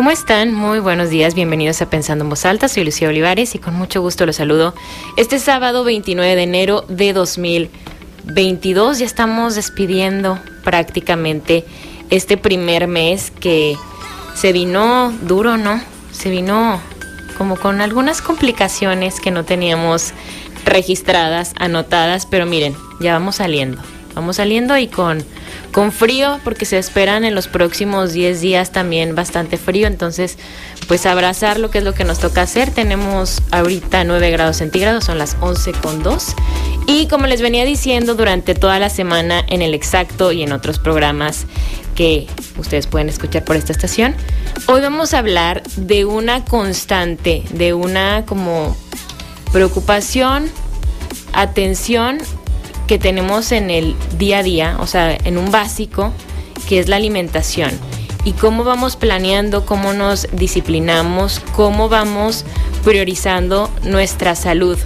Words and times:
¿Cómo 0.00 0.12
están? 0.12 0.54
Muy 0.54 0.78
buenos 0.78 1.10
días, 1.10 1.34
bienvenidos 1.34 1.82
a 1.82 1.90
Pensando 1.90 2.24
en 2.24 2.30
Voz 2.30 2.46
Alta, 2.46 2.68
soy 2.68 2.84
Lucía 2.84 3.10
Olivares 3.10 3.54
y 3.54 3.58
con 3.58 3.74
mucho 3.74 4.00
gusto 4.00 4.24
los 4.24 4.36
saludo. 4.36 4.74
Este 5.18 5.38
sábado 5.38 5.84
29 5.84 6.36
de 6.36 6.42
enero 6.42 6.86
de 6.88 7.12
2022 7.12 8.98
ya 8.98 9.04
estamos 9.04 9.56
despidiendo 9.56 10.38
prácticamente 10.64 11.66
este 12.08 12.38
primer 12.38 12.86
mes 12.86 13.30
que 13.30 13.76
se 14.34 14.54
vino 14.54 15.12
duro, 15.20 15.58
¿no? 15.58 15.82
Se 16.12 16.30
vino 16.30 16.80
como 17.36 17.56
con 17.56 17.82
algunas 17.82 18.22
complicaciones 18.22 19.20
que 19.20 19.30
no 19.30 19.44
teníamos 19.44 20.14
registradas, 20.64 21.52
anotadas, 21.58 22.24
pero 22.24 22.46
miren, 22.46 22.74
ya 23.00 23.12
vamos 23.12 23.36
saliendo. 23.36 23.82
Vamos 24.14 24.36
saliendo 24.36 24.78
y 24.78 24.86
con, 24.88 25.22
con 25.72 25.92
frío, 25.92 26.40
porque 26.44 26.64
se 26.64 26.78
esperan 26.78 27.24
en 27.24 27.34
los 27.34 27.48
próximos 27.48 28.12
10 28.12 28.40
días 28.40 28.72
también 28.72 29.14
bastante 29.14 29.56
frío. 29.56 29.86
Entonces, 29.86 30.38
pues 30.88 31.06
abrazar 31.06 31.58
lo 31.58 31.70
que 31.70 31.78
es 31.78 31.84
lo 31.84 31.94
que 31.94 32.04
nos 32.04 32.18
toca 32.18 32.42
hacer. 32.42 32.70
Tenemos 32.70 33.40
ahorita 33.50 34.04
9 34.04 34.30
grados 34.30 34.56
centígrados, 34.56 35.04
son 35.04 35.18
las 35.18 35.36
11 35.40 35.72
con 35.72 36.02
2. 36.02 36.34
Y 36.86 37.06
como 37.06 37.26
les 37.26 37.42
venía 37.42 37.64
diciendo 37.64 38.14
durante 38.14 38.54
toda 38.54 38.78
la 38.78 38.90
semana 38.90 39.44
en 39.48 39.62
el 39.62 39.74
exacto 39.74 40.32
y 40.32 40.42
en 40.42 40.52
otros 40.52 40.78
programas 40.78 41.46
que 41.94 42.26
ustedes 42.58 42.86
pueden 42.86 43.08
escuchar 43.08 43.44
por 43.44 43.56
esta 43.56 43.72
estación, 43.72 44.14
hoy 44.66 44.80
vamos 44.80 45.14
a 45.14 45.18
hablar 45.18 45.62
de 45.76 46.04
una 46.04 46.44
constante, 46.44 47.44
de 47.50 47.74
una 47.74 48.24
como 48.26 48.76
preocupación, 49.52 50.50
atención 51.32 52.18
que 52.90 52.98
tenemos 52.98 53.52
en 53.52 53.70
el 53.70 53.94
día 54.18 54.38
a 54.38 54.42
día, 54.42 54.76
o 54.80 54.86
sea, 54.88 55.16
en 55.16 55.38
un 55.38 55.52
básico, 55.52 56.12
que 56.68 56.80
es 56.80 56.88
la 56.88 56.96
alimentación. 56.96 57.70
Y 58.24 58.32
cómo 58.32 58.64
vamos 58.64 58.96
planeando, 58.96 59.64
cómo 59.64 59.92
nos 59.92 60.26
disciplinamos, 60.32 61.40
cómo 61.54 61.88
vamos 61.88 62.44
priorizando 62.82 63.70
nuestra 63.84 64.34
salud. 64.34 64.76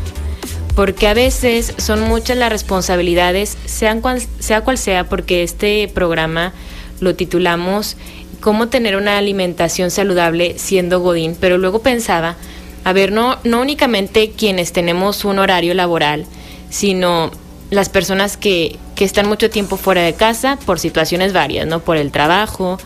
Porque 0.77 1.09
a 1.09 1.15
veces 1.15 1.73
son 1.79 2.03
muchas 2.03 2.37
las 2.37 2.53
responsabilidades, 2.53 3.57
sean 3.65 4.03
sea 4.39 4.61
cual 4.61 4.77
sea, 4.77 5.05
porque 5.09 5.43
este 5.43 5.89
programa 5.89 6.53
lo 7.01 7.15
titulamos 7.15 7.97
Cómo 8.41 8.69
tener 8.69 8.97
una 8.97 9.17
alimentación 9.17 9.91
saludable 9.91 10.59
siendo 10.59 11.01
Godín, 11.01 11.39
pero 11.41 11.57
luego 11.57 11.79
pensaba, 11.79 12.37
a 12.85 12.93
ver, 12.93 13.13
no, 13.13 13.39
no 13.45 13.63
únicamente 13.63 14.33
quienes 14.37 14.75
tenemos 14.75 15.25
un 15.25 15.39
horario 15.39 15.73
laboral, 15.73 16.27
sino 16.69 17.31
las 17.75 17.89
personas 17.89 18.37
que, 18.37 18.79
que 18.95 19.05
están 19.05 19.29
mucho 19.29 19.51
tiempo 19.51 19.77
fuera 19.77 20.03
de 20.03 20.15
casa 20.15 20.59
por 20.65 20.79
situaciones 20.79 21.33
varias, 21.33 21.67
¿no? 21.67 21.81
Por 21.81 21.97
el 21.97 22.13
trabajo, 22.13 22.79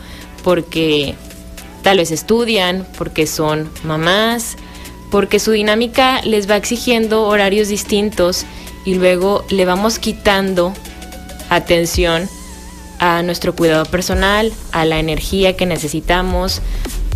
porque 0.43 1.15
tal 1.83 1.97
vez 1.97 2.11
estudian, 2.11 2.85
porque 2.97 3.27
son 3.27 3.69
mamás, 3.83 4.57
porque 5.11 5.39
su 5.39 5.51
dinámica 5.51 6.21
les 6.23 6.49
va 6.49 6.57
exigiendo 6.57 7.23
horarios 7.23 7.67
distintos 7.67 8.45
y 8.85 8.95
luego 8.95 9.45
le 9.49 9.65
vamos 9.65 9.99
quitando 9.99 10.73
atención 11.49 12.27
a 12.99 13.23
nuestro 13.23 13.55
cuidado 13.55 13.85
personal, 13.85 14.51
a 14.71 14.85
la 14.85 14.99
energía 14.99 15.55
que 15.55 15.65
necesitamos, 15.65 16.61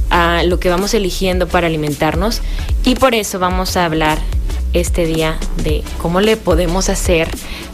a 0.10 0.44
lo 0.44 0.60
que 0.60 0.70
vamos 0.70 0.94
eligiendo 0.94 1.48
para 1.48 1.68
alimentarnos 1.68 2.42
y 2.86 2.96
por 2.96 3.16
eso 3.16 3.40
vamos 3.40 3.78
a 3.78 3.86
hablar 3.86 4.20
este 4.74 5.06
día 5.06 5.38
de 5.64 5.84
cómo 6.00 6.20
le 6.22 6.38
podemos 6.38 6.90
hacer 6.90 7.30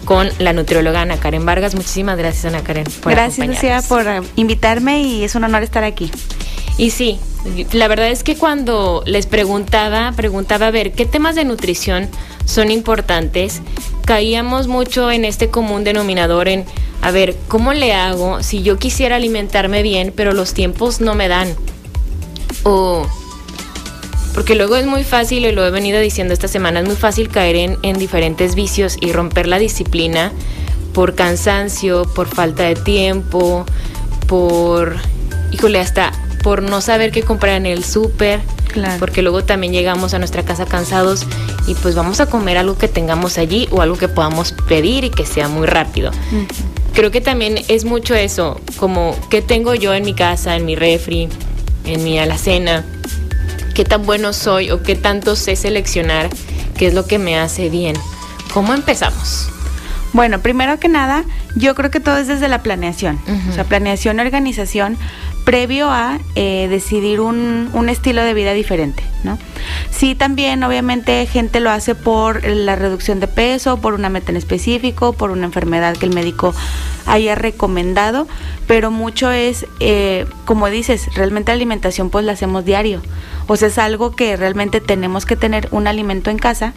con 0.06 0.30
la 0.40 0.54
nutrióloga 0.54 1.02
Ana 1.02 1.18
Karen 1.18 1.46
Vargas. 1.46 1.76
Muchísimas 1.76 2.18
gracias 2.18 2.46
Ana 2.46 2.64
Karen 2.64 2.86
por 3.02 3.14
Gracias 3.14 3.48
Lucía 3.48 3.82
por 3.88 4.08
eh, 4.08 4.22
invitarme 4.36 5.02
y 5.02 5.24
es 5.24 5.36
un 5.36 5.44
honor 5.44 5.64
estar 5.64 5.84
aquí. 5.84 6.12
Y 6.78 6.92
sí, 6.92 7.20
la 7.74 7.88
verdad 7.88 8.10
es 8.10 8.24
que 8.24 8.38
cuando 8.38 9.04
les 9.06 9.26
preguntaba, 9.26 10.14
preguntaba 10.16 10.68
a 10.68 10.72
ver 10.72 10.94
qué 10.94 11.06
temas 11.06 11.36
de 11.36 11.44
nutrición 11.44 12.08
son 12.46 12.72
importantes, 12.72 13.62
caíamos 14.06 14.68
mucho 14.68 15.12
en 15.12 15.26
este 15.26 15.50
común 15.50 15.84
denominador 15.84 16.48
en, 16.48 16.66
a 17.02 17.12
ver, 17.12 17.36
¿cómo 17.48 17.74
le 17.74 17.94
hago 17.94 18.42
si 18.44 18.64
yo 18.64 18.78
quisiera 18.78 19.18
alimentarme 19.18 19.84
bien, 19.84 20.14
pero 20.16 20.34
los 20.34 20.54
tiempos 20.54 21.02
no 21.02 21.16
me 21.16 21.28
dan? 21.28 21.54
O 22.64 23.06
porque 24.40 24.56
luego 24.56 24.78
es 24.78 24.86
muy 24.86 25.04
fácil, 25.04 25.46
y 25.46 25.52
lo 25.52 25.68
he 25.68 25.70
venido 25.70 26.00
diciendo 26.00 26.34
esta 26.34 26.48
semana, 26.48 26.80
es 26.80 26.86
muy 26.86 26.96
fácil 26.96 27.28
caer 27.28 27.58
en, 27.58 27.78
en 27.82 28.00
diferentes 28.00 28.56
vicios 28.56 28.96
y 29.02 29.12
romper 29.12 29.48
la 29.48 29.60
disciplina 29.60 30.32
por 30.94 31.14
cansancio, 31.14 32.04
por 32.16 32.30
falta 32.30 32.64
de 32.64 32.76
tiempo, 32.76 33.66
por, 34.28 34.96
híjole, 35.52 35.82
hasta 35.82 36.14
por 36.42 36.64
no 36.64 36.80
saber 36.80 37.12
qué 37.12 37.22
comprar 37.22 37.58
en 37.58 37.66
el 37.66 37.84
súper. 37.84 38.40
Claro. 38.70 38.96
Porque 38.98 39.22
luego 39.22 39.44
también 39.44 39.74
llegamos 39.74 40.14
a 40.14 40.20
nuestra 40.20 40.44
casa 40.44 40.66
cansados 40.66 41.26
y 41.68 41.74
pues 41.74 41.96
vamos 41.96 42.22
a 42.22 42.28
comer 42.28 42.58
algo 42.58 42.78
que 42.78 42.88
tengamos 42.88 43.38
allí 43.38 43.68
o 43.72 43.82
algo 43.82 43.98
que 43.98 44.08
podamos 44.08 44.54
pedir 44.70 45.04
y 45.04 45.10
que 45.10 45.26
sea 45.26 45.50
muy 45.50 45.68
rápido. 45.68 46.12
Creo 46.94 47.12
que 47.12 47.20
también 47.20 47.60
es 47.68 47.84
mucho 47.84 48.16
eso, 48.16 48.62
como 48.78 49.18
qué 49.30 49.42
tengo 49.42 49.76
yo 49.76 49.94
en 49.94 50.06
mi 50.06 50.14
casa, 50.14 50.56
en 50.56 50.64
mi 50.64 50.78
refri, 50.78 51.28
en 51.84 52.06
mi 52.06 52.20
alacena 52.20 52.86
qué 53.80 53.86
tan 53.86 54.06
bueno 54.06 54.34
soy 54.34 54.72
o 54.72 54.84
qué 54.84 54.98
tanto 54.98 55.38
sé 55.38 55.56
seleccionar 55.56 56.28
qué 56.78 56.88
es 56.88 56.94
lo 56.94 57.08
que 57.08 57.18
me 57.18 57.40
hace 57.40 57.70
bien. 57.70 57.96
¿Cómo 58.54 58.74
empezamos? 58.74 59.48
Bueno, 60.12 60.42
primero 60.42 60.82
que 60.82 60.90
nada, 60.90 61.24
yo 61.56 61.76
creo 61.76 61.90
que 61.90 62.02
todo 62.02 62.18
es 62.18 62.28
desde 62.28 62.50
la 62.50 62.62
planeación. 62.62 63.18
O 63.50 63.54
sea, 63.54 63.64
planeación 63.64 64.20
organización 64.20 64.98
previo 65.46 65.90
a 65.90 66.20
eh, 66.36 66.68
decidir 66.70 67.20
un, 67.20 67.70
un, 67.74 67.90
estilo 67.90 68.24
de 68.24 68.34
vida 68.34 68.54
diferente, 68.54 69.04
¿no? 69.24 69.38
Sí, 69.90 70.16
también 70.16 70.64
obviamente 70.64 71.26
gente 71.26 71.60
lo 71.60 71.72
hace 71.72 71.96
por 71.96 72.46
la 72.46 72.76
reducción 72.76 73.20
de 73.20 73.28
peso, 73.28 73.78
por 73.78 73.94
una 73.94 74.10
meta 74.10 74.32
en 74.32 74.38
específico, 74.38 75.14
por 75.14 75.32
una 75.32 75.46
enfermedad 75.46 75.98
que 75.98 76.06
el 76.06 76.14
médico 76.14 76.54
haya 77.06 77.36
recomendado, 77.36 78.28
pero 78.68 78.92
mucho 78.92 79.32
es, 79.32 79.66
eh, 79.80 80.26
como 80.46 80.70
dices, 80.70 81.14
realmente 81.16 81.52
la 81.52 81.56
alimentación 81.56 82.10
pues 82.10 82.26
la 82.26 82.34
hacemos 82.34 82.66
diario, 82.66 83.02
o 83.48 83.56
sea, 83.56 83.70
es 83.70 83.78
algo 83.78 84.16
que 84.16 84.38
realmente 84.38 84.82
tenemos 84.82 85.26
que 85.26 85.36
tener 85.36 85.68
un 85.72 85.88
alimento 85.88 86.30
en 86.30 86.38
casa 86.38 86.74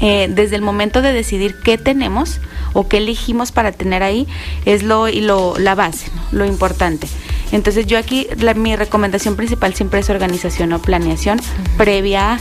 eh, 0.00 0.28
desde 0.30 0.56
el 0.56 0.62
momento 0.62 1.02
de 1.02 1.12
decidir 1.12 1.56
qué 1.62 1.78
tenemos 1.78 2.40
o 2.72 2.88
qué 2.88 2.98
elegimos 2.98 3.52
para 3.52 3.72
tener 3.72 4.02
ahí 4.02 4.26
es 4.64 4.82
lo, 4.82 5.08
y 5.08 5.20
lo 5.20 5.58
la 5.58 5.74
base, 5.74 6.10
lo 6.32 6.44
importante. 6.44 7.08
Entonces 7.52 7.86
yo 7.86 7.98
aquí 7.98 8.28
mi 8.54 8.76
recomendación 8.76 9.36
principal 9.36 9.74
siempre 9.74 10.00
es 10.00 10.10
organización 10.10 10.72
o 10.72 10.80
planeación 10.80 11.40
previa 11.76 12.38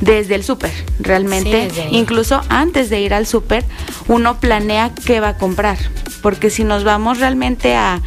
desde 0.00 0.36
el 0.36 0.44
súper. 0.44 0.70
Realmente, 1.00 1.68
incluso 1.90 2.40
antes 2.48 2.90
de 2.90 3.00
ir 3.00 3.14
al 3.14 3.26
súper, 3.26 3.64
uno 4.06 4.38
planea 4.38 4.92
qué 5.04 5.20
va 5.20 5.30
a 5.30 5.38
comprar. 5.38 5.78
Porque 6.22 6.50
si 6.50 6.64
nos 6.64 6.84
vamos 6.84 7.18
realmente 7.18 7.74
a 7.74 8.00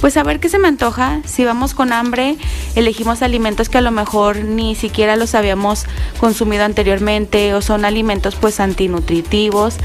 pues 0.00 0.16
a 0.16 0.22
ver 0.22 0.40
qué 0.40 0.48
se 0.48 0.58
me 0.58 0.68
antoja. 0.68 1.20
Si 1.24 1.44
vamos 1.44 1.74
con 1.74 1.92
hambre, 1.92 2.36
elegimos 2.74 3.22
alimentos 3.22 3.68
que 3.68 3.78
a 3.78 3.80
lo 3.80 3.90
mejor 3.90 4.44
ni 4.44 4.74
siquiera 4.74 5.16
los 5.16 5.34
habíamos 5.34 5.84
consumido 6.18 6.64
anteriormente 6.64 7.54
o 7.54 7.62
son 7.62 7.84
alimentos 7.84 8.36
pues 8.36 8.60
antinutritivos 8.60 9.76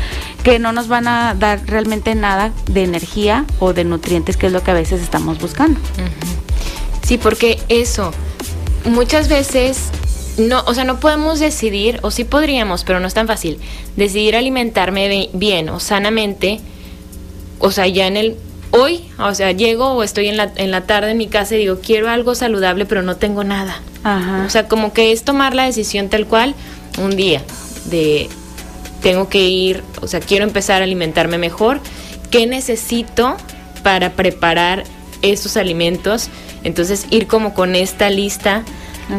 que 0.43 0.59
no 0.59 0.71
nos 0.71 0.87
van 0.87 1.07
a 1.07 1.35
dar 1.37 1.61
realmente 1.65 2.15
nada 2.15 2.51
de 2.69 2.83
energía 2.83 3.45
o 3.59 3.73
de 3.73 3.83
nutrientes 3.83 4.37
que 4.37 4.47
es 4.47 4.53
lo 4.53 4.63
que 4.63 4.71
a 4.71 4.75
veces 4.75 5.01
estamos 5.01 5.39
buscando. 5.39 5.79
Sí, 7.03 7.17
porque 7.17 7.59
eso 7.69 8.11
muchas 8.85 9.27
veces 9.27 9.89
no, 10.37 10.63
o 10.65 10.73
sea, 10.73 10.83
no 10.83 10.99
podemos 10.99 11.39
decidir, 11.39 11.99
o 12.01 12.11
sí 12.11 12.23
podríamos, 12.23 12.83
pero 12.83 12.99
no 12.99 13.07
es 13.07 13.13
tan 13.13 13.27
fácil, 13.27 13.59
decidir 13.95 14.35
alimentarme 14.35 15.29
bien 15.33 15.69
o 15.69 15.79
sanamente, 15.79 16.59
o 17.59 17.71
sea, 17.71 17.87
ya 17.87 18.07
en 18.07 18.17
el 18.17 18.37
hoy, 18.75 19.05
o 19.19 19.33
sea, 19.33 19.51
llego 19.51 19.91
o 19.91 20.03
estoy 20.03 20.27
en 20.27 20.37
la, 20.37 20.51
en 20.55 20.71
la 20.71 20.81
tarde 20.81 21.11
en 21.11 21.17
mi 21.17 21.27
casa 21.27 21.55
y 21.55 21.59
digo, 21.59 21.79
quiero 21.81 22.09
algo 22.09 22.35
saludable, 22.35 22.85
pero 22.85 23.01
no 23.01 23.17
tengo 23.17 23.43
nada. 23.43 23.81
O 24.45 24.49
sea, 24.49 24.67
como 24.67 24.93
que 24.93 25.11
es 25.11 25.23
tomar 25.23 25.55
la 25.55 25.65
decisión 25.65 26.09
tal 26.09 26.27
cual 26.27 26.53
un 26.99 27.15
día 27.15 27.41
de 27.85 28.29
tengo 29.01 29.29
que 29.29 29.47
ir, 29.47 29.83
o 30.01 30.07
sea, 30.07 30.19
quiero 30.19 30.45
empezar 30.45 30.81
a 30.81 30.85
alimentarme 30.85 31.37
mejor, 31.37 31.79
¿qué 32.31 32.45
necesito 32.47 33.35
para 33.83 34.13
preparar 34.13 34.83
esos 35.21 35.57
alimentos? 35.57 36.29
Entonces, 36.63 37.05
ir 37.09 37.27
como 37.27 37.53
con 37.53 37.75
esta 37.75 38.09
lista 38.09 38.63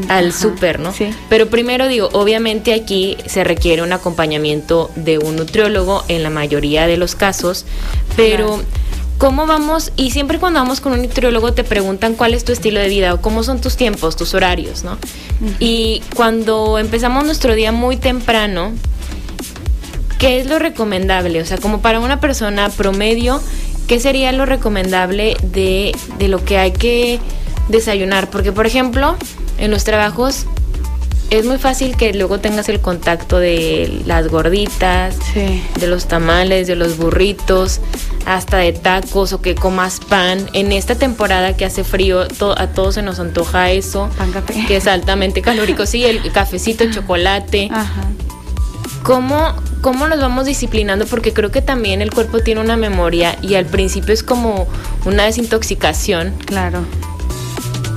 al 0.08 0.32
súper, 0.32 0.80
¿no? 0.80 0.92
Sí. 0.92 1.10
Pero 1.28 1.48
primero 1.48 1.86
digo, 1.86 2.08
obviamente 2.12 2.74
aquí 2.74 3.16
se 3.26 3.44
requiere 3.44 3.82
un 3.82 3.92
acompañamiento 3.92 4.90
de 4.96 5.18
un 5.18 5.36
nutriólogo 5.36 6.04
en 6.08 6.22
la 6.22 6.30
mayoría 6.30 6.86
de 6.86 6.96
los 6.96 7.14
casos, 7.14 7.64
pero 8.16 8.60
¿Cómo 9.18 9.46
vamos? 9.46 9.92
Y 9.96 10.10
siempre 10.10 10.38
cuando 10.38 10.60
vamos 10.60 10.80
con 10.80 10.92
un 10.92 11.02
nutriólogo 11.02 11.52
te 11.52 11.64
preguntan 11.64 12.14
cuál 12.14 12.34
es 12.34 12.44
tu 12.44 12.52
estilo 12.52 12.80
de 12.80 12.88
vida 12.88 13.14
o 13.14 13.20
cómo 13.20 13.42
son 13.42 13.60
tus 13.60 13.76
tiempos, 13.76 14.16
tus 14.16 14.34
horarios, 14.34 14.84
¿no? 14.84 14.98
Y 15.58 16.02
cuando 16.14 16.78
empezamos 16.78 17.24
nuestro 17.24 17.54
día 17.54 17.72
muy 17.72 17.96
temprano, 17.96 18.72
¿qué 20.18 20.40
es 20.40 20.46
lo 20.46 20.58
recomendable? 20.58 21.40
O 21.40 21.46
sea, 21.46 21.58
como 21.58 21.80
para 21.80 22.00
una 22.00 22.20
persona 22.20 22.68
promedio, 22.68 23.40
¿qué 23.86 24.00
sería 24.00 24.32
lo 24.32 24.44
recomendable 24.44 25.36
de, 25.42 25.96
de 26.18 26.28
lo 26.28 26.44
que 26.44 26.58
hay 26.58 26.72
que 26.72 27.20
desayunar, 27.68 28.30
porque 28.30 28.52
por 28.52 28.66
ejemplo, 28.66 29.16
en 29.58 29.70
los 29.70 29.84
trabajos 29.84 30.46
es 31.30 31.44
muy 31.44 31.58
fácil 31.58 31.96
que 31.96 32.14
luego 32.14 32.38
tengas 32.38 32.68
el 32.68 32.80
contacto 32.80 33.38
de 33.38 34.02
las 34.06 34.28
gorditas, 34.28 35.16
de 35.34 35.86
los 35.86 36.06
tamales, 36.06 36.66
de 36.66 36.76
los 36.76 36.96
burritos, 36.96 37.80
hasta 38.26 38.58
de 38.58 38.72
tacos 38.72 39.32
o 39.32 39.40
que 39.40 39.54
comas 39.54 40.00
pan. 40.00 40.50
En 40.52 40.72
esta 40.72 40.96
temporada 40.96 41.56
que 41.56 41.64
hace 41.64 41.84
frío, 41.84 42.26
a 42.56 42.66
todos 42.66 42.96
se 42.96 43.02
nos 43.02 43.18
antoja 43.18 43.70
eso, 43.70 44.10
pan 44.18 44.32
café. 44.32 44.66
que 44.66 44.76
es 44.76 44.86
altamente 44.86 45.40
calórico. 45.40 45.86
Sí, 45.86 46.04
el 46.04 46.30
cafecito, 46.32 46.84
el 46.84 46.92
chocolate. 46.92 47.68
Ajá. 47.72 48.02
¿Cómo, 49.02 49.54
¿Cómo 49.80 50.08
nos 50.08 50.20
vamos 50.20 50.46
disciplinando? 50.46 51.06
Porque 51.06 51.32
creo 51.32 51.52
que 51.52 51.62
también 51.62 52.02
el 52.02 52.12
cuerpo 52.12 52.40
tiene 52.40 52.60
una 52.60 52.76
memoria 52.76 53.38
y 53.40 53.54
al 53.54 53.66
principio 53.66 54.12
es 54.12 54.24
como 54.24 54.66
una 55.04 55.24
desintoxicación. 55.24 56.34
Claro 56.44 56.84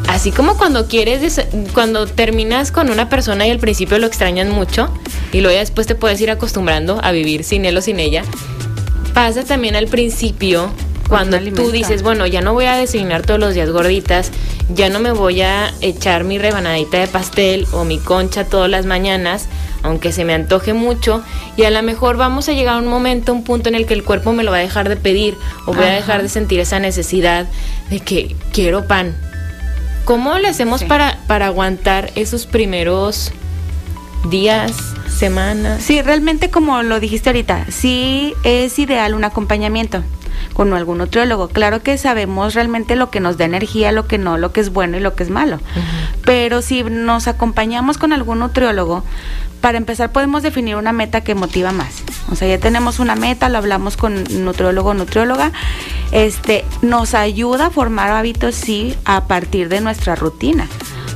así 0.09 0.31
como 0.31 0.57
cuando 0.57 0.87
quieres, 0.87 1.39
cuando 1.73 2.07
terminas 2.07 2.71
con 2.71 2.89
una 2.89 3.09
persona 3.09 3.45
y 3.45 3.51
al 3.51 3.59
principio 3.59 3.99
lo 3.99 4.07
extrañas 4.07 4.47
mucho 4.47 4.91
y 5.31 5.41
luego 5.41 5.53
ya 5.53 5.59
después 5.59 5.85
te 5.85 5.93
puedes 5.93 6.19
ir 6.19 6.31
acostumbrando 6.31 6.99
a 7.03 7.11
vivir 7.11 7.43
sin 7.43 7.63
él 7.63 7.77
o 7.77 7.81
sin 7.81 7.99
ella, 7.99 8.23
pasa 9.19 9.43
también 9.43 9.75
al 9.75 9.87
principio 9.87 10.71
cuando 11.09 11.37
tú 11.53 11.71
dices, 11.71 12.03
bueno, 12.03 12.25
ya 12.25 12.39
no 12.39 12.53
voy 12.53 12.67
a 12.67 12.77
desayunar 12.77 13.25
todos 13.25 13.37
los 13.37 13.53
días 13.53 13.69
gorditas, 13.69 14.31
ya 14.73 14.87
no 14.87 15.01
me 15.01 15.11
voy 15.11 15.41
a 15.41 15.73
echar 15.81 16.23
mi 16.23 16.37
rebanadita 16.37 16.99
de 16.99 17.07
pastel 17.07 17.67
o 17.73 17.83
mi 17.83 17.97
concha 17.97 18.45
todas 18.45 18.69
las 18.69 18.85
mañanas, 18.85 19.49
aunque 19.83 20.13
se 20.13 20.23
me 20.23 20.33
antoje 20.33 20.71
mucho, 20.71 21.21
y 21.57 21.63
a 21.63 21.69
lo 21.69 21.83
mejor 21.83 22.15
vamos 22.15 22.47
a 22.47 22.53
llegar 22.53 22.75
a 22.75 22.77
un 22.77 22.87
momento, 22.87 23.33
un 23.33 23.43
punto 23.43 23.67
en 23.67 23.75
el 23.75 23.85
que 23.85 23.93
el 23.93 24.05
cuerpo 24.05 24.31
me 24.31 24.45
lo 24.45 24.51
va 24.51 24.57
a 24.57 24.61
dejar 24.61 24.87
de 24.87 24.95
pedir 24.95 25.35
o 25.65 25.73
voy 25.73 25.83
a 25.83 25.95
dejar 25.95 26.21
de 26.21 26.29
sentir 26.29 26.61
esa 26.61 26.79
necesidad 26.79 27.45
de 27.89 27.99
que 27.99 28.37
quiero 28.53 28.87
pan, 28.87 29.17
¿Cómo 30.05 30.39
le 30.39 30.47
hacemos 30.47 30.85
para, 30.85 31.19
para 31.27 31.47
aguantar 31.47 32.09
esos 32.15 32.45
primeros 32.45 33.33
días, 34.29 34.73
semanas? 35.07 35.81
Sí, 35.83 36.01
realmente 36.01 36.49
como 36.49 36.83
lo 36.83 36.99
dijiste 36.99 37.29
ahorita, 37.29 37.65
sí 37.69 38.33
es 38.43 38.77
ideal 38.79 39.13
un 39.13 39.23
acompañamiento 39.23 40.03
con 40.53 40.73
algún 40.73 40.97
nutriólogo. 40.97 41.47
Claro 41.47 41.81
que 41.81 41.97
sabemos 41.97 42.53
realmente 42.53 42.95
lo 42.95 43.09
que 43.09 43.19
nos 43.19 43.37
da 43.37 43.45
energía, 43.45 43.91
lo 43.91 44.07
que 44.07 44.17
no, 44.17 44.37
lo 44.37 44.51
que 44.51 44.61
es 44.61 44.71
bueno 44.71 44.97
y 44.97 44.99
lo 44.99 45.15
que 45.15 45.23
es 45.23 45.29
malo. 45.29 45.59
Pero 46.25 46.61
si 46.61 46.83
nos 46.83 47.27
acompañamos 47.27 47.97
con 47.97 48.13
algún 48.13 48.39
nutriólogo, 48.39 49.03
para 49.61 49.77
empezar 49.77 50.11
podemos 50.11 50.43
definir 50.43 50.75
una 50.75 50.93
meta 50.93 51.21
que 51.21 51.35
motiva 51.35 51.71
más. 51.71 52.03
O 52.31 52.35
sea, 52.35 52.47
ya 52.47 52.59
tenemos 52.59 52.99
una 52.99 53.15
meta, 53.15 53.49
lo 53.49 53.57
hablamos 53.57 53.97
con 53.97 54.23
nutriólogo 54.43 54.89
o 54.89 54.93
nutrióloga. 54.93 55.51
Este, 56.11 56.65
nos 56.81 57.13
ayuda 57.13 57.67
a 57.67 57.69
formar 57.69 58.11
hábitos, 58.11 58.55
sí, 58.55 58.95
a 59.05 59.25
partir 59.25 59.69
de 59.69 59.81
nuestra 59.81 60.15
rutina. 60.15 60.67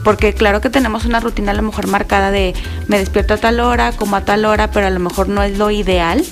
Porque 0.04 0.34
claro 0.34 0.62
que 0.62 0.70
tenemos 0.70 1.06
una 1.06 1.20
rutina 1.20 1.52
a 1.52 1.56
lo 1.56 1.62
mejor 1.62 1.88
marcada 1.88 2.32
de 2.32 2.54
me 2.88 3.00
despierto 3.00 3.36
a 3.36 3.38
tal 3.38 3.60
hora, 3.60 3.94
como 3.94 4.16
a 4.16 4.26
tal 4.26 4.46
hora, 4.46 4.72
pero 4.72 4.88
a 4.88 4.90
lo 4.90 5.00
mejor 5.00 5.30
no 5.30 5.44
es 5.44 5.58
lo 5.58 5.72
ideal 5.72 6.24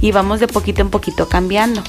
y 0.00 0.12
vamos 0.12 0.40
de 0.40 0.48
poquito 0.48 0.82
en 0.82 0.90
poquito 0.90 1.28
cambiando. 1.28 1.82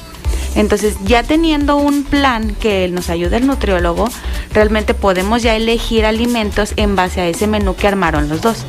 Entonces, 0.54 0.96
ya 1.04 1.22
teniendo 1.22 1.76
un 1.76 2.04
plan 2.04 2.54
que 2.54 2.88
nos 2.88 3.10
ayude 3.10 3.36
el 3.36 3.46
nutriólogo, 3.46 4.08
realmente 4.54 4.94
podemos 4.94 5.42
ya 5.42 5.54
elegir 5.54 6.06
alimentos 6.06 6.72
en 6.76 6.96
base 6.96 7.20
a 7.20 7.28
ese 7.28 7.46
menú 7.46 7.76
que 7.76 7.86
armaron 7.86 8.30
los 8.30 8.40
dos. 8.40 8.64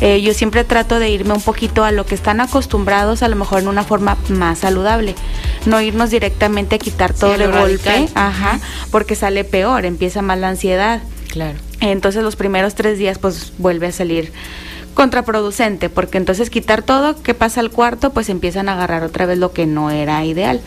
Eh, 0.00 0.22
yo 0.22 0.34
siempre 0.34 0.64
trato 0.64 0.98
de 0.98 1.10
irme 1.10 1.34
un 1.34 1.42
poquito 1.42 1.84
a 1.84 1.92
lo 1.92 2.04
que 2.04 2.16
están 2.16 2.40
acostumbrados, 2.40 3.22
a 3.22 3.28
lo 3.28 3.36
mejor 3.36 3.60
en 3.60 3.68
una 3.68 3.84
forma 3.84 4.16
más 4.28 4.58
saludable. 4.58 5.14
No 5.66 5.80
irnos 5.80 6.10
directamente 6.10 6.76
a 6.76 6.78
quitar 6.78 7.12
todo 7.12 7.36
de 7.36 7.46
golpe, 7.46 8.08
ajá, 8.14 8.58
porque 8.90 9.14
sale 9.14 9.44
peor, 9.44 9.84
empieza 9.84 10.22
más 10.22 10.38
la 10.38 10.48
ansiedad. 10.48 11.00
Claro. 11.28 11.58
Entonces 11.80 12.22
los 12.22 12.36
primeros 12.36 12.74
tres 12.74 12.98
días 12.98 13.18
pues 13.18 13.52
vuelve 13.58 13.86
a 13.88 13.92
salir 13.92 14.32
contraproducente, 14.94 15.88
porque 15.88 16.18
entonces 16.18 16.50
quitar 16.50 16.82
todo, 16.82 17.22
¿qué 17.22 17.32
pasa 17.32 17.60
al 17.60 17.70
cuarto? 17.70 18.12
Pues 18.12 18.28
empiezan 18.28 18.68
a 18.68 18.74
agarrar 18.74 19.02
otra 19.02 19.24
vez 19.24 19.38
lo 19.38 19.52
que 19.52 19.66
no 19.66 19.90
era 19.90 20.24
ideal. 20.24 20.60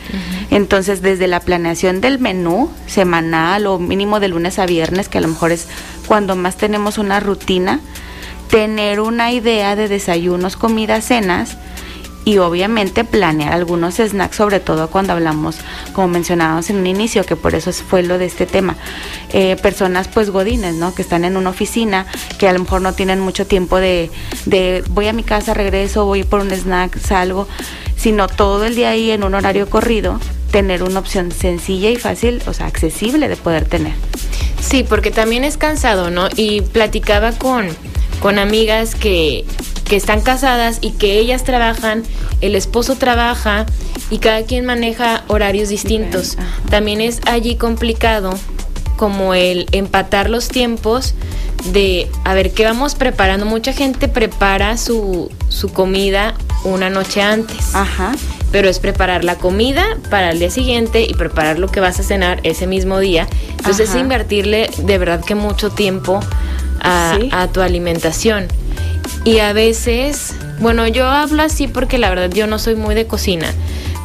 Entonces, 0.50 1.02
desde 1.02 1.28
la 1.28 1.40
planeación 1.40 2.02
del 2.02 2.20
menú 2.20 2.70
semanal 2.88 3.68
o 3.68 3.80
mínimo 3.80 4.20
de 4.20 4.30
lunes 4.30 4.60
a 4.60 4.66
viernes, 4.66 5.10
que 5.10 5.18
a 5.18 5.22
lo 5.22 5.28
mejor 5.28 5.52
es 5.52 5.68
cuando 6.08 6.36
más 6.36 6.58
tenemos 6.58 6.98
una 6.98 7.20
rutina, 7.20 7.80
tener 8.50 9.02
una 9.02 9.32
idea 9.32 9.76
de 9.76 9.88
desayunos, 9.88 10.56
comidas, 10.56 11.06
cenas 11.06 11.58
y 12.26 12.38
obviamente 12.38 13.04
planear 13.04 13.54
algunos 13.54 13.96
snacks, 13.96 14.36
sobre 14.36 14.60
todo 14.60 14.90
cuando 14.90 15.14
hablamos, 15.14 15.58
como 15.94 16.08
mencionábamos 16.08 16.70
en 16.70 16.78
un 16.78 16.88
inicio, 16.88 17.26
que 17.26 17.36
por 17.36 17.56
eso 17.56 17.72
fue 17.74 18.04
lo 18.04 18.18
de 18.18 18.26
este 18.26 18.46
tema, 18.46 18.76
eh, 19.32 19.56
personas 19.62 20.08
pues 20.08 20.30
godines, 20.30 20.76
¿no? 20.76 20.96
Que 20.96 21.02
están 21.02 21.26
en 21.26 21.38
una 21.38 21.50
oficina, 21.50 22.06
que 22.38 22.48
a 22.48 22.54
lo 22.54 22.60
mejor 22.60 22.82
no 22.82 22.94
tienen 22.94 23.20
mucho 23.20 23.46
tiempo 23.46 23.78
de, 23.78 24.10
de 24.46 24.84
voy 24.90 25.08
a 25.08 25.14
mi 25.14 25.24
casa, 25.24 25.54
regreso, 25.54 26.06
voy 26.06 26.24
por 26.24 26.40
un 26.42 26.52
snack, 26.52 26.98
salgo, 27.00 27.48
sino 27.98 28.28
todo 28.28 28.66
el 28.66 28.76
día 28.76 28.92
ahí 28.92 29.12
en 29.12 29.24
un 29.24 29.34
horario 29.34 29.70
corrido, 29.70 30.20
tener 30.52 30.84
una 30.84 31.00
opción 31.00 31.32
sencilla 31.32 31.90
y 31.90 31.98
fácil, 31.98 32.42
o 32.48 32.54
sea, 32.54 32.68
accesible 32.68 33.28
de 33.28 33.36
poder 33.36 33.66
tener. 33.66 33.94
Sí, 34.62 34.86
porque 34.88 35.12
también 35.12 35.44
es 35.44 35.58
cansado, 35.58 36.10
¿no? 36.10 36.30
Y 36.38 36.62
platicaba 36.62 37.34
con 37.34 37.68
con 38.24 38.40
amigas 38.40 38.96
que, 38.96 39.44
que 39.86 39.96
están 39.96 40.22
casadas 40.22 40.80
y 40.82 40.92
que 40.92 41.20
ellas 41.20 41.44
trabajan, 41.44 42.04
el 42.42 42.56
esposo 42.56 42.96
trabaja 42.96 43.66
y 44.10 44.20
cada 44.20 44.44
quien 44.44 44.66
maneja 44.66 45.24
horarios 45.28 45.70
distintos. 45.70 46.38
También 46.70 47.02
es 47.02 47.22
allí 47.26 47.56
complicado 47.56 48.34
como 48.98 49.34
el 49.34 49.68
empatar 49.72 50.30
los 50.30 50.48
tiempos 50.48 51.16
de 51.72 52.10
a 52.24 52.34
ver 52.34 52.52
qué 52.52 52.66
vamos 52.66 52.96
preparando. 52.96 53.46
Mucha 53.46 53.74
gente 53.74 54.08
prepara 54.08 54.78
su, 54.78 55.32
su 55.50 55.70
comida 55.70 56.36
una 56.64 56.90
noche 56.90 57.22
antes. 57.22 57.74
Ajá. 57.74 58.14
Pero 58.52 58.70
es 58.70 58.80
preparar 58.80 59.24
la 59.24 59.36
comida 59.36 59.84
para 60.10 60.32
el 60.32 60.40
día 60.40 60.52
siguiente 60.52 61.04
y 61.04 61.14
preparar 61.16 61.58
lo 61.58 61.68
que 61.70 61.80
vas 61.80 62.00
a 62.00 62.04
cenar 62.04 62.40
ese 62.44 62.68
mismo 62.68 63.00
día. 63.00 63.28
Entonces 63.58 63.90
es 63.90 63.96
invertirle 63.96 64.70
de 64.78 64.98
verdad 64.98 65.24
que 65.24 65.34
mucho 65.34 65.72
tiempo 65.72 66.20
a, 66.82 67.48
tu 67.52 67.62
alimentación. 67.62 68.48
Y 69.26 69.40
a 69.40 69.54
veces, 69.54 70.34
bueno, 70.60 70.88
yo 70.88 71.08
hablo 71.08 71.44
así 71.44 71.68
porque 71.68 71.98
la 71.98 72.10
verdad 72.10 72.30
yo 72.32 72.48
no 72.48 72.60
soy 72.60 72.76
muy 72.76 72.96
de 72.96 73.08
cocina, 73.08 73.54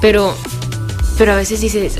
pero, 0.00 0.34
pero 1.16 1.32
a 1.32 1.36
veces 1.36 1.60
dices, 1.60 1.98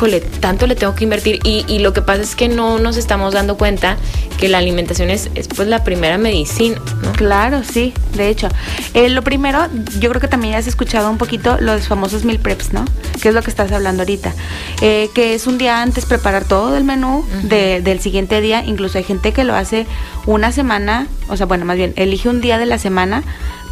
híjole, 0.00 0.20
tanto 0.20 0.66
le 0.66 0.76
tengo 0.76 0.94
que 0.94 1.04
invertir 1.04 1.40
y, 1.44 1.62
y, 1.68 1.80
lo 1.80 1.92
que 1.92 2.00
pasa 2.00 2.22
es 2.22 2.34
que 2.34 2.48
no 2.48 2.78
nos 2.78 2.96
estamos 2.96 3.34
dando 3.34 3.58
cuenta 3.58 3.98
que 4.38 4.48
la 4.48 4.56
alimentación 4.56 5.10
es, 5.10 5.28
pues 5.54 5.68
la 5.68 5.84
primera 5.84 6.16
medicina, 6.16 6.80
¿no? 7.02 7.12
Claro, 7.12 7.62
sí, 7.64 7.92
de 8.14 8.30
hecho. 8.30 8.48
Eh, 8.94 9.10
lo 9.10 9.20
primero, 9.20 9.68
yo 9.98 10.08
creo 10.08 10.18
que 10.22 10.28
también 10.28 10.54
has 10.54 10.66
escuchado 10.66 11.10
un 11.10 11.18
poquito 11.18 11.58
los 11.60 11.86
famosos 11.86 12.24
meal 12.24 12.38
preps, 12.38 12.72
¿no? 12.72 12.86
Que 13.20 13.28
es 13.28 13.34
lo 13.34 13.42
que 13.42 13.50
estás 13.50 13.72
hablando 13.72 14.00
ahorita. 14.00 14.32
Eh, 14.80 15.10
que 15.14 15.34
es 15.34 15.46
un 15.46 15.58
día 15.58 15.82
antes 15.82 16.06
preparar 16.06 16.44
todo 16.44 16.78
el 16.78 16.84
menú 16.84 17.22
del 17.42 18.00
siguiente 18.00 18.40
día, 18.40 18.64
incluso 18.64 18.96
hay 18.96 19.04
gente 19.04 19.34
que 19.34 19.44
lo 19.44 19.54
hace 19.54 19.86
una 20.24 20.50
semana, 20.50 21.08
o 21.28 21.36
sea, 21.36 21.44
bueno, 21.44 21.66
más 21.66 21.76
bien, 21.76 21.92
elige 21.96 22.30
un 22.30 22.40
día 22.40 22.56
de 22.56 22.64
la 22.64 22.78
semana 22.78 23.22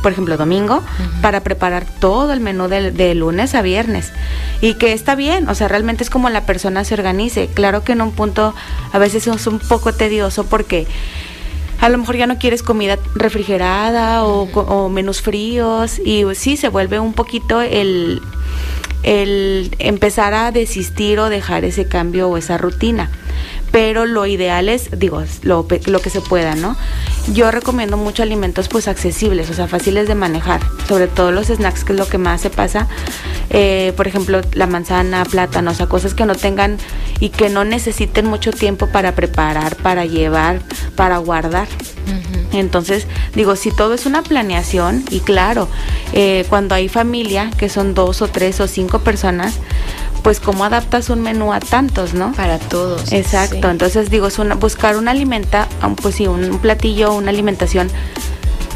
por 0.02 0.12
ejemplo, 0.12 0.37
domingo, 0.37 0.83
para 1.23 1.40
preparar 1.40 1.85
todo 2.00 2.33
el 2.33 2.40
menú 2.40 2.69
de, 2.69 3.14
lunes 3.14 3.55
a 3.55 3.62
viernes. 3.62 4.12
Y 4.61 4.75
que 4.75 4.93
está 4.93 5.14
bien, 5.14 5.49
o 5.49 5.55
sea, 5.55 5.69
realmente 5.69 6.02
es 6.02 6.11
como 6.11 6.31
la 6.31 6.47
persona 6.47 6.85
se 6.85 6.95
organice. 6.95 7.49
Claro 7.52 7.85
que 7.85 7.93
en 7.93 8.02
un 8.02 8.12
punto 8.12 8.55
a 8.93 8.99
veces 8.99 9.26
es 9.26 9.47
un 9.47 9.59
poco 9.59 9.93
tedioso 9.93 10.45
porque 10.45 10.87
a 11.81 11.88
lo 11.88 11.99
mejor 11.99 12.17
ya 12.17 12.26
no 12.26 12.38
quieres 12.38 12.62
comida 12.62 12.99
refrigerada 13.14 14.25
o, 14.25 14.43
o 14.43 14.88
menús 14.88 15.21
fríos 15.23 16.00
y 16.05 16.25
sí 16.35 16.57
se 16.57 16.69
vuelve 16.69 16.99
un 16.99 17.12
poquito 17.12 17.61
el, 17.61 18.21
el 19.05 19.71
empezar 19.78 20.35
a 20.35 20.50
desistir 20.50 21.21
o 21.21 21.28
dejar 21.28 21.64
ese 21.64 21.87
cambio 21.87 22.28
o 22.28 22.37
esa 22.37 22.59
rutina 22.59 23.11
pero 23.71 24.07
lo 24.07 24.27
ideal 24.27 24.69
es, 24.69 24.91
digo, 24.99 25.23
lo, 25.43 25.67
lo, 25.87 26.01
que 26.01 26.11
se 26.11 26.21
pueda, 26.21 26.55
¿no? 26.55 26.77
Yo 27.33 27.51
recomiendo 27.51 27.97
mucho 27.97 28.23
alimentos 28.23 28.69
pues 28.69 28.89
accesibles, 28.89 29.51
o 29.51 29.55
sea, 29.55 29.69
fáciles 29.69 30.09
de 30.09 30.15
manejar, 30.15 30.61
sobre 30.87 31.07
todo 31.07 31.33
los 31.33 31.49
snacks, 31.49 31.85
que 31.85 31.93
es 31.93 31.99
lo 31.99 32.07
que 32.07 32.19
más 32.19 32.41
se 32.41 32.51
pasa, 32.51 32.89
eh, 33.51 33.93
por 33.97 34.07
ejemplo, 34.07 34.41
la 34.53 34.67
manzana, 34.67 35.25
plátano, 35.25 35.71
o 35.71 35.75
sea, 35.75 35.87
cosas 35.87 36.15
que 36.15 36.25
no 36.25 36.35
tengan 36.35 36.79
y 37.21 37.31
que 37.31 37.49
no 37.51 37.65
necesiten 37.65 38.27
mucho 38.27 38.53
tiempo 38.53 38.89
para 38.89 39.15
preparar, 39.15 39.77
para 39.77 40.05
llevar, 40.05 40.61
para 40.97 41.19
guardar. 41.19 41.69
Entonces, 42.53 43.07
digo, 43.35 43.57
si 43.57 43.71
todo 43.71 43.95
es 43.95 44.07
una 44.07 44.23
planeación, 44.23 45.05
y 45.11 45.21
claro, 45.21 45.69
eh, 46.13 46.47
cuando 46.49 46.75
hay 46.75 46.89
familia, 46.89 47.51
que 47.59 47.69
son 47.69 47.95
dos 47.95 48.23
o 48.23 48.29
tres 48.29 48.61
o 48.61 48.67
cinco 48.67 49.01
personas, 49.01 49.59
pues 50.23 50.41
cómo 50.41 50.65
adaptas 50.65 51.11
un 51.11 51.21
menú 51.21 51.53
a 51.53 51.61
tantos, 51.61 52.15
¿no? 52.15 52.33
Para 52.33 52.59
todos. 52.59 53.13
Exacto, 53.13 53.71
entonces 53.71 54.11
digo, 54.11 54.27
es 54.27 54.39
una, 54.39 54.55
buscar 54.55 54.97
una 54.97 55.13
alimenta, 55.13 55.69
pues 56.03 56.17
sí, 56.17 56.27
un 56.27 56.59
platillo, 56.59 57.15
una 57.15 57.31
alimentación 57.31 57.91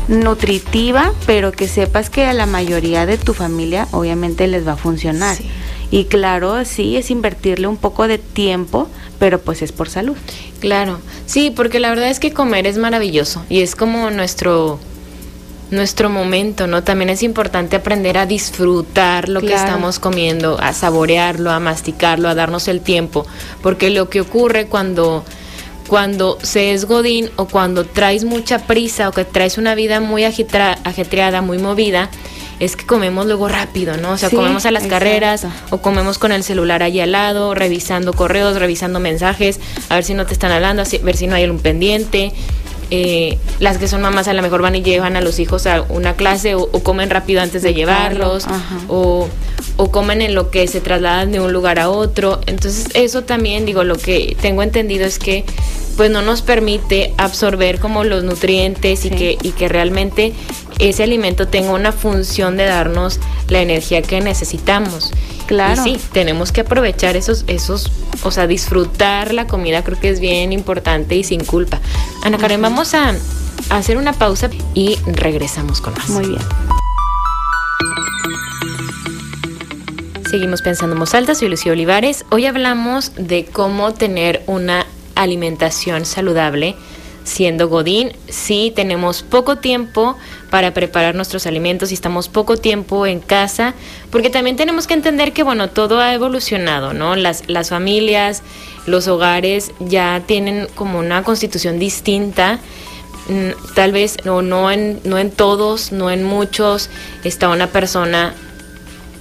nutritiva, 0.08 1.12
pero 1.26 1.52
que 1.52 1.68
sepas 1.68 2.10
que 2.10 2.24
a 2.24 2.32
la 2.32 2.46
mayoría 2.46 3.06
de 3.06 3.18
tu 3.18 3.34
familia 3.34 3.88
obviamente 3.92 4.46
les 4.46 4.66
va 4.66 4.72
a 4.72 4.76
funcionar. 4.76 5.36
Y 5.90 6.06
claro, 6.06 6.64
sí, 6.64 6.96
es 6.96 7.10
invertirle 7.10 7.66
un 7.66 7.76
poco 7.76 8.08
de 8.08 8.18
tiempo, 8.18 8.88
pero 9.18 9.40
pues 9.40 9.60
es 9.62 9.72
por 9.72 9.90
salud. 9.90 10.16
Claro, 10.58 10.98
sí, 11.26 11.52
porque 11.54 11.80
la 11.80 11.90
verdad 11.90 12.08
es 12.08 12.18
que 12.18 12.32
comer 12.32 12.66
es 12.66 12.78
maravilloso 12.78 13.44
y 13.48 13.60
es 13.60 13.76
como 13.76 14.10
nuestro 14.10 14.78
nuestro 15.72 16.08
momento, 16.08 16.66
¿no? 16.66 16.84
También 16.84 17.10
es 17.10 17.22
importante 17.22 17.76
aprender 17.76 18.18
a 18.18 18.26
disfrutar 18.26 19.28
lo 19.28 19.40
que 19.40 19.54
estamos 19.54 19.98
comiendo, 19.98 20.58
a 20.60 20.72
saborearlo, 20.72 21.50
a 21.50 21.60
masticarlo, 21.60 22.28
a 22.28 22.34
darnos 22.34 22.68
el 22.68 22.80
tiempo, 22.80 23.26
porque 23.62 23.90
lo 23.90 24.08
que 24.08 24.20
ocurre 24.20 24.66
cuando 24.66 25.24
cuando 25.88 26.38
se 26.40 26.72
es 26.72 26.86
godín 26.86 27.28
o 27.36 27.46
cuando 27.46 27.84
traes 27.84 28.24
mucha 28.24 28.60
prisa 28.60 29.10
o 29.10 29.12
que 29.12 29.26
traes 29.26 29.58
una 29.58 29.74
vida 29.74 30.00
muy 30.00 30.24
ajetreada, 30.24 31.42
muy 31.42 31.58
movida, 31.58 32.08
es 32.60 32.76
que 32.76 32.86
comemos 32.86 33.26
luego 33.26 33.48
rápido, 33.48 33.96
¿no? 33.96 34.12
O 34.12 34.16
sea, 34.16 34.30
comemos 34.30 34.64
a 34.66 34.70
las 34.70 34.86
carreras 34.86 35.46
o 35.70 35.78
comemos 35.78 36.18
con 36.18 36.32
el 36.32 36.44
celular 36.44 36.82
ahí 36.82 37.00
al 37.00 37.12
lado, 37.12 37.54
revisando 37.54 38.12
correos, 38.12 38.58
revisando 38.58 39.00
mensajes, 39.00 39.60
a 39.88 39.96
ver 39.96 40.04
si 40.04 40.14
no 40.14 40.26
te 40.26 40.32
están 40.32 40.52
hablando, 40.52 40.82
a 40.82 40.86
ver 41.02 41.16
si 41.16 41.26
no 41.26 41.34
hay 41.34 41.44
un 41.44 41.58
pendiente. 41.58 42.32
Eh, 42.94 43.38
las 43.58 43.78
que 43.78 43.88
son 43.88 44.02
mamás 44.02 44.28
a 44.28 44.34
lo 44.34 44.42
mejor 44.42 44.60
van 44.60 44.74
y 44.74 44.82
llevan 44.82 45.16
a 45.16 45.22
los 45.22 45.38
hijos 45.38 45.66
a 45.66 45.80
una 45.88 46.14
clase 46.14 46.54
o, 46.54 46.68
comen 46.82 47.08
rápido 47.08 47.40
antes 47.40 47.62
de 47.62 47.72
llevarlos 47.72 48.44
o, 48.88 49.30
o, 49.78 49.90
comen 49.90 50.20
en 50.20 50.34
lo 50.34 50.50
que 50.50 50.68
se 50.68 50.82
trasladan 50.82 51.32
de 51.32 51.40
un 51.40 51.54
lugar 51.54 51.78
a 51.78 51.88
otro. 51.88 52.42
Entonces 52.44 52.88
eso 52.92 53.24
también, 53.24 53.64
digo, 53.64 53.82
lo 53.82 53.96
que 53.96 54.36
tengo 54.42 54.62
entendido 54.62 55.06
es 55.06 55.18
que 55.18 55.46
pues 55.96 56.10
no 56.10 56.20
nos 56.20 56.42
permite 56.42 57.14
absorber 57.16 57.80
como 57.80 58.04
los 58.04 58.24
nutrientes 58.24 59.06
y, 59.06 59.10
que, 59.10 59.38
y 59.42 59.52
que 59.52 59.70
realmente 59.70 60.34
ese 60.88 61.04
alimento 61.04 61.46
tenga 61.46 61.70
una 61.70 61.92
función 61.92 62.56
de 62.56 62.64
darnos 62.64 63.20
la 63.48 63.60
energía 63.60 64.02
que 64.02 64.20
necesitamos. 64.20 65.12
Claro. 65.46 65.82
Y 65.86 65.94
sí, 65.94 66.00
tenemos 66.12 66.50
que 66.50 66.62
aprovechar 66.62 67.16
esos, 67.16 67.44
esos, 67.46 67.90
o 68.22 68.30
sea, 68.30 68.46
disfrutar 68.46 69.32
la 69.32 69.46
comida 69.46 69.84
creo 69.84 69.98
que 69.98 70.08
es 70.08 70.20
bien 70.20 70.52
importante 70.52 71.14
y 71.14 71.24
sin 71.24 71.44
culpa. 71.44 71.80
Ana 72.22 72.38
Karen, 72.38 72.62
vamos 72.62 72.94
a, 72.94 73.10
a 73.70 73.76
hacer 73.76 73.96
una 73.96 74.12
pausa 74.12 74.50
y 74.74 74.98
regresamos 75.06 75.80
con 75.80 75.94
más. 75.94 76.08
Muy 76.10 76.26
bien. 76.26 76.42
Seguimos 80.30 80.62
pensando 80.62 80.94
en 80.94 81.00
voz 81.00 81.14
alta, 81.14 81.34
soy 81.34 81.48
Lucía 81.48 81.72
Olivares. 81.72 82.24
Hoy 82.30 82.46
hablamos 82.46 83.12
de 83.16 83.44
cómo 83.44 83.92
tener 83.92 84.42
una 84.46 84.86
alimentación 85.14 86.06
saludable 86.06 86.74
siendo 87.24 87.68
Godín. 87.68 88.12
Sí, 88.28 88.72
tenemos 88.74 89.22
poco 89.22 89.56
tiempo 89.56 90.16
para 90.50 90.74
preparar 90.74 91.14
nuestros 91.14 91.46
alimentos 91.46 91.90
y 91.90 91.94
estamos 91.94 92.28
poco 92.28 92.56
tiempo 92.56 93.06
en 93.06 93.20
casa, 93.20 93.74
porque 94.10 94.30
también 94.30 94.56
tenemos 94.56 94.86
que 94.86 94.94
entender 94.94 95.32
que, 95.32 95.42
bueno, 95.42 95.70
todo 95.70 96.00
ha 96.00 96.12
evolucionado, 96.14 96.92
¿no? 96.92 97.16
Las, 97.16 97.48
las 97.48 97.70
familias, 97.70 98.42
los 98.86 99.08
hogares 99.08 99.72
ya 99.80 100.22
tienen 100.26 100.68
como 100.74 100.98
una 100.98 101.22
constitución 101.22 101.78
distinta. 101.78 102.58
Mm, 103.28 103.74
tal 103.74 103.92
vez 103.92 104.16
no, 104.24 104.42
no, 104.42 104.70
en, 104.70 105.00
no 105.04 105.18
en 105.18 105.30
todos, 105.30 105.92
no 105.92 106.10
en 106.10 106.24
muchos, 106.24 106.90
está 107.24 107.48
una 107.48 107.68
persona 107.68 108.34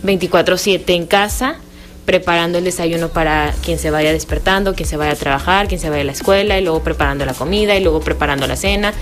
24/7 0.03 0.95
en 0.95 1.05
casa 1.05 1.57
preparando 2.05 2.57
el 2.57 2.63
desayuno 2.63 3.09
para 3.09 3.53
quien 3.63 3.77
se 3.77 3.91
vaya 3.91 4.11
despertando, 4.11 4.73
quien 4.73 4.87
se 4.87 4.97
vaya 4.97 5.11
a 5.11 5.15
trabajar, 5.15 5.67
quien 5.67 5.79
se 5.79 5.89
vaya 5.89 6.01
a 6.01 6.05
la 6.05 6.11
escuela 6.11 6.57
y 6.59 6.63
luego 6.63 6.81
preparando 6.81 7.25
la 7.25 7.33
comida 7.33 7.75
y 7.75 7.83
luego 7.83 7.99
preparando 7.99 8.47
la 8.47 8.55
cena. 8.55 8.93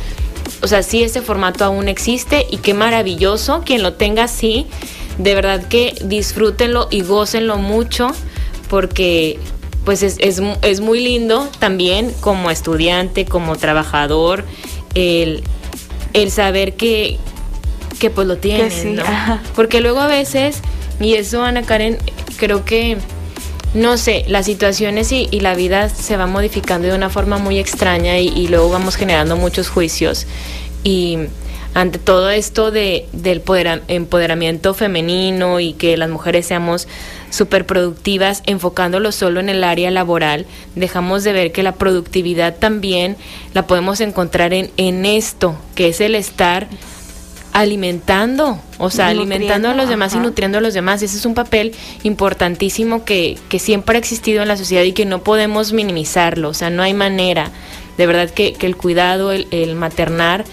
O 0.61 0.67
sea, 0.67 0.83
sí 0.83 1.03
ese 1.03 1.21
formato 1.21 1.63
aún 1.63 1.87
existe 1.87 2.45
y 2.49 2.57
qué 2.57 2.73
maravilloso 2.73 3.63
quien 3.65 3.83
lo 3.83 3.93
tenga 3.93 4.25
así. 4.25 4.67
De 5.17 5.35
verdad 5.35 5.67
que 5.67 5.95
disfrútenlo 6.03 6.87
y 6.91 7.01
gócenlo 7.01 7.57
mucho 7.57 8.09
porque 8.69 9.39
pues 9.85 10.03
es, 10.03 10.17
es, 10.19 10.81
muy 10.81 10.99
lindo 11.01 11.49
también 11.57 12.13
como 12.19 12.51
estudiante, 12.51 13.25
como 13.25 13.55
trabajador, 13.55 14.45
el, 14.93 15.41
saber 16.29 16.75
que, 16.75 17.17
que 17.99 18.09
pues 18.09 18.27
lo 18.27 18.37
tienen, 18.37 18.95
¿no? 18.95 19.03
Porque 19.55 19.81
luego 19.81 19.99
a 19.99 20.07
veces, 20.07 20.61
y 20.99 21.15
eso 21.15 21.43
Ana 21.43 21.63
Karen, 21.63 21.97
creo 22.39 22.65
que, 22.65 22.97
no 23.73 23.97
sé, 23.97 24.25
las 24.27 24.45
situaciones 24.45 25.11
y, 25.11 25.27
la 25.39 25.53
vida 25.53 25.89
se 25.89 26.17
va 26.17 26.25
modificando 26.25 26.87
de 26.87 26.95
una 26.95 27.09
forma 27.09 27.37
muy 27.37 27.59
extraña 27.59 28.17
y, 28.17 28.47
luego 28.47 28.69
vamos 28.69 28.95
generando 28.95 29.35
muchos 29.35 29.69
juicios. 29.69 30.25
Y 30.83 31.17
ante 31.75 31.99
todo 31.99 32.31
esto 32.31 32.71
de, 32.71 33.05
del 33.11 33.43
empoderamiento 33.87 34.73
femenino 34.73 35.59
y 35.59 35.73
que 35.73 35.97
las 35.97 36.09
mujeres 36.09 36.47
seamos 36.47 36.87
súper 37.29 37.67
productivas, 37.67 38.41
enfocándolo 38.47 39.11
solo 39.11 39.39
en 39.39 39.49
el 39.49 39.63
área 39.63 39.91
laboral, 39.91 40.47
dejamos 40.75 41.23
de 41.23 41.33
ver 41.33 41.51
que 41.51 41.61
la 41.61 41.73
productividad 41.73 42.55
también 42.55 43.17
la 43.53 43.67
podemos 43.67 44.01
encontrar 44.01 44.53
en, 44.53 44.71
en 44.77 45.05
esto, 45.05 45.55
que 45.75 45.89
es 45.89 46.01
el 46.01 46.15
estar 46.15 46.67
alimentando, 47.53 48.59
o 48.77 48.89
sea, 48.89 49.07
alimentando 49.07 49.69
a 49.69 49.73
los 49.73 49.89
demás 49.89 50.13
y 50.15 50.19
nutriendo 50.19 50.57
a 50.57 50.61
los 50.61 50.73
demás. 50.73 51.01
Ese 51.01 51.17
es 51.17 51.25
un 51.25 51.33
papel 51.33 51.73
importantísimo 52.03 53.05
que, 53.05 53.37
que, 53.49 53.59
siempre 53.59 53.97
ha 53.97 53.99
existido 53.99 54.41
en 54.41 54.47
la 54.47 54.57
sociedad 54.57 54.83
y 54.83 54.93
que 54.93 55.05
no 55.05 55.23
podemos 55.23 55.73
minimizarlo, 55.73 56.49
o 56.49 56.53
sea, 56.53 56.69
no 56.69 56.83
hay 56.83 56.93
manera. 56.93 57.51
De 57.97 58.07
verdad 58.07 58.29
que, 58.29 58.53
que 58.53 58.65
el 58.65 58.77
cuidado, 58.77 59.31
el, 59.31 59.47
el, 59.51 59.75
maternar, 59.75 60.45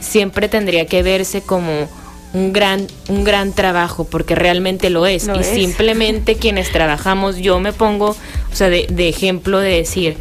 siempre 0.00 0.48
tendría 0.48 0.86
que 0.86 1.02
verse 1.02 1.42
como 1.42 1.88
un 2.32 2.52
gran, 2.52 2.86
un 3.08 3.24
gran 3.24 3.52
trabajo, 3.52 4.04
porque 4.04 4.34
realmente 4.34 4.90
lo 4.90 5.06
es. 5.06 5.28
y 5.28 5.44
simplemente 5.44 6.36
quienes 6.40 6.70
trabajamos, 6.70 7.36
yo 7.36 7.60
me 7.60 7.72
pongo, 7.72 8.10
o 8.10 8.54
sea, 8.54 8.68
de, 8.68 8.86
de 8.88 9.08
ejemplo 9.08 9.58
de 9.60 9.70
decir, 9.70 10.16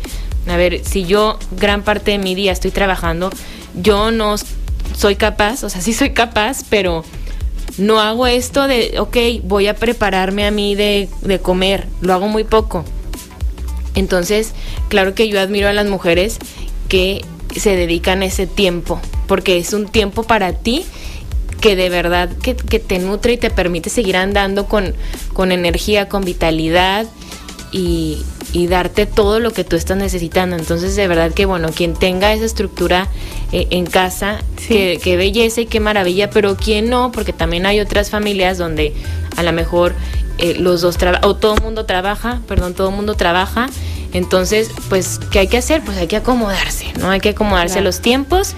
a 0.47 0.57
ver, 0.57 0.81
si 0.83 1.05
yo 1.05 1.37
gran 1.51 1.83
parte 1.83 2.11
de 2.11 2.17
mi 2.17 2.35
día 2.35 2.51
estoy 2.51 2.71
trabajando, 2.71 3.29
yo 3.75 4.11
no 4.11 4.35
soy 4.97 5.15
capaz, 5.15 5.63
o 5.63 5.69
sea, 5.69 5.81
sí 5.81 5.93
soy 5.93 6.09
capaz, 6.11 6.63
pero 6.69 7.05
no 7.77 7.99
hago 7.99 8.25
esto 8.25 8.67
de, 8.67 8.99
ok, 8.99 9.17
voy 9.43 9.67
a 9.67 9.75
prepararme 9.75 10.45
a 10.45 10.51
mí 10.51 10.73
de, 10.73 11.07
de 11.21 11.39
comer, 11.39 11.87
lo 12.01 12.13
hago 12.13 12.27
muy 12.27 12.43
poco. 12.43 12.83
Entonces, 13.93 14.53
claro 14.89 15.13
que 15.13 15.29
yo 15.29 15.39
admiro 15.39 15.67
a 15.67 15.73
las 15.73 15.85
mujeres 15.87 16.39
que 16.89 17.23
se 17.55 17.75
dedican 17.75 18.23
ese 18.23 18.47
tiempo, 18.47 18.99
porque 19.27 19.57
es 19.57 19.73
un 19.73 19.87
tiempo 19.87 20.23
para 20.23 20.53
ti 20.53 20.83
que 21.61 21.75
de 21.75 21.89
verdad 21.89 22.29
que, 22.41 22.55
que 22.55 22.79
te 22.79 22.99
nutre 22.99 23.33
y 23.33 23.37
te 23.37 23.49
permite 23.49 23.89
seguir 23.89 24.17
andando 24.17 24.67
con, 24.67 24.95
con 25.33 25.51
energía, 25.51 26.09
con 26.09 26.23
vitalidad 26.23 27.05
y, 27.71 28.23
y 28.57 28.65
darte 28.65 29.05
todo 29.05 29.39
lo 29.39 29.51
que 29.51 29.63
tú 29.63 29.75
estás 29.75 29.97
necesitando. 29.97 30.55
Entonces, 30.55 30.95
de 30.95 31.07
verdad 31.07 31.31
que, 31.31 31.45
bueno, 31.45 31.69
quien 31.69 31.93
tenga 31.93 32.33
esa 32.33 32.45
estructura 32.45 33.07
eh, 33.51 33.67
en 33.69 33.85
casa, 33.85 34.39
qué 34.67 34.99
que, 35.01 35.15
belleza 35.15 35.61
y 35.61 35.67
qué 35.67 35.79
maravilla, 35.79 36.31
pero 36.31 36.57
quien 36.57 36.89
no, 36.89 37.11
porque 37.11 37.33
también 37.33 37.67
hay 37.67 37.79
otras 37.79 38.09
familias 38.09 38.57
donde 38.57 38.93
a 39.35 39.43
lo 39.43 39.53
mejor 39.53 39.93
eh, 40.39 40.55
los 40.57 40.81
dos 40.81 40.97
trabajan, 40.97 41.29
o 41.29 41.35
todo 41.35 41.53
el 41.53 41.61
mundo 41.61 41.85
trabaja, 41.85 42.41
perdón, 42.47 42.73
todo 42.73 42.89
el 42.89 42.95
mundo 42.95 43.13
trabaja. 43.13 43.69
Entonces, 44.13 44.71
pues, 44.89 45.19
¿qué 45.31 45.39
hay 45.39 45.47
que 45.47 45.57
hacer? 45.57 45.83
Pues 45.83 45.95
hay 45.97 46.07
que 46.07 46.15
acomodarse, 46.15 46.87
¿no? 46.99 47.11
Hay 47.11 47.19
que 47.19 47.29
acomodarse 47.29 47.81
los 47.81 48.01
tiempos 48.01 48.55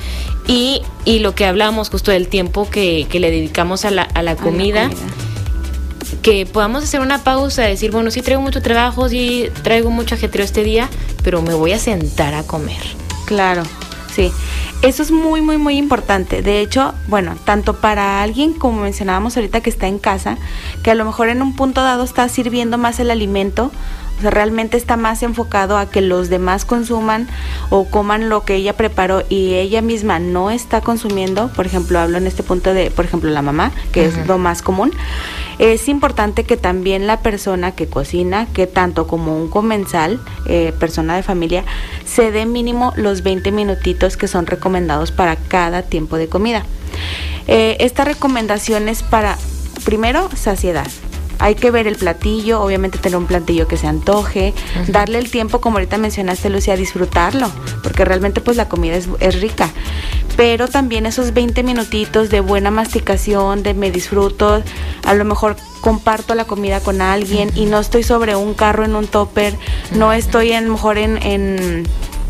y, 0.47 0.81
y, 1.03 1.19
lo 1.19 1.35
que 1.35 1.45
hablamos 1.45 1.89
justo 1.89 2.11
del 2.11 2.29
tiempo 2.29 2.69
que, 2.69 3.05
que 3.09 3.19
le 3.19 3.31
dedicamos 3.31 3.83
a 3.83 3.91
la, 3.91 4.03
a 4.03 4.23
la 4.23 4.37
comida 4.37 4.89
que 6.21 6.45
podamos 6.45 6.83
hacer 6.83 7.01
una 7.01 7.23
pausa, 7.23 7.63
decir, 7.63 7.91
bueno, 7.91 8.11
sí 8.11 8.21
traigo 8.21 8.41
mucho 8.41 8.61
trabajo, 8.61 9.09
sí 9.09 9.49
traigo 9.63 9.89
mucho 9.89 10.15
ajetreo 10.15 10.45
este 10.45 10.63
día, 10.63 10.89
pero 11.23 11.41
me 11.41 11.53
voy 11.53 11.71
a 11.71 11.79
sentar 11.79 12.33
a 12.33 12.43
comer. 12.43 12.81
Claro, 13.25 13.63
sí. 14.13 14.31
Eso 14.81 15.03
es 15.03 15.11
muy, 15.11 15.41
muy, 15.41 15.57
muy 15.57 15.77
importante. 15.77 16.41
De 16.41 16.61
hecho, 16.61 16.93
bueno, 17.07 17.35
tanto 17.43 17.81
para 17.81 18.21
alguien, 18.21 18.53
como 18.53 18.81
mencionábamos 18.81 19.35
ahorita, 19.35 19.59
que 19.59 19.69
está 19.69 19.87
en 19.87 19.99
casa, 19.99 20.37
que 20.83 20.91
a 20.91 20.95
lo 20.95 21.03
mejor 21.03 21.27
en 21.27 21.41
un 21.41 21.53
punto 21.53 21.81
dado 21.81 22.03
está 22.05 22.29
sirviendo 22.29 22.77
más 22.77 22.99
el 23.01 23.11
alimento, 23.11 23.71
o 24.19 24.21
sea, 24.21 24.31
realmente 24.31 24.75
está 24.75 24.97
más 24.97 25.23
enfocado 25.23 25.77
a 25.77 25.89
que 25.89 26.01
los 26.01 26.29
demás 26.29 26.65
consuman 26.65 27.27
o 27.69 27.85
coman 27.85 28.27
lo 28.27 28.43
que 28.43 28.55
ella 28.55 28.75
preparó 28.75 29.23
y 29.29 29.53
ella 29.53 29.81
misma 29.81 30.19
no 30.19 30.51
está 30.51 30.81
consumiendo. 30.81 31.47
Por 31.55 31.65
ejemplo, 31.65 31.99
hablo 31.99 32.17
en 32.17 32.27
este 32.27 32.43
punto 32.43 32.73
de, 32.73 32.91
por 32.91 33.05
ejemplo, 33.05 33.29
la 33.29 33.41
mamá, 33.41 33.71
que 33.93 34.05
es 34.05 34.27
lo 34.27 34.37
más 34.37 34.61
común. 34.61 34.91
Es 35.57 35.87
importante 35.87 36.43
que 36.43 36.57
también 36.57 37.07
la 37.07 37.21
persona 37.21 37.71
que 37.71 37.87
cocina, 37.87 38.45
que 38.53 38.67
tanto 38.67 39.07
como 39.07 39.37
un 39.37 39.49
comensal, 39.49 40.19
eh, 40.45 40.73
persona 40.77 41.15
de 41.15 41.23
familia, 41.23 41.63
se 42.05 42.31
dé 42.31 42.45
mínimo 42.45 42.91
los 42.97 43.23
20 43.23 43.53
minutitos 43.53 44.17
que 44.17 44.27
son 44.27 44.47
recomendados 44.47 45.11
para 45.13 45.37
cada 45.37 45.81
tiempo 45.83 46.17
de 46.17 46.27
comida. 46.27 46.65
Eh, 47.47 47.77
esta 47.79 48.03
recomendación 48.03 48.89
es 48.89 49.01
para, 49.01 49.37
primero, 49.85 50.29
saciedad 50.35 50.87
hay 51.39 51.55
que 51.55 51.71
ver 51.71 51.87
el 51.87 51.95
platillo, 51.95 52.61
obviamente 52.61 52.97
tener 52.97 53.17
un 53.17 53.25
platillo 53.25 53.67
que 53.67 53.77
se 53.77 53.87
antoje, 53.87 54.53
darle 54.87 55.17
el 55.17 55.31
tiempo, 55.31 55.61
como 55.61 55.77
ahorita 55.77 55.97
mencionaste, 55.97 56.49
Lucia, 56.49 56.73
a 56.73 56.77
disfrutarlo, 56.77 57.49
porque 57.81 58.05
realmente 58.05 58.41
pues 58.41 58.57
la 58.57 58.67
comida 58.67 58.95
es, 58.95 59.07
es 59.19 59.39
rica. 59.41 59.69
Pero 60.35 60.67
también 60.67 61.05
esos 61.05 61.33
20 61.33 61.63
minutitos 61.63 62.29
de 62.29 62.41
buena 62.41 62.71
masticación, 62.71 63.63
de 63.63 63.73
me 63.73 63.89
disfruto, 63.91 64.61
a 65.05 65.13
lo 65.13 65.25
mejor 65.25 65.55
comparto 65.81 66.35
la 66.35 66.45
comida 66.45 66.81
con 66.81 67.01
alguien 67.01 67.51
y 67.55 67.65
no 67.65 67.79
estoy 67.79 68.03
sobre 68.03 68.35
un 68.35 68.53
carro 68.53 68.83
en 68.83 68.95
un 68.95 69.07
topper, 69.07 69.55
no 69.95 70.13
estoy 70.13 70.51
a 70.53 70.61
lo 70.61 70.71
mejor 70.71 70.97
en, 70.97 71.21
en 71.23 71.85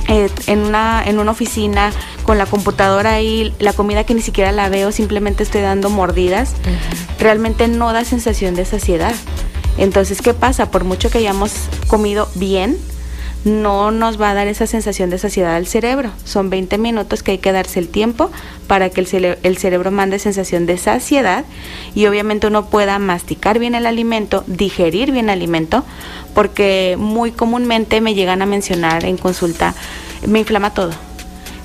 eh, 0.09 0.29
en, 0.47 0.59
una, 0.59 1.03
en 1.05 1.19
una 1.19 1.31
oficina 1.31 1.91
con 2.23 2.37
la 2.37 2.45
computadora 2.45 3.13
ahí, 3.13 3.53
la 3.59 3.73
comida 3.73 4.03
que 4.03 4.15
ni 4.15 4.21
siquiera 4.21 4.51
la 4.51 4.67
veo, 4.67 4.91
simplemente 4.91 5.43
estoy 5.43 5.61
dando 5.61 5.89
mordidas, 5.89 6.55
realmente 7.19 7.67
no 7.67 7.93
da 7.93 8.03
sensación 8.03 8.55
de 8.55 8.65
saciedad. 8.65 9.13
Entonces, 9.77 10.21
¿qué 10.21 10.33
pasa? 10.33 10.71
Por 10.71 10.83
mucho 10.83 11.09
que 11.09 11.19
hayamos 11.19 11.53
comido 11.87 12.27
bien, 12.35 12.77
no 13.45 13.91
nos 13.91 14.19
va 14.19 14.31
a 14.31 14.33
dar 14.33 14.47
esa 14.47 14.67
sensación 14.67 15.09
de 15.09 15.17
saciedad 15.17 15.55
al 15.55 15.67
cerebro. 15.67 16.11
Son 16.25 16.49
20 16.49 16.77
minutos 16.77 17.23
que 17.23 17.31
hay 17.31 17.37
que 17.37 17.51
darse 17.51 17.79
el 17.79 17.87
tiempo 17.87 18.31
para 18.67 18.89
que 18.89 19.01
el, 19.01 19.37
el, 19.43 19.57
cerebro 19.57 19.91
mande 19.91 20.19
sensación 20.19 20.65
de 20.65 20.77
saciedad 20.77 21.45
y 21.95 22.05
obviamente 22.05 22.47
uno 22.47 22.65
pueda 22.67 22.99
masticar 22.99 23.59
bien 23.59 23.75
el 23.75 23.85
alimento, 23.85 24.43
digerir 24.47 25.11
bien 25.11 25.25
el 25.25 25.31
alimento, 25.31 25.83
porque 26.35 26.95
muy 26.99 27.31
comúnmente 27.31 28.01
me 28.01 28.13
llegan 28.13 28.41
a 28.41 28.45
mencionar 28.45 29.05
en 29.05 29.17
consulta, 29.17 29.73
me 30.27 30.39
inflama 30.39 30.73
todo. 30.73 31.08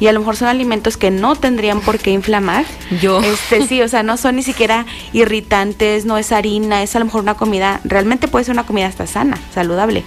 Y 0.01 0.07
a 0.09 0.13
lo 0.13 0.21
mejor 0.21 0.37
son 0.37 0.49
alimentos 0.49 0.97
que 0.97 1.11
no 1.11 1.37
tendrían 1.37 1.81
por 1.81 1.99
qué 1.99 2.11
inflamar. 2.11 2.65
Yo. 3.01 3.21
Este, 3.21 3.67
sí, 3.67 3.83
o 3.83 3.89
sea, 3.89 4.03
no 4.03 4.17
son 4.17 4.37
ni 4.37 4.43
siquiera 4.43 4.87
irritantes, 5.13 6.05
no 6.05 6.19
es 6.19 6.33
harina, 6.33 6.83
es 6.83 6.95
a 6.97 6.99
lo 6.99 7.05
mejor 7.05 7.23
una 7.23 7.35
comida, 7.35 7.81
realmente 7.85 8.29
puede 8.29 8.45
ser 8.45 8.53
una 8.53 8.67
comida 8.67 8.87
hasta 8.87 9.07
sana, 9.07 9.39
saludable. 9.53 10.05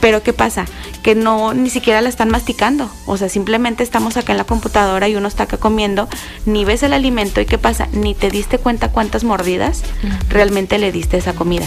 Pero 0.00 0.22
¿qué 0.22 0.32
pasa? 0.32 0.66
Que 1.02 1.14
no, 1.14 1.54
ni 1.54 1.70
siquiera 1.70 2.00
la 2.00 2.08
están 2.08 2.30
masticando. 2.30 2.90
O 3.06 3.16
sea, 3.16 3.28
simplemente 3.28 3.82
estamos 3.82 4.16
acá 4.16 4.32
en 4.32 4.38
la 4.38 4.44
computadora 4.44 5.08
y 5.08 5.16
uno 5.16 5.28
está 5.28 5.44
acá 5.44 5.56
comiendo, 5.56 6.08
ni 6.46 6.64
ves 6.64 6.82
el 6.82 6.92
alimento 6.92 7.40
y 7.40 7.46
¿qué 7.46 7.58
pasa? 7.58 7.88
Ni 7.92 8.14
te 8.14 8.30
diste 8.30 8.58
cuenta 8.58 8.90
cuántas 8.90 9.24
mordidas 9.24 9.82
realmente 10.28 10.78
le 10.78 10.92
diste 10.92 11.16
a 11.16 11.18
esa 11.20 11.34
comida. 11.34 11.66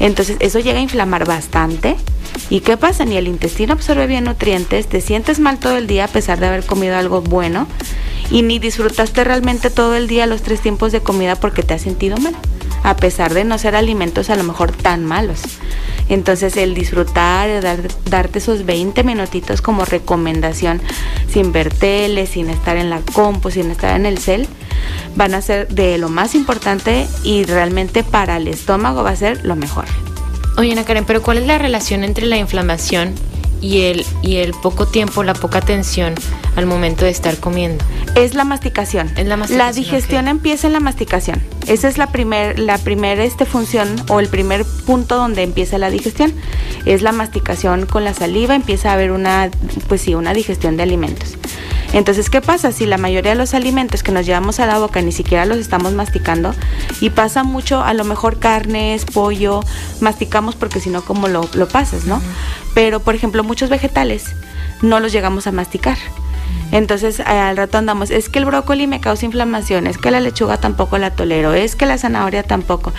Entonces 0.00 0.36
eso 0.40 0.58
llega 0.58 0.78
a 0.78 0.82
inflamar 0.82 1.26
bastante. 1.26 1.96
¿Y 2.50 2.60
qué 2.60 2.76
pasa? 2.76 3.04
Ni 3.04 3.16
el 3.16 3.26
intestino 3.26 3.72
absorbe 3.72 4.06
bien 4.06 4.24
nutrientes, 4.24 4.86
te 4.86 5.00
sientes 5.00 5.40
mal 5.40 5.58
todo 5.58 5.76
el 5.76 5.86
día 5.86 6.04
a 6.04 6.08
pesar 6.08 6.40
de 6.40 6.46
haber 6.46 6.64
comido 6.64 6.96
algo 6.96 7.22
bueno 7.22 7.66
y 8.30 8.42
ni 8.42 8.58
disfrutaste 8.58 9.24
realmente 9.24 9.70
todo 9.70 9.94
el 9.94 10.08
día 10.08 10.26
los 10.26 10.42
tres 10.42 10.60
tiempos 10.60 10.92
de 10.92 11.00
comida 11.00 11.36
porque 11.36 11.62
te 11.62 11.74
has 11.74 11.82
sentido 11.82 12.16
mal, 12.18 12.34
a 12.82 12.96
pesar 12.96 13.34
de 13.34 13.44
no 13.44 13.58
ser 13.58 13.76
alimentos 13.76 14.30
a 14.30 14.36
lo 14.36 14.44
mejor 14.44 14.72
tan 14.72 15.04
malos. 15.04 15.40
Entonces 16.08 16.56
el 16.58 16.74
disfrutar, 16.74 17.62
dar, 17.62 17.80
darte 18.10 18.38
esos 18.38 18.66
20 18.66 19.04
minutitos 19.04 19.62
como 19.62 19.84
recomendación, 19.86 20.82
sin 21.28 21.50
ver 21.52 21.72
tele, 21.72 22.26
sin 22.26 22.50
estar 22.50 22.76
en 22.76 22.90
la 22.90 23.00
compu, 23.00 23.50
sin 23.50 23.70
estar 23.70 23.96
en 23.96 24.04
el 24.04 24.18
cel, 24.18 24.46
van 25.16 25.34
a 25.34 25.40
ser 25.40 25.68
de 25.68 25.96
lo 25.96 26.10
más 26.10 26.34
importante 26.34 27.06
y 27.22 27.44
realmente 27.44 28.04
para 28.04 28.36
el 28.36 28.48
estómago 28.48 29.02
va 29.02 29.10
a 29.10 29.16
ser 29.16 29.44
lo 29.44 29.56
mejor. 29.56 29.86
Oye, 30.56 30.70
Ana 30.72 30.84
Karen, 30.84 31.04
pero 31.04 31.20
¿cuál 31.20 31.38
es 31.38 31.46
la 31.46 31.58
relación 31.58 32.04
entre 32.04 32.26
la 32.26 32.36
inflamación 32.36 33.12
y 33.60 33.82
el, 33.82 34.06
y 34.22 34.36
el 34.36 34.52
poco 34.52 34.86
tiempo, 34.86 35.24
la 35.24 35.34
poca 35.34 35.58
atención 35.58 36.14
al 36.54 36.66
momento 36.66 37.04
de 37.04 37.10
estar 37.10 37.36
comiendo? 37.38 37.84
Es 38.14 38.34
la 38.34 38.44
masticación. 38.44 39.08
Es 39.16 39.26
la 39.26 39.36
masticación. 39.36 39.58
La 39.58 39.72
digestión 39.72 40.28
empieza 40.28 40.68
en 40.68 40.74
la 40.74 40.80
masticación. 40.80 41.42
Esa 41.66 41.88
es 41.88 41.98
la 41.98 42.12
primer, 42.12 42.60
la 42.60 42.78
primer 42.78 43.18
este, 43.18 43.46
función 43.46 43.96
o 44.08 44.20
el 44.20 44.28
primer 44.28 44.64
punto 44.86 45.16
donde 45.16 45.42
empieza 45.42 45.76
la 45.78 45.90
digestión. 45.90 46.32
Es 46.84 47.02
la 47.02 47.10
masticación 47.10 47.86
con 47.86 48.04
la 48.04 48.14
saliva, 48.14 48.54
empieza 48.54 48.90
a 48.90 48.92
haber 48.92 49.10
una, 49.10 49.50
pues 49.88 50.02
sí, 50.02 50.14
una 50.14 50.34
digestión 50.34 50.76
de 50.76 50.84
alimentos. 50.84 51.36
Entonces, 51.94 52.28
¿qué 52.28 52.40
pasa? 52.40 52.72
Si 52.72 52.86
la 52.86 52.98
mayoría 52.98 53.30
de 53.30 53.38
los 53.38 53.54
alimentos 53.54 54.02
que 54.02 54.10
nos 54.10 54.26
llevamos 54.26 54.58
a 54.58 54.66
la 54.66 54.78
boca 54.80 55.00
ni 55.00 55.12
siquiera 55.12 55.46
los 55.46 55.58
estamos 55.58 55.92
masticando 55.92 56.52
y 57.00 57.10
pasa 57.10 57.44
mucho, 57.44 57.84
a 57.84 57.94
lo 57.94 58.02
mejor 58.02 58.40
carnes, 58.40 59.04
pollo, 59.04 59.60
masticamos 60.00 60.56
porque 60.56 60.80
si 60.80 60.90
no, 60.90 61.02
como 61.04 61.28
lo, 61.28 61.48
lo 61.54 61.68
pasas, 61.68 62.04
¿no? 62.04 62.20
Pero, 62.74 62.98
por 62.98 63.14
ejemplo, 63.14 63.44
muchos 63.44 63.70
vegetales 63.70 64.34
no 64.82 64.98
los 64.98 65.12
llegamos 65.12 65.46
a 65.46 65.52
masticar. 65.52 65.96
Entonces 66.74 67.20
al 67.20 67.56
rato 67.56 67.78
andamos, 67.78 68.10
es 68.10 68.28
que 68.28 68.40
el 68.40 68.46
brócoli 68.46 68.88
me 68.88 69.00
causa 69.00 69.24
inflamación, 69.24 69.86
es 69.86 69.96
que 69.96 70.10
la 70.10 70.18
lechuga 70.18 70.56
tampoco 70.56 70.98
la 70.98 71.12
tolero, 71.12 71.54
es 71.54 71.76
que 71.76 71.86
la 71.86 71.98
zanahoria 71.98 72.42
tampoco. 72.42 72.92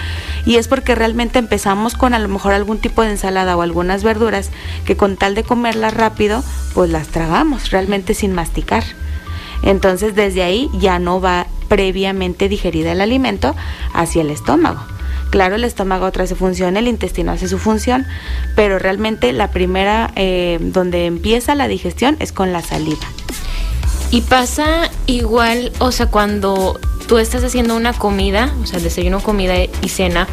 Y 0.46 0.56
es 0.56 0.70
porque 0.70 0.96
realmente 0.96 1.40
empezamos 1.40 1.96
con 1.96 2.14
a 2.14 2.20
lo 2.20 2.30
mejor 2.30 2.54
algún 2.54 2.78
tipo 2.78 3.02
de 3.02 3.10
ensalada 3.10 3.58
o 3.58 3.62
algunas 3.62 4.02
verduras 4.02 4.50
que 4.86 4.96
con 4.96 5.18
tal 5.18 5.36
de 5.36 5.44
comerlas 5.44 5.94
rápido, 5.94 6.42
pues 6.74 6.90
las 6.90 7.10
tragamos 7.10 7.72
realmente 7.72 8.14
sin 8.14 8.32
masticar. 8.32 8.86
Entonces 9.62 10.16
desde 10.16 10.42
ahí 10.42 10.70
ya 10.80 10.98
no 10.98 11.20
va 11.20 11.46
previamente 11.68 12.48
digerida 12.48 12.94
el 12.94 13.02
alimento 13.02 13.58
hacia 13.94 14.22
el 14.22 14.30
estómago. 14.30 14.80
Claro, 15.32 15.56
el 15.56 15.66
estómago 15.66 16.06
otra 16.06 16.28
su 16.28 16.38
función, 16.38 16.78
el 16.78 16.88
intestino 16.88 17.34
hace 17.34 17.50
su 17.50 17.58
función, 17.58 18.06
pero 18.56 18.80
realmente 18.80 19.34
la 19.34 19.52
primera 19.52 20.14
eh, 20.16 20.60
donde 20.62 21.08
empieza 21.08 21.56
la 21.56 21.68
digestión 21.68 22.16
es 22.22 22.32
con 22.32 22.54
la 22.54 22.62
saliva. 22.62 23.06
Y 24.16 24.22
pasa 24.22 24.90
igual, 25.08 25.74
o 25.80 25.92
sea, 25.92 26.06
cuando 26.06 26.80
tú 27.06 27.18
estás 27.18 27.44
haciendo 27.44 27.76
una 27.76 27.92
comida, 27.92 28.50
o 28.64 28.66
sea, 28.66 28.80
desayuno, 28.80 29.20
comida 29.20 29.56
y 29.58 29.90
cena, 29.90 30.26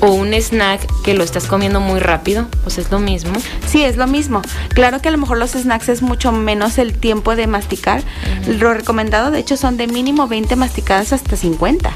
o 0.00 0.10
un 0.10 0.34
snack 0.34 0.84
que 1.04 1.14
lo 1.14 1.22
estás 1.22 1.46
comiendo 1.46 1.78
muy 1.78 2.00
rápido, 2.00 2.48
pues 2.64 2.78
es 2.78 2.90
lo 2.90 2.98
mismo. 2.98 3.34
Sí, 3.68 3.84
es 3.84 3.96
lo 3.96 4.08
mismo. 4.08 4.42
Claro 4.70 5.00
que 5.00 5.10
a 5.10 5.12
lo 5.12 5.18
mejor 5.18 5.38
los 5.38 5.52
snacks 5.52 5.88
es 5.90 6.02
mucho 6.02 6.32
menos 6.32 6.76
el 6.78 6.92
tiempo 6.92 7.36
de 7.36 7.46
masticar. 7.46 8.02
Lo 8.48 8.74
recomendado, 8.74 9.30
de 9.30 9.38
hecho, 9.38 9.56
son 9.56 9.76
de 9.76 9.86
mínimo 9.86 10.26
20 10.26 10.56
masticadas 10.56 11.12
hasta 11.12 11.36
50 11.36 11.94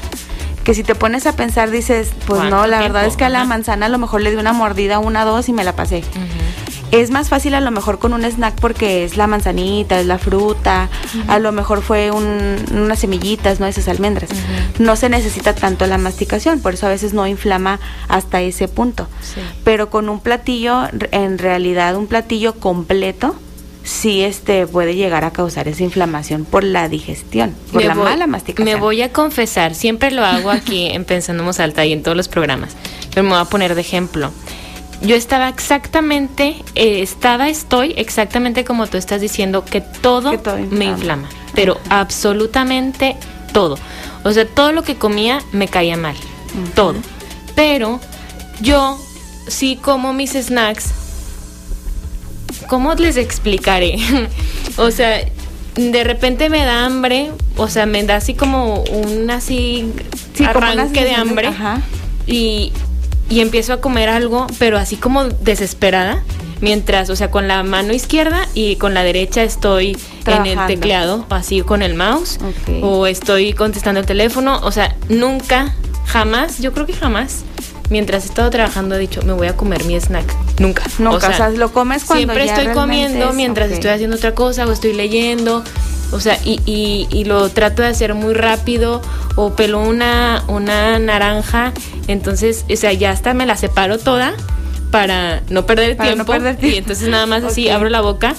que 0.63 0.73
si 0.73 0.83
te 0.83 0.95
pones 0.95 1.27
a 1.27 1.35
pensar 1.35 1.69
dices, 1.69 2.11
pues 2.25 2.41
no, 2.49 2.65
la 2.65 2.79
verdad 2.79 3.05
es 3.05 3.17
que 3.17 3.23
a 3.23 3.29
la 3.29 3.43
manzana 3.45 3.85
a 3.85 3.89
lo 3.89 3.99
mejor 3.99 4.21
le 4.21 4.31
di 4.31 4.37
una 4.37 4.51
mordida, 4.51 4.97
una, 4.97 5.23
dos 5.23 5.47
y 5.47 5.53
me 5.53 5.63
la 5.63 5.75
pasé. 5.75 6.03
Es 7.01 7.11
más 7.11 7.29
fácil 7.29 7.53
a 7.53 7.61
lo 7.61 7.71
mejor 7.71 7.99
con 7.99 8.13
un 8.13 8.23
snack 8.23 8.55
porque 8.59 9.03
es 9.03 9.17
la 9.17 9.27
manzanita, 9.27 9.99
es 9.99 10.05
la 10.05 10.17
fruta, 10.17 10.89
a 11.27 11.39
lo 11.39 11.51
mejor 11.51 11.81
fue 11.81 12.11
un, 12.11 12.55
unas 12.73 12.99
semillitas, 12.99 13.59
¿no? 13.59 13.65
Esas 13.67 13.87
almendras. 13.87 14.29
No 14.79 14.95
se 14.95 15.09
necesita 15.09 15.53
tanto 15.53 15.85
la 15.87 15.97
masticación, 15.97 16.59
por 16.59 16.73
eso 16.73 16.85
a 16.87 16.89
veces 16.89 17.13
no 17.13 17.27
inflama 17.27 17.79
hasta 18.07 18.41
ese 18.41 18.67
punto. 18.67 19.07
Sí. 19.21 19.41
Pero 19.63 19.89
con 19.89 20.09
un 20.09 20.19
platillo, 20.19 20.83
en 21.11 21.37
realidad 21.37 21.95
un 21.95 22.07
platillo 22.07 22.53
completo, 22.53 23.35
sí 23.83 24.23
este 24.23 24.65
puede 24.65 24.95
llegar 24.95 25.23
a 25.25 25.31
causar 25.31 25.67
esa 25.67 25.83
inflamación 25.83 26.43
por 26.45 26.63
la 26.63 26.89
digestión, 26.89 27.53
por 27.71 27.81
Me 27.81 27.87
la 27.87 27.93
voy- 27.93 28.03
mala 28.05 28.25
masticación. 28.27 28.65
Me 28.73 28.79
voy 28.79 29.01
a 29.03 29.11
confesar, 29.13 29.75
siempre 29.75 30.09
lo 30.11 30.25
hago 30.25 30.49
aquí 30.49 30.85
en 30.91 31.05
Pensando 31.05 31.49
Alta 31.57 31.85
y 31.85 31.93
en 31.93 32.01
todos 32.03 32.17
los 32.17 32.27
programas, 32.27 32.75
pero 33.11 33.23
me 33.23 33.29
voy 33.29 33.39
a 33.39 33.45
poner 33.45 33.75
de 33.75 33.81
ejemplo. 33.81 34.31
Yo 35.05 35.15
estaba 35.15 35.49
exactamente, 35.49 36.55
eh, 36.75 37.01
estaba, 37.01 37.49
estoy 37.49 37.93
exactamente 37.97 38.63
como 38.63 38.87
tú 38.87 38.97
estás 38.97 39.21
diciendo, 39.21 39.63
que 39.63 39.81
todo, 39.81 40.31
Que 40.31 40.37
todo 40.37 40.57
me 40.71 40.85
inflama. 40.85 41.29
pero 41.53 41.79
absolutamente 41.89 43.15
todo. 43.53 43.77
O 44.23 44.31
sea, 44.31 44.47
todo 44.47 44.71
lo 44.71 44.83
que 44.83 44.95
comía 44.95 45.41
me 45.51 45.67
caía 45.67 45.95
mal, 45.97 46.15
todo. 46.73 46.95
Pero 47.55 47.99
yo 48.61 48.99
sí 49.47 49.77
como 49.81 50.13
mis 50.13 50.31
snacks 50.33 50.91
¿Cómo 52.67 52.93
les 52.95 53.17
explicaré? 53.17 53.97
o 54.77 54.89
sea, 54.89 55.23
de 55.75 56.03
repente 56.03 56.49
me 56.49 56.63
da 56.65 56.85
hambre, 56.85 57.31
o 57.57 57.67
sea, 57.67 57.85
me 57.85 58.01
da 58.03 58.15
así 58.15 58.33
como 58.33 58.83
un 58.85 59.29
así 59.29 59.91
Sí, 60.33 60.45
como 60.45 60.65
arranque 60.65 61.03
de 61.03 61.13
hambre 61.13 61.47
Ajá. 61.49 61.81
y, 62.25 62.71
y 63.29 63.39
empiezo 63.39 63.73
a 63.73 63.81
comer 63.81 64.09
algo, 64.09 64.47
pero 64.59 64.77
así 64.77 64.95
como 64.95 65.23
desesperada, 65.25 66.23
mientras, 66.61 67.09
o 67.09 67.15
sea, 67.15 67.31
con 67.31 67.47
la 67.47 67.63
mano 67.63 67.93
izquierda 67.93 68.47
y 68.53 68.75
con 68.77 68.93
la 68.93 69.03
derecha 69.03 69.43
estoy 69.43 69.97
en 70.25 70.45
el 70.45 70.65
teclado, 70.67 71.25
así 71.29 71.61
con 71.61 71.81
el 71.81 71.95
mouse, 71.95 72.37
Ok. 72.41 72.83
o 72.83 73.07
estoy 73.07 73.53
contestando 73.53 73.99
el 73.99 74.05
teléfono, 74.05 74.59
o 74.63 74.71
sea, 74.71 74.95
nunca, 75.09 75.75
jamás, 76.05 76.59
yo 76.59 76.73
creo 76.73 76.85
que 76.85 76.93
jamás. 76.93 77.43
Mientras 77.91 78.23
he 78.23 78.29
estado 78.29 78.49
trabajando 78.49 78.95
he 78.95 78.99
dicho, 78.99 79.21
me 79.21 79.33
voy 79.33 79.45
a 79.45 79.55
comer 79.55 79.83
mi 79.83 79.95
snack. 79.99 80.25
Nunca. 80.59 80.81
Nunca, 80.97 81.29
o 81.29 81.33
sea, 81.33 81.49
lo 81.49 81.71
comes 81.71 82.03
cuando 82.03 82.33
Siempre 82.33 82.47
ya 82.47 82.55
estoy 82.55 82.73
comiendo 82.73 83.29
es, 83.29 83.35
mientras 83.35 83.69
estoy 83.69 83.91
haciendo 83.91 84.15
otra 84.15 84.33
cosa 84.33 84.65
o 84.65 84.71
estoy 84.71 84.93
leyendo. 84.93 85.63
O 86.15 86.19
sea, 86.21 86.39
y, 86.45 86.61
y, 86.65 87.07
y 87.11 87.25
lo 87.25 87.49
trato 87.49 87.81
de 87.81 87.89
hacer 87.89 88.13
muy 88.13 88.33
rápido 88.33 89.01
o 89.35 89.53
pelo 89.53 89.81
una, 89.81 90.43
una 90.47 90.97
naranja. 90.97 91.73
Entonces, 92.07 92.63
o 92.71 92.75
sea, 92.77 92.93
ya 92.93 93.11
hasta 93.11 93.33
me 93.33 93.45
la 93.45 93.57
separo 93.57 93.97
toda 93.97 94.33
para 94.91 95.41
no 95.49 95.65
perder 95.65 95.89
el 95.91 95.95
Para 95.97 96.15
no 96.15 96.25
tiempo. 96.25 96.65
Y 96.65 96.75
entonces 96.75 97.09
nada 97.09 97.25
más 97.25 97.43
así 97.43 97.67
abro 97.69 97.89
la 97.89 97.99
boca. 97.99 98.33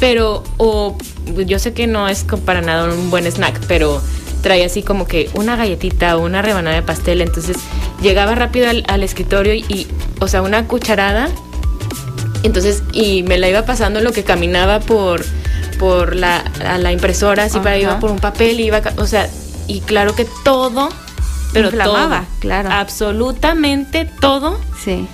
Pero, 0.00 0.42
o 0.56 0.98
yo 1.46 1.60
sé 1.60 1.72
que 1.72 1.86
no 1.86 2.08
es 2.08 2.24
para 2.44 2.62
nada 2.62 2.92
un 2.92 3.10
buen 3.10 3.26
snack, 3.26 3.60
pero 3.68 4.02
trae 4.42 4.64
así 4.64 4.82
como 4.82 5.06
que 5.06 5.30
una 5.34 5.54
galletita 5.54 6.16
o 6.16 6.24
una 6.24 6.42
rebanada 6.42 6.74
de 6.74 6.82
pastel. 6.82 7.20
Entonces 7.20 7.58
llegaba 8.02 8.34
rápido 8.34 8.68
al, 8.68 9.02
escritorio 9.04 9.54
y, 9.54 9.86
o 10.20 10.26
sea, 10.26 10.42
una 10.42 10.66
cucharada, 10.66 11.28
entonces, 12.42 12.82
y 12.92 13.22
me 13.22 13.38
la 13.38 13.48
iba 13.48 13.64
pasando 13.64 14.00
lo 14.00 14.12
que 14.12 14.24
caminaba 14.24 14.80
por, 14.80 15.24
por 15.78 16.16
la, 16.16 16.44
la 16.78 16.92
impresora, 16.92 17.44
así 17.44 17.58
para 17.58 17.78
iba 17.78 17.98
por 18.00 18.10
un 18.10 18.18
papel, 18.18 18.60
iba, 18.60 18.80
o 18.96 19.06
sea, 19.06 19.28
y 19.66 19.80
claro 19.80 20.14
que 20.14 20.26
todo, 20.44 20.88
pero 21.52 21.68
Inflamaba, 21.68 22.24
claro. 22.40 22.70
Absolutamente 22.70 24.04
todo. 24.20 24.60
Sí. 24.82 25.08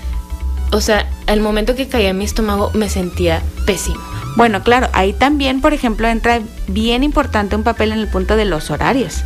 O 0.73 0.81
sea, 0.81 1.09
al 1.27 1.41
momento 1.41 1.75
que 1.75 1.89
caía 1.89 2.11
en 2.11 2.19
mi 2.19 2.25
estómago 2.25 2.71
me 2.75 2.89
sentía 2.89 3.43
pésimo. 3.67 4.01
Bueno, 4.37 4.63
claro, 4.63 4.89
ahí 4.93 5.13
también, 5.13 5.61
por 5.61 5.75
ejemplo, 5.75 6.09
entra 6.09 6.41
bien 6.67 7.05
importante 7.05 7.55
un 7.55 7.63
papel 7.63 7.93
en 7.93 7.99
el 7.99 8.09
punto 8.09 8.37
de 8.37 8.47
los 8.47 8.71
horarios. 8.71 9.23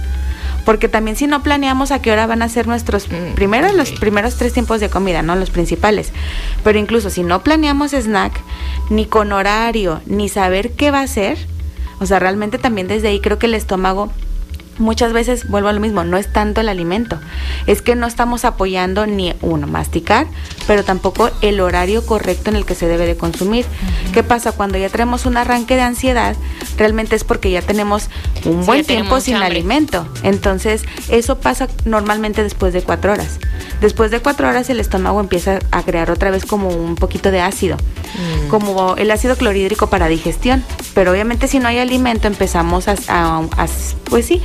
Porque 0.66 0.88
también 0.88 1.16
si 1.16 1.26
no 1.26 1.42
planeamos 1.42 1.92
a 1.92 2.02
qué 2.02 2.12
hora 2.12 2.26
van 2.26 2.42
a 2.42 2.50
ser 2.50 2.66
nuestros 2.66 3.08
mm, 3.08 3.34
primeros, 3.34 3.72
los 3.72 3.92
primeros 3.92 4.34
tres 4.34 4.52
tiempos 4.52 4.80
de 4.80 4.90
comida, 4.90 5.22
¿no? 5.22 5.34
Los 5.34 5.48
principales. 5.48 6.12
Pero 6.62 6.78
incluso 6.78 7.08
si 7.08 7.22
no 7.22 7.42
planeamos 7.42 7.92
snack, 7.92 8.38
ni 8.90 9.06
con 9.06 9.32
horario, 9.32 10.02
ni 10.04 10.28
saber 10.28 10.72
qué 10.72 10.90
va 10.90 11.00
a 11.00 11.06
ser, 11.06 11.38
o 12.00 12.04
sea, 12.04 12.18
realmente 12.18 12.58
también 12.58 12.88
desde 12.88 13.08
ahí 13.08 13.20
creo 13.20 13.38
que 13.38 13.46
el 13.46 13.54
estómago 13.54 14.12
muchas 14.78 15.12
veces 15.12 15.48
vuelvo 15.48 15.68
a 15.68 15.72
lo 15.72 15.80
mismo, 15.80 16.04
no 16.04 16.16
es 16.16 16.32
tanto 16.32 16.60
el 16.60 16.68
alimento, 16.68 17.18
es 17.66 17.82
que 17.82 17.94
no 17.94 18.06
estamos 18.06 18.44
apoyando 18.44 19.06
ni 19.06 19.34
uno, 19.42 19.66
masticar, 19.66 20.26
pero 20.66 20.84
tampoco 20.84 21.30
el 21.42 21.60
horario 21.60 22.04
correcto 22.04 22.50
en 22.50 22.56
el 22.56 22.64
que 22.64 22.74
se 22.74 22.86
debe 22.86 23.06
de 23.06 23.16
consumir. 23.16 23.66
¿Qué 24.12 24.22
pasa? 24.22 24.52
Cuando 24.52 24.78
ya 24.78 24.88
tenemos 24.88 25.26
un 25.26 25.36
arranque 25.36 25.76
de 25.76 25.82
ansiedad, 25.82 26.36
realmente 26.76 27.16
es 27.16 27.24
porque 27.24 27.50
ya 27.50 27.62
tenemos 27.62 28.08
un 28.44 28.64
buen 28.64 28.84
tiempo 28.84 29.20
sin 29.20 29.36
alimento. 29.36 30.06
Entonces, 30.22 30.82
eso 31.08 31.38
pasa 31.38 31.68
normalmente 31.84 32.42
después 32.42 32.72
de 32.72 32.82
cuatro 32.82 33.12
horas. 33.12 33.38
Después 33.80 34.10
de 34.10 34.20
cuatro 34.20 34.48
horas 34.48 34.70
el 34.70 34.80
estómago 34.80 35.20
empieza 35.20 35.58
a 35.70 35.82
crear 35.82 36.10
otra 36.10 36.30
vez 36.30 36.44
como 36.44 36.68
un 36.68 36.94
poquito 36.94 37.30
de 37.30 37.40
ácido, 37.40 37.76
mm. 37.76 38.48
como 38.48 38.96
el 38.96 39.10
ácido 39.10 39.36
clorhídrico 39.36 39.88
para 39.88 40.08
digestión. 40.08 40.64
Pero 40.94 41.12
obviamente 41.12 41.48
si 41.48 41.58
no 41.58 41.68
hay 41.68 41.78
alimento 41.78 42.26
empezamos 42.26 42.88
a, 42.88 42.94
a 43.08 43.66
pues 44.04 44.26
sí, 44.26 44.42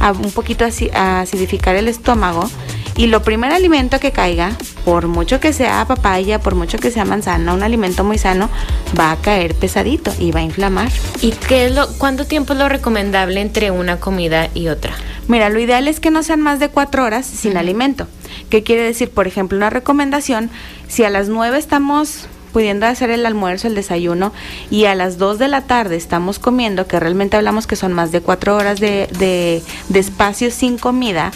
a 0.00 0.12
un 0.12 0.32
poquito 0.32 0.64
a 0.92 1.20
acidificar 1.20 1.76
el 1.76 1.88
estómago 1.88 2.48
y 2.96 3.08
lo 3.08 3.22
primer 3.22 3.52
alimento 3.52 3.98
que 3.98 4.12
caiga, 4.12 4.56
por 4.84 5.08
mucho 5.08 5.40
que 5.40 5.52
sea 5.52 5.84
papaya, 5.86 6.40
por 6.40 6.54
mucho 6.54 6.78
que 6.78 6.90
sea 6.90 7.04
manzana, 7.04 7.52
un 7.52 7.62
alimento 7.62 8.04
muy 8.04 8.18
sano, 8.18 8.50
va 8.98 9.10
a 9.10 9.16
caer 9.16 9.54
pesadito 9.54 10.12
y 10.18 10.30
va 10.30 10.40
a 10.40 10.44
inflamar. 10.44 10.90
¿Y 11.20 11.32
qué 11.32 11.66
es 11.66 11.74
lo, 11.74 11.88
cuánto 11.98 12.26
tiempo 12.26 12.52
es 12.52 12.58
lo 12.58 12.68
recomendable 12.68 13.40
entre 13.40 13.70
una 13.70 13.98
comida 13.98 14.48
y 14.54 14.68
otra? 14.68 14.94
Mira, 15.26 15.48
lo 15.48 15.58
ideal 15.58 15.88
es 15.88 16.00
que 16.00 16.10
no 16.10 16.22
sean 16.22 16.40
más 16.40 16.60
de 16.60 16.68
cuatro 16.68 17.04
horas 17.04 17.26
sin 17.26 17.56
alimento. 17.56 18.06
¿Qué 18.50 18.62
quiere 18.62 18.82
decir? 18.82 19.10
Por 19.10 19.26
ejemplo, 19.26 19.56
una 19.56 19.70
recomendación, 19.70 20.50
si 20.86 21.02
a 21.02 21.10
las 21.10 21.28
nueve 21.28 21.58
estamos 21.58 22.28
pudiendo 22.54 22.86
hacer 22.86 23.10
el 23.10 23.26
almuerzo, 23.26 23.66
el 23.66 23.74
desayuno, 23.74 24.32
y 24.70 24.84
a 24.84 24.94
las 24.94 25.18
2 25.18 25.40
de 25.40 25.48
la 25.48 25.62
tarde 25.62 25.96
estamos 25.96 26.38
comiendo, 26.38 26.86
que 26.86 27.00
realmente 27.00 27.36
hablamos 27.36 27.66
que 27.66 27.74
son 27.74 27.92
más 27.92 28.12
de 28.12 28.20
4 28.20 28.54
horas 28.54 28.78
de, 28.78 29.08
de, 29.18 29.98
espacio 29.98 30.52
sin 30.52 30.78
comida, 30.78 31.32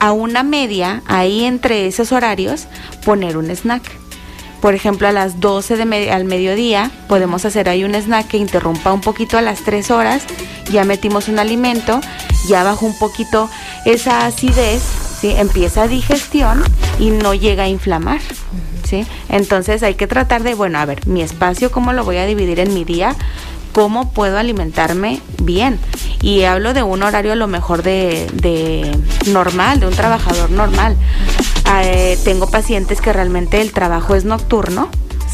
a 0.00 0.10
una 0.10 0.42
media, 0.42 1.02
ahí 1.06 1.44
entre 1.44 1.86
esos 1.86 2.10
horarios, 2.10 2.66
poner 3.04 3.36
un 3.36 3.50
snack. 3.50 3.84
Por 4.60 4.74
ejemplo, 4.74 5.06
a 5.06 5.12
las 5.12 5.38
12 5.38 5.76
de 5.76 6.10
al 6.10 6.24
mediodía 6.24 6.90
podemos 7.08 7.44
hacer 7.44 7.68
ahí 7.68 7.84
un 7.84 7.94
snack 7.94 8.26
que 8.26 8.36
interrumpa 8.36 8.92
un 8.92 9.00
poquito 9.00 9.38
a 9.38 9.42
las 9.42 9.60
3 9.60 9.92
horas, 9.92 10.24
ya 10.72 10.82
metimos 10.82 11.28
un 11.28 11.38
alimento, 11.38 12.00
ya 12.48 12.64
bajó 12.64 12.86
un 12.86 12.98
poquito 12.98 13.48
esa 13.84 14.26
acidez, 14.26 14.82
¿sí? 15.20 15.30
empieza 15.36 15.86
digestión 15.86 16.64
y 16.98 17.10
no 17.10 17.32
llega 17.32 17.62
a 17.62 17.68
inflamar. 17.68 18.20
Entonces 19.28 19.82
hay 19.82 19.94
que 19.94 20.06
tratar 20.06 20.42
de, 20.42 20.54
bueno, 20.54 20.78
a 20.78 20.84
ver, 20.84 21.06
mi 21.06 21.22
espacio, 21.22 21.70
¿cómo 21.70 21.92
lo 21.92 22.04
voy 22.04 22.16
a 22.16 22.26
dividir 22.26 22.60
en 22.60 22.74
mi 22.74 22.84
día? 22.84 23.14
¿Cómo 23.72 24.12
puedo 24.12 24.38
alimentarme 24.38 25.20
bien? 25.42 25.78
Y 26.20 26.42
hablo 26.42 26.74
de 26.74 26.82
un 26.82 27.02
horario 27.02 27.32
a 27.32 27.36
lo 27.36 27.46
mejor 27.46 27.82
de, 27.82 28.28
de 28.34 28.96
normal, 29.30 29.80
de 29.80 29.86
un 29.86 29.94
trabajador 29.94 30.50
normal. 30.50 30.96
Eh, 31.82 32.18
tengo 32.22 32.50
pacientes 32.50 33.00
que 33.00 33.12
realmente 33.12 33.60
el 33.60 33.72
trabajo 33.72 34.14
es 34.14 34.24
nocturno, 34.24 34.88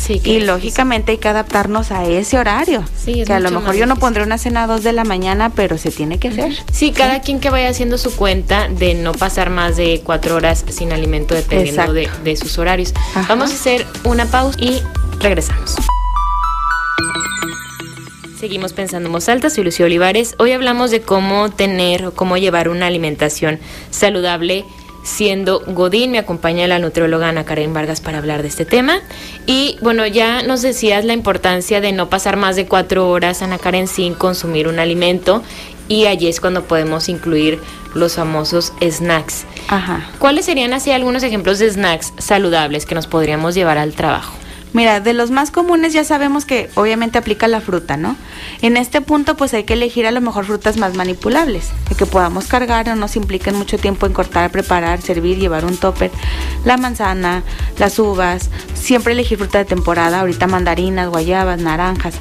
y 0.09 0.41
lógicamente 0.41 1.13
hay 1.13 1.19
que 1.19 1.29
adaptarnos 1.29 1.91
a 1.91 2.05
ese 2.05 2.39
horario. 2.39 2.85
Sí, 2.97 3.25
que 3.25 3.33
a 3.33 3.41
lo 3.41 3.51
mejor 3.51 3.75
yo 3.75 3.87
no 3.87 3.97
pondré 3.97 4.23
una 4.23 4.39
cena 4.39 4.65
a 4.65 4.67
dos 4.67 4.83
de 4.83 4.93
la 4.93 5.05
mañana, 5.05 5.51
pero 5.51 5.79
se 5.79 5.91
tiene 5.91 6.19
que 6.19 6.29
hacer. 6.29 6.53
Sí, 6.73 6.93
cada 6.93 7.21
quien 7.21 7.41
que 7.41 7.51
vaya 7.51 7.69
haciendo 7.69 7.99
su 7.99 8.15
cuenta 8.15 8.69
de 8.69 8.95
no 8.95 9.13
pasar 9.13 9.51
más 9.51 9.77
de 9.77 10.01
cuatro 10.05 10.37
horas 10.37 10.65
sin 10.69 10.93
alimento 10.93 11.35
dependiendo 11.35 11.93
de, 11.93 12.37
sus 12.37 12.59
horarios. 12.59 12.95
Vamos 13.29 13.51
a 13.51 13.55
hacer 13.55 13.87
una 14.05 14.27
pausa 14.27 14.59
y 14.61 14.83
regresamos. 15.21 15.77
Seguimos 18.39 18.73
pensando 18.73 19.09
en 19.09 19.13
voz 19.13 19.29
alta, 19.29 19.51
soy 19.51 19.65
Lucía 19.65 19.87
Olivares. 19.87 20.37
Hoy 20.39 20.53
hablamos 20.53 20.93
de 20.93 21.01
cómo 21.01 21.51
tener 21.51 22.07
o 22.07 22.15
cómo 22.15 22.37
llevar 22.37 22.69
una 22.69 22.87
alimentación 22.87 23.59
saludable 23.91 24.65
siendo 25.09 25.61
Godín. 25.67 26.13
Me 26.13 26.19
acompaña 26.19 26.67
la 26.67 26.79
nutrióloga 26.79 27.29
Ana 27.29 27.45
Karen 27.45 27.73
Vargas 27.73 28.01
para 28.01 28.19
hablar 28.19 28.43
de 28.43 28.49
este 28.49 28.65
tema. 28.65 29.01
Y 29.47 29.79
bueno, 29.81 30.07
ya 30.07 30.43
nos 30.43 30.63
decías 30.63 31.05
la 31.05 31.15
importancia 31.15 31.81
de 31.81 31.93
no 31.93 32.09
pasar 32.09 32.37
más 32.37 32.57
de 32.57 32.67
cuatro 32.67 33.09
horas, 33.09 33.43
Ana 33.43 33.59
Karen, 33.59 33.89
sin 33.89 34.15
consumir 34.15 34.69
un 34.69 34.79
alimento. 34.79 35.43
Y 35.89 36.07
allí 36.07 36.29
es 36.29 36.41
cuando 36.41 36.65
podemos 36.65 37.09
incluir 37.09 37.59
los 37.95 38.17
famosos 38.17 38.73
snacks. 38.83 39.45
Ajá. 39.69 40.11
¿Cuáles 40.19 40.45
serían 40.45 40.75
así 40.75 40.91
algunos 40.91 41.23
ejemplos 41.23 41.59
de 41.59 41.71
snacks 41.71 42.13
saludables 42.19 42.85
que 42.85 42.95
nos 42.95 43.07
podríamos 43.07 43.55
llevar 43.55 43.79
al 43.79 43.95
trabajo? 43.95 44.35
Mira, 44.79 45.01
de 45.01 45.13
los 45.13 45.33
más 45.33 45.51
comunes 45.51 45.93
ya 45.93 46.05
sabemos 46.05 46.45
que 46.45 46.71
obviamente 46.77 47.19
aplica 47.19 47.49
la 47.49 47.61
fruta, 47.61 47.97
¿no? 47.97 48.15
En 48.63 48.77
este 48.77 49.01
punto 49.01 49.37
pues 49.37 49.53
hay 49.53 49.65
que 49.65 49.73
elegir 49.73 50.07
a 50.07 50.13
lo 50.13 50.21
mejor 50.21 50.45
frutas 50.45 50.77
más 50.77 50.95
manipulables, 50.95 51.71
que 51.97 52.07
podamos 52.07 52.47
cargar 52.47 52.89
o 52.89 52.95
nos 52.95 53.17
impliquen 53.17 53.57
mucho 53.57 53.77
tiempo 53.77 54.07
en 54.07 54.13
cortar, 54.13 54.53
preparar, 54.53 55.03
servir, 55.03 55.37
llevar 55.37 55.65
un 55.65 55.77
topper. 55.77 56.13
La 56.65 56.77
manzana, 56.77 57.43
las 57.77 57.99
uvas, 57.99 58.51
siempre 58.75 59.15
elegir 59.15 59.39
fruta 59.39 59.59
de 59.59 59.65
temporada, 59.65 60.21
ahorita 60.21 60.47
mandarinas, 60.47 61.09
guayabas, 61.09 61.61
naranjas, 61.61 62.15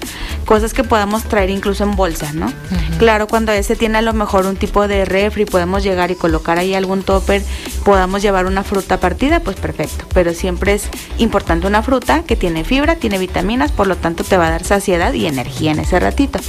cosas 0.45 0.73
que 0.73 0.83
podamos 0.83 1.25
traer 1.25 1.51
incluso 1.51 1.83
en 1.83 1.95
bolsa, 1.95 2.33
¿no? 2.33 2.51
Claro, 2.97 3.27
cuando 3.27 3.51
ese 3.51 3.75
tiene 3.75 3.99
a 3.99 4.01
lo 4.01 4.13
mejor 4.13 4.47
un 4.47 4.55
tipo 4.55 4.87
de 4.87 5.05
refri, 5.05 5.45
podemos 5.45 5.83
llegar 5.83 6.09
y 6.09 6.15
colocar 6.15 6.57
ahí 6.57 6.73
algún 6.73 7.03
topper, 7.03 7.43
podamos 7.85 8.23
llevar 8.23 8.47
una 8.47 8.63
fruta 8.63 8.99
partida, 8.99 9.41
pues 9.41 9.57
perfecto, 9.57 10.05
pero 10.11 10.33
siempre 10.33 10.73
es 10.73 10.89
importante 11.19 11.67
una 11.67 11.83
fruta 11.83 12.23
que 12.23 12.35
tiene 12.35 12.46
fibra, 12.63 12.95
tiene 12.95 13.17
vitaminas, 13.17 13.71
por 13.71 13.87
lo 13.87 13.95
tanto 13.95 14.23
te 14.23 14.37
va 14.37 14.47
a 14.47 14.51
dar 14.51 14.63
saciedad 14.63 15.13
y 15.13 15.25
energía 15.25 15.71
en 15.71 15.79
ese 15.79 15.99
ratito. 15.99 16.39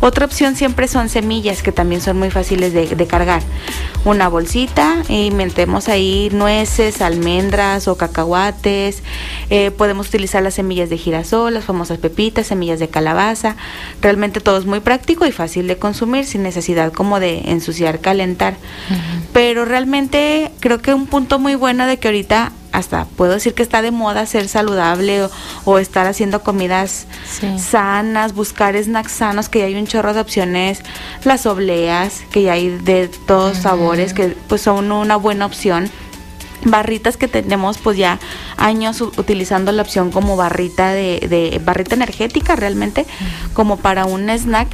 Otra 0.00 0.24
opción 0.24 0.56
siempre 0.56 0.88
son 0.88 1.08
semillas, 1.08 1.62
que 1.62 1.72
también 1.72 2.00
son 2.00 2.18
muy 2.18 2.30
fáciles 2.30 2.72
de, 2.72 3.06
cargar. 3.06 3.42
Una 4.04 4.28
bolsita 4.28 5.02
y 5.08 5.30
metemos 5.30 5.88
ahí 5.88 6.30
nueces, 6.32 7.02
almendras 7.02 7.88
o 7.88 7.96
cacahuates. 7.96 9.02
Eh, 9.50 9.70
podemos 9.70 10.08
utilizar 10.08 10.42
las 10.42 10.54
semillas 10.54 10.88
de 10.88 10.96
girasol, 10.96 11.54
las 11.54 11.64
famosas 11.64 11.98
pepitas, 11.98 12.46
semillas 12.46 12.78
de 12.78 12.88
calabaza. 12.88 13.56
Realmente 14.00 14.40
todo 14.40 14.58
es 14.58 14.66
muy 14.66 14.80
práctico 14.80 15.26
y 15.26 15.32
fácil 15.32 15.66
de 15.66 15.76
consumir 15.76 16.24
sin 16.24 16.42
necesidad 16.42 16.92
como 16.92 17.20
de 17.20 17.50
ensuciar, 17.50 18.00
calentar. 18.00 18.56
Pero 19.32 19.64
realmente 19.64 20.50
creo 20.60 20.80
que 20.80 20.94
un 20.94 21.06
punto 21.06 21.38
muy 21.38 21.54
bueno 21.54 21.86
de 21.86 21.98
que 21.98 22.08
ahorita 22.08 22.52
hasta 22.80 23.04
puedo 23.04 23.32
decir 23.32 23.54
que 23.54 23.62
está 23.62 23.82
de 23.82 23.90
moda 23.90 24.26
ser 24.26 24.48
saludable 24.48 25.28
o, 25.64 25.78
estar 25.78 26.06
haciendo 26.06 26.42
comidas 26.42 27.06
sanas, 27.58 28.34
buscar 28.34 28.76
snacks 28.76 29.12
sanos, 29.12 29.48
que 29.48 29.60
ya 29.60 29.66
hay 29.66 29.76
un 29.76 29.86
chorro 29.86 30.12
de 30.14 30.20
opciones, 30.20 30.80
las 31.24 31.46
obleas, 31.46 32.22
que 32.32 32.42
ya 32.42 32.52
hay 32.54 32.70
de 32.70 33.08
todos 33.26 33.58
sabores, 33.58 34.12
que 34.12 34.36
pues 34.48 34.62
son 34.62 34.90
una 34.90 35.16
buena 35.16 35.46
opción. 35.46 35.90
Barritas 36.62 37.16
que 37.16 37.26
tenemos 37.26 37.78
pues 37.78 37.96
ya 37.96 38.18
años 38.58 39.00
utilizando 39.00 39.72
la 39.72 39.80
opción 39.80 40.10
como 40.10 40.36
barrita 40.36 40.92
de, 40.92 41.58
barrita 41.64 41.94
energética 41.94 42.54
realmente 42.54 43.06
como 43.54 43.78
para 43.78 44.04
un 44.04 44.28
snack. 44.28 44.68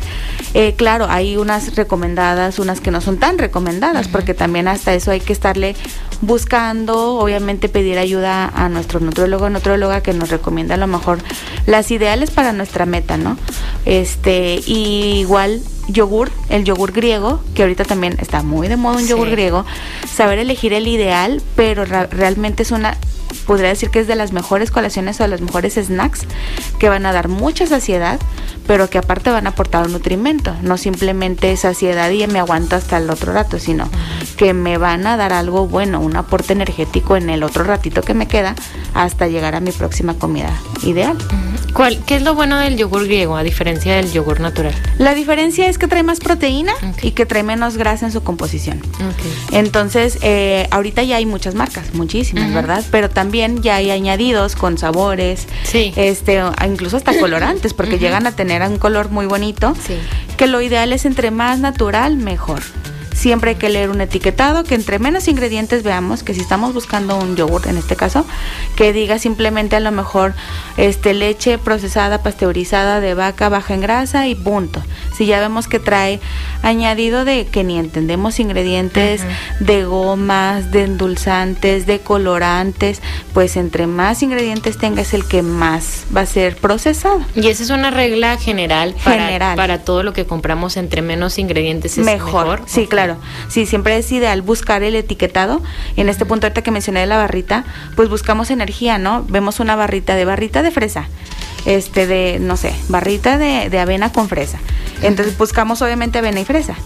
Eh, 0.55 0.75
claro 0.77 1.07
hay 1.09 1.37
unas 1.37 1.77
recomendadas 1.77 2.59
unas 2.59 2.81
que 2.81 2.91
no 2.91 3.01
son 3.01 3.19
tan 3.19 3.39
recomendadas 3.39 4.09
porque 4.09 4.35
también 4.35 4.67
hasta 4.67 4.95
eso 4.95 5.13
hay 5.13 5.21
que 5.21 5.33
estarle 5.33 5.77
buscando 6.21 7.19
obviamente 7.19 7.69
pedir 7.69 7.99
ayuda 7.99 8.49
a 8.49 8.69
nuestro 8.69 9.01
nutriólogo 9.01 9.51
nutrióloga 9.51 10.01
que 10.01 10.13
nos 10.13 10.31
recomienda 10.31 10.75
a 10.75 10.79
lo 10.79 10.87
mejor 10.87 11.19
las 11.67 11.91
ideales 11.91 12.31
para 12.31 12.53
nuestra 12.53 12.87
meta 12.87 13.17
no 13.17 13.37
este 13.85 14.61
y 14.67 15.19
igual 15.21 15.61
yogur, 15.89 16.31
el 16.49 16.65
yogur 16.65 16.93
griego, 16.93 17.41
que 17.55 17.63
ahorita 17.63 17.85
también 17.85 18.17
está 18.21 18.43
muy 18.43 18.69
de 18.69 18.77
moda 18.77 18.97
un 18.97 19.07
yogur 19.07 19.31
griego, 19.31 19.65
saber 20.13 20.39
elegir 20.39 20.73
el 20.73 20.89
ideal, 20.89 21.43
pero 21.55 21.85
realmente 21.85 22.63
es 22.63 22.71
una 22.71 22.97
podría 23.47 23.69
decir 23.69 23.91
que 23.91 24.01
es 24.01 24.07
de 24.07 24.17
las 24.17 24.33
mejores 24.33 24.71
colaciones 24.71 25.21
o 25.21 25.25
de 25.25 25.29
los 25.29 25.41
mejores 25.41 25.75
snacks 25.75 26.27
que 26.79 26.89
van 26.89 27.07
a 27.07 27.13
dar 27.13 27.29
mucha 27.29 27.67
saciedad, 27.67 28.19
pero 28.67 28.91
que 28.91 28.99
aparte 28.99 29.31
van 29.31 29.47
a 29.47 29.51
aportar 29.51 29.87
un 29.87 29.93
nutrimento, 29.93 30.55
no 30.63 30.77
simplemente 30.77 31.57
saciedad 31.57 32.11
y 32.11 32.27
me 32.27 32.39
aguanto 32.39 32.77
hasta 32.77 32.99
el 32.99 33.09
otro 33.11 33.33
rato, 33.33 33.59
sino 33.59 33.89
que 34.37 34.53
me 34.53 34.79
van 34.79 35.07
a 35.07 35.17
dar 35.17 35.33
algo 35.33 35.67
bueno, 35.67 36.01
un 36.01 36.17
aporte 36.17 36.53
energético 36.53 37.17
en 37.17 37.31
el 37.31 37.43
otro 37.43 37.65
ratito 37.65 38.03
que 38.03 38.15
me 38.15 38.27
queda 38.27 38.55
hasta 38.95 39.29
llegar 39.29 39.55
a 39.55 39.61
mi 39.61 39.73
próxima 39.73 40.15
comida 40.15 40.53
ideal. 40.83 41.17
¿Cuál, 41.73 42.03
¿Qué 42.07 42.17
es 42.17 42.23
lo 42.23 42.35
bueno 42.35 42.59
del 42.59 42.79
yogur 42.79 43.05
griego 43.05 43.37
a 43.37 43.43
diferencia 43.43 43.97
del 43.97 44.11
yogur 44.11 44.41
natural? 44.41 44.75
La 44.99 45.15
diferencia 45.15 45.69
es 45.69 45.77
que 45.77 45.87
trae 45.89 46.03
más 46.03 46.21
proteína 46.21 46.73
y 47.03 47.11
que 47.11 47.27
trae 47.27 47.43
menos 47.43 47.77
grasa 47.77 48.07
en 48.07 48.13
su 48.13 48.23
composición. 48.23 48.81
Entonces, 49.53 50.19
eh, 50.23 50.69
ahorita 50.71 51.03
ya 51.03 51.17
hay 51.17 51.27
muchas 51.27 51.55
marcas, 51.55 51.93
muchísimas, 51.93 52.55
¿verdad? 52.55 52.83
Pero 52.91 53.11
también 53.17 53.63
ya 53.63 53.77
hay 53.77 53.91
añadidos 53.91 54.57
con 54.57 54.77
sabores, 54.77 55.47
sí. 55.63 55.91
este, 55.97 56.39
incluso 56.67 56.99
hasta 56.99 57.19
colorantes, 57.19 57.73
porque 57.73 57.99
llegan 57.99 58.27
a 58.27 58.33
tener 58.33 58.61
un 58.61 58.77
color 58.77 59.09
muy 59.11 59.25
bonito. 59.25 59.75
Sí. 59.75 59.97
Que 60.37 60.47
lo 60.47 60.61
ideal 60.61 60.93
es 60.93 61.07
entre 61.07 61.31
más 61.31 61.59
natural, 61.59 62.19
mejor. 62.19 62.61
Siempre 63.17 63.53
hay 63.53 63.57
que 63.57 63.71
leer 63.71 63.89
un 63.89 64.03
etiquetado 64.03 64.63
que 64.63 64.75
entre 64.75 64.99
menos 64.99 65.27
ingredientes 65.27 65.83
veamos, 65.83 66.23
que 66.23 66.35
si 66.35 66.41
estamos 66.43 66.75
buscando 66.75 67.17
un 67.17 67.35
yogur 67.35 67.67
en 67.67 67.79
este 67.79 67.97
caso, 67.97 68.27
que 68.77 68.93
diga 68.93 69.19
simplemente 69.19 69.75
a 69.75 69.81
lo 69.81 69.91
mejor 69.91 70.35
este 70.77 71.15
leche 71.15 71.57
procesada, 71.57 72.23
pasteurizada 72.23 73.01
de 73.01 73.15
vaca 73.15 73.49
baja 73.49 73.73
en 73.73 73.81
grasa 73.81 74.29
y 74.29 74.35
punto. 74.35 74.83
Si 75.17 75.25
ya 75.25 75.41
vemos 75.41 75.67
que 75.67 75.79
trae 75.79 76.21
añadido 76.63 77.25
de 77.25 77.47
que 77.47 77.65
ni 77.65 77.79
entendemos 77.79 78.39
ingredientes 78.39 79.23
de 79.61 79.85
gomas, 79.87 80.71
de 80.71 80.85
endulzantes, 80.85 81.87
de 81.87 82.01
colorantes, 82.01 83.01
pues 83.33 83.57
entre 83.57 83.87
más 83.87 84.23
ingredientes 84.23 84.77
tenga 84.77 85.01
es 85.01 85.15
el 85.15 85.27
que 85.27 85.41
más 85.41 86.05
va 86.15 86.21
a 86.21 86.27
ser 86.27 86.57
procesado. 86.57 87.23
Y 87.35 87.49
esa 87.49 87.63
es 87.63 87.71
una 87.71 87.91
regla 87.91 88.37
general 88.37 88.95
para, 89.03 89.25
general. 89.25 89.57
para 89.57 89.79
todo 89.79 90.03
lo 90.03 90.13
que 90.13 90.27
compramos, 90.27 90.77
entre 90.77 91.01
menos 91.01 91.39
ingredientes 91.39 91.97
es 91.97 92.05
mejor. 92.05 92.47
mejor. 92.47 92.63
Sí, 92.67 92.87
claro 92.87 93.06
Sí, 93.49 93.67
siempre 93.67 93.97
es 93.97 94.11
ideal 94.13 94.43
buscar 94.43 94.83
el 94.83 94.95
etiquetado. 94.95 95.63
En 95.97 96.09
este 96.09 96.27
punto 96.27 96.47
ahorita 96.47 96.63
que 96.63 96.71
mencioné 96.71 97.01
de 97.01 97.07
la 97.07 97.17
barrita, 97.17 97.65
pues 97.95 98.09
buscamos 98.09 98.51
energía, 98.51 98.99
¿no? 98.99 99.25
Vemos 99.29 99.61
una 99.61 99.77
barrita 99.77 100.15
de 100.15 100.25
barrita 100.25 100.63
de 100.63 100.71
fresa 100.71 101.09
este 101.67 102.07
de, 102.07 102.39
no 102.41 102.57
sé, 102.57 102.73
barrita 102.89 103.39
de, 103.39 103.69
de, 103.69 103.79
avena 103.81 104.13
con 104.13 104.29
fresa. 104.29 104.59
Entonces 105.03 105.37
buscamos 105.37 105.83
obviamente 105.83 106.19
avena 106.19 106.41
y 106.41 106.45
fresa. 106.45 106.77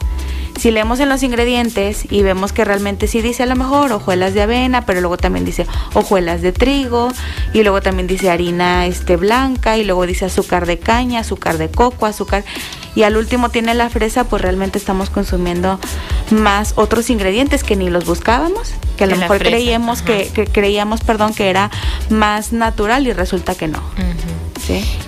Si 0.60 0.70
leemos 0.70 1.00
en 1.00 1.08
los 1.08 1.22
ingredientes 1.22 2.04
y 2.12 2.22
vemos 2.22 2.52
que 2.52 2.66
realmente 2.66 3.06
sí 3.06 3.22
dice 3.22 3.44
a 3.44 3.46
lo 3.46 3.56
mejor 3.56 3.92
hojuelas 3.92 4.34
de 4.34 4.42
avena, 4.42 4.84
pero 4.84 5.00
luego 5.00 5.16
también 5.16 5.46
dice 5.46 5.66
hojuelas 5.94 6.42
de 6.42 6.52
trigo 6.52 7.08
y 7.54 7.62
luego 7.62 7.80
también 7.80 8.06
dice 8.06 8.28
harina 8.28 8.84
este 8.84 9.16
blanca 9.16 9.78
y 9.78 9.84
luego 9.84 10.04
dice 10.04 10.26
azúcar 10.26 10.66
de 10.66 10.78
caña, 10.78 11.20
azúcar 11.20 11.56
de 11.56 11.70
coco, 11.70 12.04
azúcar 12.04 12.44
y 12.94 13.04
al 13.04 13.16
último 13.16 13.48
tiene 13.48 13.72
la 13.72 13.88
fresa, 13.88 14.24
pues 14.24 14.42
realmente 14.42 14.76
estamos 14.76 15.08
consumiendo 15.08 15.80
más 16.30 16.74
otros 16.76 17.08
ingredientes 17.08 17.64
que 17.64 17.74
ni 17.74 17.88
los 17.88 18.04
buscábamos, 18.04 18.74
que 18.98 19.04
a 19.04 19.06
lo 19.06 19.16
mejor 19.16 19.38
creíamos 19.38 20.02
que, 20.02 20.30
creíamos, 20.52 21.00
perdón, 21.00 21.32
que 21.32 21.48
era 21.48 21.70
más 22.10 22.52
natural 22.52 23.06
y 23.06 23.14
resulta 23.14 23.54
que 23.54 23.66
no. 23.66 23.80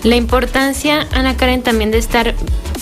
La 0.02 0.16
importancia, 0.16 1.06
Ana 1.12 1.36
Karen, 1.36 1.62
también 1.62 1.90
de 1.90 1.98
estar 1.98 2.34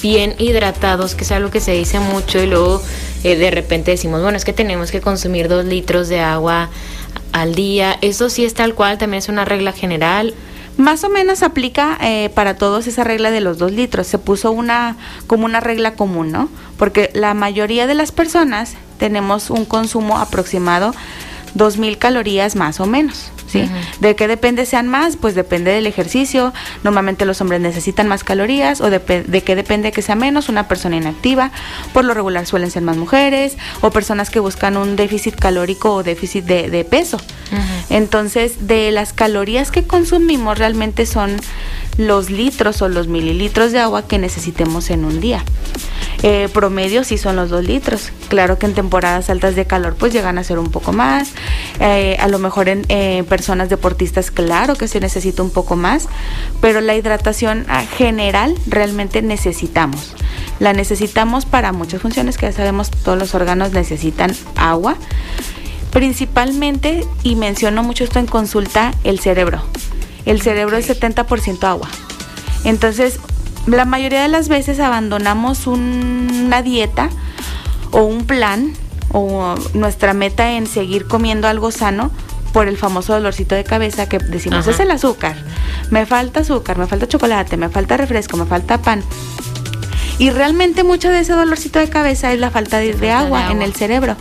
bien 0.02 0.34
hidratados, 0.38 1.14
que 1.14 1.24
es 1.24 1.32
algo 1.32 1.50
que 1.50 1.60
se 1.60 1.72
dice 1.72 2.00
mucho 2.00 2.42
y 2.42 2.46
luego 2.46 2.82
eh, 3.24 3.36
de 3.36 3.50
repente 3.50 3.90
decimos, 3.90 4.22
bueno, 4.22 4.36
es 4.36 4.44
que 4.44 4.52
tenemos 4.52 4.90
que 4.90 5.00
consumir 5.00 5.48
dos 5.48 5.64
litros 5.64 6.08
de 6.08 6.20
agua 6.20 6.70
al 7.32 7.54
día. 7.54 7.96
Eso 8.00 8.30
sí 8.30 8.44
es 8.44 8.54
tal 8.54 8.74
cual, 8.74 8.98
también 8.98 9.18
es 9.18 9.28
una 9.28 9.44
regla 9.44 9.72
general. 9.72 10.34
Más 10.76 11.04
o 11.04 11.10
menos 11.10 11.42
aplica 11.42 11.98
eh, 12.00 12.30
para 12.34 12.56
todos 12.56 12.86
esa 12.86 13.04
regla 13.04 13.30
de 13.30 13.40
los 13.40 13.58
dos 13.58 13.72
litros. 13.72 14.06
Se 14.06 14.18
puso 14.18 14.50
una 14.50 14.96
como 15.26 15.44
una 15.44 15.60
regla 15.60 15.94
común, 15.94 16.32
¿no? 16.32 16.48
Porque 16.78 17.10
la 17.12 17.34
mayoría 17.34 17.86
de 17.86 17.94
las 17.94 18.12
personas 18.12 18.74
tenemos 18.98 19.50
un 19.50 19.66
consumo 19.66 20.18
aproximado 20.18 20.94
2.000 21.54 21.98
calorías 21.98 22.56
más 22.56 22.80
o 22.80 22.86
menos. 22.86 23.32
¿sí? 23.46 23.68
¿De 24.00 24.14
qué 24.14 24.28
depende 24.28 24.64
sean 24.66 24.88
más? 24.88 25.16
Pues 25.16 25.34
depende 25.34 25.72
del 25.72 25.86
ejercicio. 25.86 26.52
Normalmente 26.84 27.24
los 27.24 27.40
hombres 27.40 27.60
necesitan 27.60 28.08
más 28.08 28.24
calorías 28.24 28.80
o 28.80 28.90
de, 28.90 28.98
de 28.98 29.42
qué 29.42 29.56
depende 29.56 29.92
que 29.92 30.02
sea 30.02 30.14
menos 30.14 30.48
una 30.48 30.68
persona 30.68 30.96
inactiva. 30.96 31.50
Por 31.92 32.04
lo 32.04 32.14
regular 32.14 32.46
suelen 32.46 32.70
ser 32.70 32.82
más 32.82 32.96
mujeres 32.96 33.56
o 33.80 33.90
personas 33.90 34.30
que 34.30 34.40
buscan 34.40 34.76
un 34.76 34.96
déficit 34.96 35.34
calórico 35.34 35.94
o 35.94 36.02
déficit 36.02 36.44
de, 36.44 36.84
peso. 36.84 37.18
Entonces, 37.88 38.68
de 38.68 38.90
las 38.92 39.12
calorías 39.12 39.70
que 39.70 39.84
consumimos 39.84 40.58
realmente 40.58 41.06
son 41.06 41.36
los 41.98 42.30
litros 42.30 42.80
o 42.82 42.88
los 42.88 43.08
mililitros 43.08 43.72
de 43.72 43.80
agua 43.80 44.06
que 44.06 44.18
necesitemos 44.18 44.90
en 44.90 45.04
un 45.04 45.20
día. 45.20 45.44
Eh, 46.22 46.48
promedio 46.52 47.02
sí 47.02 47.18
son 47.18 47.36
los 47.36 47.50
dos 47.50 47.64
litros. 47.64 48.12
Claro 48.28 48.58
que 48.58 48.66
en 48.66 48.74
temporadas 48.74 49.30
altas 49.30 49.56
de 49.56 49.66
calor 49.66 49.96
pues 49.98 50.12
llegan 50.12 50.38
a 50.38 50.44
ser 50.44 50.58
un 50.58 50.70
poco 50.70 50.92
más. 50.92 51.32
Eh, 51.80 52.16
a 52.20 52.28
lo 52.28 52.38
mejor 52.38 52.68
en 52.68 52.84
eh, 52.88 53.24
personas 53.28 53.68
deportistas 53.68 54.30
claro 54.30 54.74
que 54.74 54.88
se 54.88 55.00
necesita 55.00 55.42
un 55.42 55.50
poco 55.50 55.76
más. 55.76 56.08
Pero 56.60 56.80
la 56.80 56.94
hidratación 56.94 57.66
ah, 57.68 57.84
general 57.96 58.54
realmente 58.66 59.22
necesitamos. 59.22 60.14
La 60.58 60.72
necesitamos 60.72 61.46
para 61.46 61.72
muchas 61.72 62.02
funciones 62.02 62.36
que 62.36 62.46
ya 62.46 62.52
sabemos 62.52 62.90
todos 62.90 63.18
los 63.18 63.34
órganos 63.34 63.72
necesitan 63.72 64.34
agua. 64.56 64.96
Principalmente, 65.90 67.04
y 67.22 67.34
menciono 67.34 67.82
mucho 67.82 68.04
esto 68.04 68.18
en 68.18 68.26
consulta, 68.26 68.92
el 69.02 69.18
cerebro. 69.18 69.62
El 70.24 70.40
cerebro 70.40 70.76
es 70.76 70.88
70% 70.88 71.64
agua. 71.64 71.88
Entonces, 72.64 73.18
la 73.66 73.84
mayoría 73.84 74.22
de 74.22 74.28
las 74.28 74.48
veces 74.48 74.80
abandonamos 74.80 75.66
una 75.66 76.62
dieta 76.62 77.10
o 77.90 78.02
un 78.02 78.24
plan 78.24 78.72
o 79.12 79.54
nuestra 79.74 80.14
meta 80.14 80.52
en 80.52 80.66
seguir 80.66 81.06
comiendo 81.06 81.48
algo 81.48 81.70
sano 81.70 82.10
por 82.52 82.68
el 82.68 82.76
famoso 82.76 83.12
dolorcito 83.12 83.54
de 83.54 83.64
cabeza 83.64 84.08
que 84.08 84.18
decimos 84.18 84.66
es 84.66 84.80
el 84.80 84.90
azúcar. 84.90 85.36
Me 85.90 86.06
falta 86.06 86.40
azúcar, 86.40 86.78
me 86.78 86.86
falta 86.86 87.06
chocolate, 87.06 87.56
me 87.56 87.68
falta 87.68 87.96
refresco, 87.96 88.36
me 88.36 88.46
falta 88.46 88.82
pan. 88.82 89.02
Y 90.18 90.30
realmente 90.30 90.84
mucho 90.84 91.10
de 91.10 91.20
ese 91.20 91.32
dolorcito 91.32 91.78
de 91.78 91.88
cabeza 91.88 92.32
es 92.32 92.38
la 92.38 92.50
falta 92.50 92.78
de, 92.78 93.10
agua 93.10 93.50
en 93.50 93.62
el 93.62 93.72
cerebro. 93.74 94.16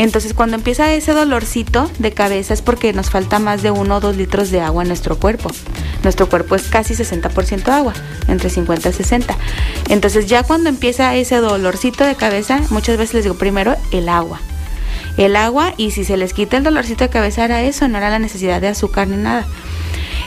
Entonces 0.00 0.32
cuando 0.32 0.56
empieza 0.56 0.94
ese 0.94 1.12
dolorcito 1.12 1.90
de 1.98 2.12
cabeza 2.12 2.54
es 2.54 2.62
porque 2.62 2.94
nos 2.94 3.10
falta 3.10 3.38
más 3.38 3.60
de 3.60 3.70
uno 3.70 3.96
o 3.96 4.00
dos 4.00 4.16
litros 4.16 4.50
de 4.50 4.62
agua 4.62 4.82
en 4.82 4.88
nuestro 4.88 5.18
cuerpo. 5.18 5.50
Nuestro 6.02 6.26
cuerpo 6.26 6.54
es 6.54 6.68
casi 6.68 6.94
60% 6.94 7.68
agua, 7.68 7.92
entre 8.26 8.48
50 8.48 8.88
y 8.88 8.92
60. 8.94 9.36
Entonces 9.90 10.26
ya 10.26 10.42
cuando 10.42 10.70
empieza 10.70 11.14
ese 11.16 11.36
dolorcito 11.36 12.02
de 12.06 12.14
cabeza, 12.14 12.62
muchas 12.70 12.96
veces 12.96 13.16
les 13.16 13.24
digo 13.24 13.36
primero 13.36 13.76
el 13.92 14.08
agua. 14.08 14.40
El 15.18 15.36
agua 15.36 15.74
y 15.76 15.90
si 15.90 16.06
se 16.06 16.16
les 16.16 16.32
quita 16.32 16.56
el 16.56 16.64
dolorcito 16.64 17.04
de 17.04 17.10
cabeza 17.10 17.44
era 17.44 17.62
eso, 17.62 17.86
no 17.86 17.98
era 17.98 18.08
la 18.08 18.18
necesidad 18.18 18.62
de 18.62 18.68
azúcar 18.68 19.06
ni 19.06 19.18
nada. 19.18 19.46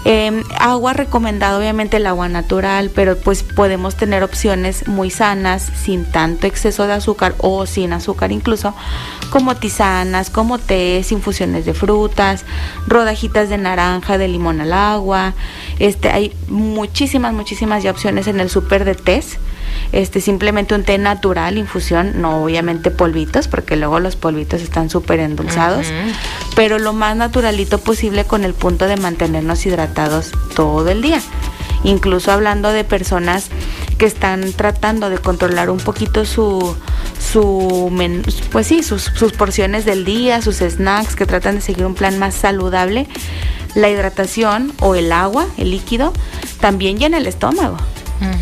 Em, 0.06 0.44
agua 0.60 0.92
recomendado, 0.92 1.60
obviamente 1.60 1.98
el 1.98 2.08
agua 2.08 2.28
natural, 2.28 2.92
pero 2.94 3.18
pues 3.18 3.42
podemos 3.44 3.96
tener 3.96 4.22
opciones 4.22 4.88
muy 4.88 5.10
sanas, 5.10 5.72
sin 5.82 6.04
tanto 6.04 6.46
exceso 6.46 6.88
de 6.88 6.94
azúcar 6.94 7.36
o 7.38 7.66
sin 7.66 7.94
azúcar 7.94 8.34
incluso, 8.34 8.74
como 9.30 9.56
tisanas, 9.56 10.30
como 10.30 10.60
tés, 10.60 11.12
infusiones 11.14 11.66
de 11.66 11.74
frutas, 11.74 12.44
rodajitas 12.86 13.48
de 13.48 13.58
naranja, 13.58 14.18
de 14.18 14.28
limón 14.28 14.60
al 14.60 14.74
agua. 14.74 15.34
Este, 15.80 16.10
hay 16.10 16.36
muchísimas, 16.50 17.34
muchísimas 17.34 17.82
ya 17.82 17.92
opciones 17.92 18.28
en 18.28 18.42
el 18.42 18.50
súper 18.50 18.84
de 18.84 18.96
tés 18.96 19.38
este 19.92 20.22
simplemente 20.22 20.76
un 20.76 20.84
té 20.84 20.98
natural, 20.98 21.58
infusión, 21.58 22.22
no 22.22 22.44
obviamente 22.44 22.92
polvitos, 22.92 23.48
porque 23.48 23.76
luego 23.76 24.00
los 24.00 24.16
polvitos 24.16 24.62
están 24.62 24.90
súper 24.90 25.20
endulzados, 25.20 25.88
pero 26.56 26.80
lo 26.80 26.94
más 26.94 27.16
naturalito 27.16 27.78
posible 27.78 28.26
con 28.26 28.44
el 28.44 28.54
punto 28.54 28.88
de 28.88 28.98
mantenernos 28.98 29.66
hidratados 29.66 30.32
todo 30.56 30.90
el 30.90 31.02
día. 31.02 31.22
Incluso 31.84 32.32
hablando 32.32 32.72
de 32.72 32.86
personas 32.86 33.50
que 33.98 34.06
están 34.06 34.54
tratando 34.54 35.10
de 35.10 35.18
controlar 35.18 35.70
un 35.70 35.80
poquito 35.80 36.26
su, 36.26 36.76
su 37.20 37.92
pues 38.52 38.68
sí, 38.68 38.84
sus, 38.84 39.04
sus 39.04 39.34
porciones 39.34 39.86
del 39.86 40.06
día, 40.06 40.42
sus 40.42 40.58
snacks, 40.58 41.16
que 41.16 41.26
tratan 41.26 41.56
de 41.56 41.62
seguir 41.62 41.86
un 41.86 41.94
plan 41.94 42.18
más 42.20 42.36
saludable, 42.36 43.08
la 43.76 43.90
hidratación 43.90 44.74
o 44.80 44.96
el 44.96 45.12
agua, 45.12 45.46
el 45.58 45.72
líquido, 45.72 46.14
también 46.60 46.98
llena 46.98 47.18
el 47.18 47.28
estómago. 47.28 47.78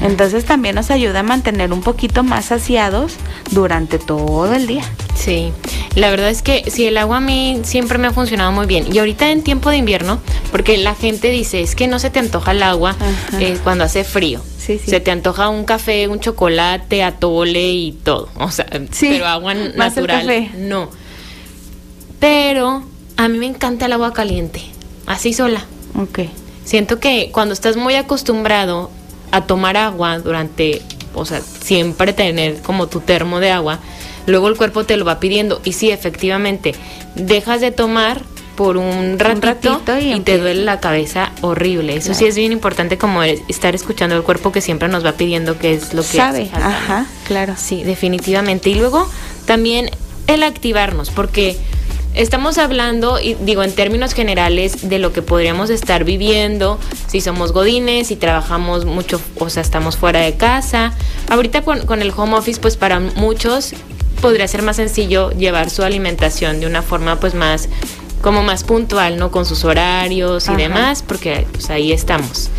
Entonces 0.01 0.45
también 0.45 0.75
nos 0.75 0.91
ayuda 0.91 1.19
a 1.19 1.23
mantener 1.23 1.73
un 1.73 1.81
poquito 1.81 2.23
más 2.23 2.45
saciados 2.45 3.13
durante 3.51 3.99
todo 3.99 4.53
el 4.53 4.67
día. 4.67 4.83
Sí, 5.15 5.51
la 5.95 6.09
verdad 6.09 6.29
es 6.29 6.41
que 6.41 6.69
sí, 6.71 6.85
el 6.85 6.97
agua 6.97 7.17
a 7.17 7.21
mí 7.21 7.61
siempre 7.63 7.97
me 7.97 8.07
ha 8.07 8.11
funcionado 8.11 8.51
muy 8.51 8.65
bien. 8.65 8.85
Y 8.93 8.97
ahorita 8.99 9.29
en 9.29 9.43
tiempo 9.43 9.69
de 9.69 9.77
invierno, 9.77 10.19
porque 10.51 10.77
la 10.77 10.95
gente 10.95 11.29
dice, 11.29 11.61
es 11.61 11.75
que 11.75 11.87
no 11.87 11.99
se 11.99 12.09
te 12.09 12.19
antoja 12.19 12.51
el 12.51 12.63
agua 12.63 12.95
eh, 13.39 13.57
cuando 13.63 13.83
hace 13.83 14.03
frío. 14.03 14.41
Sí, 14.57 14.79
sí. 14.83 14.89
Se 14.89 14.99
te 14.99 15.11
antoja 15.11 15.49
un 15.49 15.65
café, 15.65 16.07
un 16.07 16.19
chocolate, 16.19 17.03
atole 17.03 17.71
y 17.71 17.91
todo. 17.91 18.29
O 18.37 18.51
sea, 18.51 18.65
pero 18.99 19.27
agua 19.27 19.53
natural 19.53 20.49
no. 20.57 20.89
Pero 22.19 22.83
a 23.17 23.27
mí 23.27 23.37
me 23.37 23.47
encanta 23.47 23.85
el 23.87 23.93
agua 23.93 24.13
caliente. 24.13 24.61
así 25.07 25.33
sola. 25.33 25.65
Ok. 25.95 26.19
Siento 26.63 26.99
que 26.99 27.31
cuando 27.31 27.53
estás 27.53 27.75
muy 27.75 27.95
acostumbrado 27.95 28.91
a 29.31 29.41
tomar 29.41 29.77
agua 29.77 30.19
durante, 30.19 30.81
o 31.13 31.25
sea, 31.25 31.41
siempre 31.41 32.13
tener 32.13 32.61
como 32.61 32.87
tu 32.87 32.99
termo 32.99 33.39
de 33.39 33.51
agua, 33.51 33.79
luego 34.25 34.47
el 34.47 34.57
cuerpo 34.57 34.83
te 34.83 34.97
lo 34.97 35.05
va 35.05 35.19
pidiendo 35.19 35.61
y 35.63 35.73
sí, 35.73 35.91
efectivamente, 35.91 36.73
dejas 37.15 37.61
de 37.61 37.71
tomar 37.71 38.21
por 38.55 38.77
un 38.77 39.17
ratito, 39.17 39.81
y, 39.99 40.19
te 40.19 40.37
duele 40.37 40.63
la 40.63 40.79
cabeza 40.79 41.31
horrible. 41.41 41.95
Eso 41.95 42.13
sí 42.13 42.25
es 42.25 42.35
bien 42.35 42.51
importante 42.51 42.97
como 42.97 43.23
estar 43.23 43.73
escuchando 43.73 44.15
el 44.15 44.23
cuerpo 44.23 44.51
que 44.51 44.61
siempre 44.61 44.87
nos 44.87 45.05
va 45.05 45.13
pidiendo 45.13 45.57
qué 45.57 45.73
es 45.73 45.93
lo 45.93 46.03
que 46.03 46.17
sabe. 46.17 46.49
Ajá, 46.53 47.07
claro. 47.25 47.55
Sí, 47.57 47.83
definitivamente. 47.83 48.69
Y 48.69 48.75
luego 48.75 49.09
también 49.45 49.89
el 50.27 50.43
activarnos, 50.43 51.09
porque 51.09 51.57
estamos 52.13 52.57
hablando, 52.57 53.19
y 53.19 53.35
digo 53.35 53.63
en 53.63 53.73
términos 53.73 54.13
generales, 54.13 54.89
de 54.89 54.99
lo 54.99 55.13
que 55.13 55.21
podríamos 55.21 55.69
estar 55.69 56.03
viviendo 56.03 56.79
si 57.07 57.21
somos 57.21 57.51
godines, 57.51 58.07
si 58.07 58.15
trabajamos 58.15 58.85
mucho, 58.85 59.21
o 59.37 59.49
sea, 59.49 59.61
estamos 59.61 59.97
fuera 59.97 60.21
de 60.21 60.35
casa. 60.35 60.93
Ahorita 61.29 61.61
con, 61.63 61.85
con 61.85 62.01
el 62.01 62.11
home 62.15 62.35
office, 62.35 62.59
pues 62.59 62.77
para 62.77 62.99
muchos 62.99 63.73
podría 64.21 64.47
ser 64.47 64.61
más 64.61 64.75
sencillo 64.75 65.31
llevar 65.31 65.69
su 65.69 65.83
alimentación 65.83 66.59
de 66.59 66.67
una 66.67 66.83
forma 66.83 67.19
pues 67.19 67.33
más 67.33 67.67
como 68.21 68.43
más 68.43 68.63
puntual, 68.63 69.17
¿no? 69.17 69.31
Con 69.31 69.45
sus 69.45 69.63
horarios 69.65 70.47
y 70.47 70.55
demás, 70.55 71.03
porque 71.05 71.47
pues 71.51 71.69
ahí 71.69 71.91
estamos. 71.91 72.49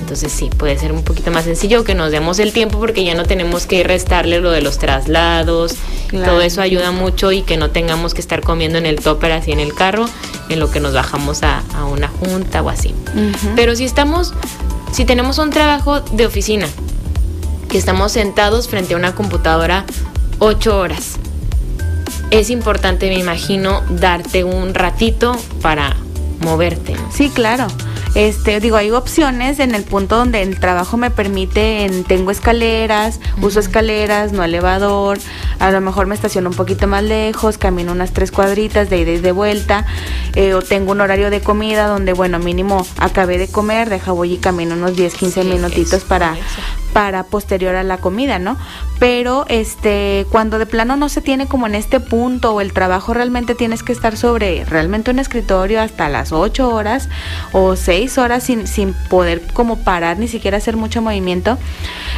Entonces 0.00 0.32
sí, 0.32 0.48
puede 0.48 0.78
ser 0.78 0.92
un 0.92 1.02
poquito 1.02 1.30
más 1.30 1.44
sencillo 1.44 1.84
que 1.84 1.94
nos 1.94 2.10
demos 2.10 2.38
el 2.38 2.52
tiempo 2.52 2.78
porque 2.78 3.04
ya 3.04 3.14
no 3.14 3.24
tenemos 3.24 3.66
que 3.66 3.84
restarle 3.84 4.40
lo 4.40 4.50
de 4.50 4.62
los 4.62 4.78
traslados. 4.78 5.74
Todo 6.10 6.40
eso 6.40 6.62
ayuda 6.62 6.92
mucho 6.92 7.30
y 7.32 7.42
que 7.42 7.56
no 7.58 7.70
tengamos 7.70 8.14
que 8.14 8.20
estar 8.20 8.40
comiendo 8.40 8.78
en 8.78 8.86
el 8.86 8.96
topper 9.00 9.32
así 9.32 9.52
en 9.52 9.60
el 9.60 9.74
carro, 9.74 10.08
en 10.48 10.60
lo 10.60 10.70
que 10.70 10.80
nos 10.80 10.94
bajamos 10.94 11.42
a, 11.42 11.62
una 11.92 12.08
junta 12.08 12.62
o 12.62 12.70
así. 12.70 12.94
Pero 13.54 13.76
si 13.76 13.84
estamos, 13.84 14.32
si 14.92 15.04
tenemos 15.04 15.36
un 15.38 15.50
trabajo 15.50 16.00
de 16.00 16.24
oficina, 16.24 16.66
que 17.68 17.76
estamos 17.76 18.12
sentados 18.12 18.68
frente 18.68 18.94
a 18.94 18.96
una 18.96 19.14
computadora 19.14 19.84
ocho 20.38 20.78
horas, 20.78 21.18
es 22.30 22.50
importante, 22.50 23.08
me 23.08 23.18
imagino, 23.18 23.82
darte 23.88 24.44
un 24.44 24.74
ratito 24.74 25.36
para 25.62 25.96
moverte. 26.40 26.94
Sí, 27.10 27.30
claro. 27.30 27.66
Este, 28.14 28.58
digo, 28.58 28.76
hay 28.76 28.90
opciones 28.90 29.60
en 29.60 29.74
el 29.74 29.84
punto 29.84 30.16
donde 30.16 30.42
el 30.42 30.58
trabajo 30.58 30.96
me 30.96 31.10
permite, 31.10 31.84
en, 31.84 32.04
tengo 32.04 32.30
escaleras, 32.30 33.20
uso 33.42 33.60
escaleras, 33.60 34.32
no 34.32 34.42
elevador, 34.42 35.18
a 35.58 35.70
lo 35.70 35.80
mejor 35.80 36.06
me 36.06 36.14
estaciono 36.14 36.48
un 36.48 36.56
poquito 36.56 36.86
más 36.86 37.04
lejos, 37.04 37.58
camino 37.58 37.92
unas 37.92 38.12
tres 38.12 38.32
cuadritas 38.32 38.88
de 38.88 38.98
ida 38.98 39.12
y 39.12 39.18
de 39.18 39.32
vuelta, 39.32 39.86
eh, 40.34 40.54
o 40.54 40.62
tengo 40.62 40.92
un 40.92 41.00
horario 41.00 41.30
de 41.30 41.40
comida 41.40 41.86
donde, 41.86 42.12
bueno, 42.12 42.38
mínimo 42.38 42.86
acabé 42.98 43.38
de 43.38 43.46
comer, 43.46 43.88
deja 43.88 44.10
voy 44.12 44.34
y 44.34 44.38
camino 44.38 44.74
unos 44.74 44.96
10, 44.96 45.14
15 45.14 45.44
minutitos 45.44 46.02
para, 46.02 46.36
para 46.98 47.22
posterior 47.22 47.76
a 47.76 47.84
la 47.84 47.98
comida, 47.98 48.40
¿no? 48.40 48.56
Pero 48.98 49.46
este 49.48 50.26
cuando 50.30 50.58
de 50.58 50.66
plano 50.66 50.96
no 50.96 51.08
se 51.08 51.20
tiene 51.20 51.46
como 51.46 51.68
en 51.68 51.76
este 51.76 52.00
punto 52.00 52.52
o 52.52 52.60
el 52.60 52.72
trabajo 52.72 53.14
realmente 53.14 53.54
tienes 53.54 53.84
que 53.84 53.92
estar 53.92 54.16
sobre 54.16 54.64
realmente 54.64 55.12
un 55.12 55.20
escritorio 55.20 55.80
hasta 55.80 56.08
las 56.08 56.32
8 56.32 56.68
horas 56.68 57.08
o 57.52 57.76
6 57.76 58.18
horas 58.18 58.42
sin, 58.42 58.66
sin 58.66 58.94
poder 59.08 59.42
como 59.52 59.76
parar 59.84 60.18
ni 60.18 60.26
siquiera 60.26 60.56
hacer 60.56 60.76
mucho 60.76 61.00
movimiento, 61.00 61.56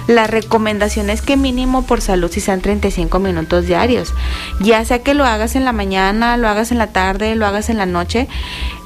la 0.07 0.27
recomendación 0.27 1.11
es 1.11 1.21
que 1.21 1.37
mínimo 1.37 1.85
por 1.85 2.01
salud 2.01 2.31
si 2.31 2.41
sean 2.41 2.63
35 2.63 3.19
minutos 3.19 3.67
diarios. 3.67 4.15
Ya 4.61 4.83
sea 4.87 5.03
que 5.03 5.13
lo 5.13 5.27
hagas 5.27 5.57
en 5.57 5.67
la 5.67 5.73
mañana, 5.73 6.39
lo 6.39 6.49
hagas 6.49 6.73
en 6.73 6.79
la 6.79 6.87
tarde, 6.87 7.35
lo 7.35 7.45
hagas 7.47 7.69
en 7.69 7.77
la 7.77 7.85
noche, 7.85 8.29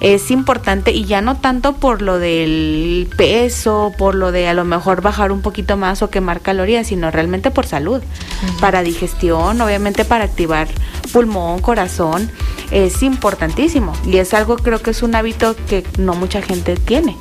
es 0.00 0.33
importante 0.33 0.90
y 0.90 1.04
ya 1.04 1.22
no 1.22 1.37
tanto 1.37 1.74
por 1.74 2.02
lo 2.02 2.18
del 2.18 3.09
peso, 3.16 3.92
por 3.96 4.16
lo 4.16 4.33
de 4.33 4.48
a 4.48 4.54
lo 4.54 4.64
mejor 4.64 5.00
bajar 5.00 5.30
un 5.30 5.40
poquito 5.40 5.76
más 5.76 5.83
o 5.92 6.10
quemar 6.10 6.40
calorías, 6.40 6.86
sino 6.88 7.10
realmente 7.10 7.50
por 7.50 7.66
salud, 7.66 8.02
para 8.60 8.82
digestión, 8.82 9.60
obviamente 9.60 10.04
para 10.04 10.24
activar 10.24 10.68
pulmón, 11.12 11.60
corazón, 11.60 12.30
es 12.70 13.02
importantísimo 13.02 13.92
y 14.04 14.16
es 14.16 14.34
algo 14.34 14.56
creo 14.56 14.80
que 14.80 14.90
es 14.90 15.02
un 15.02 15.14
hábito 15.14 15.54
que 15.68 15.84
no 15.98 16.14
mucha 16.14 16.42
gente 16.42 16.76
tiene. 16.76 17.16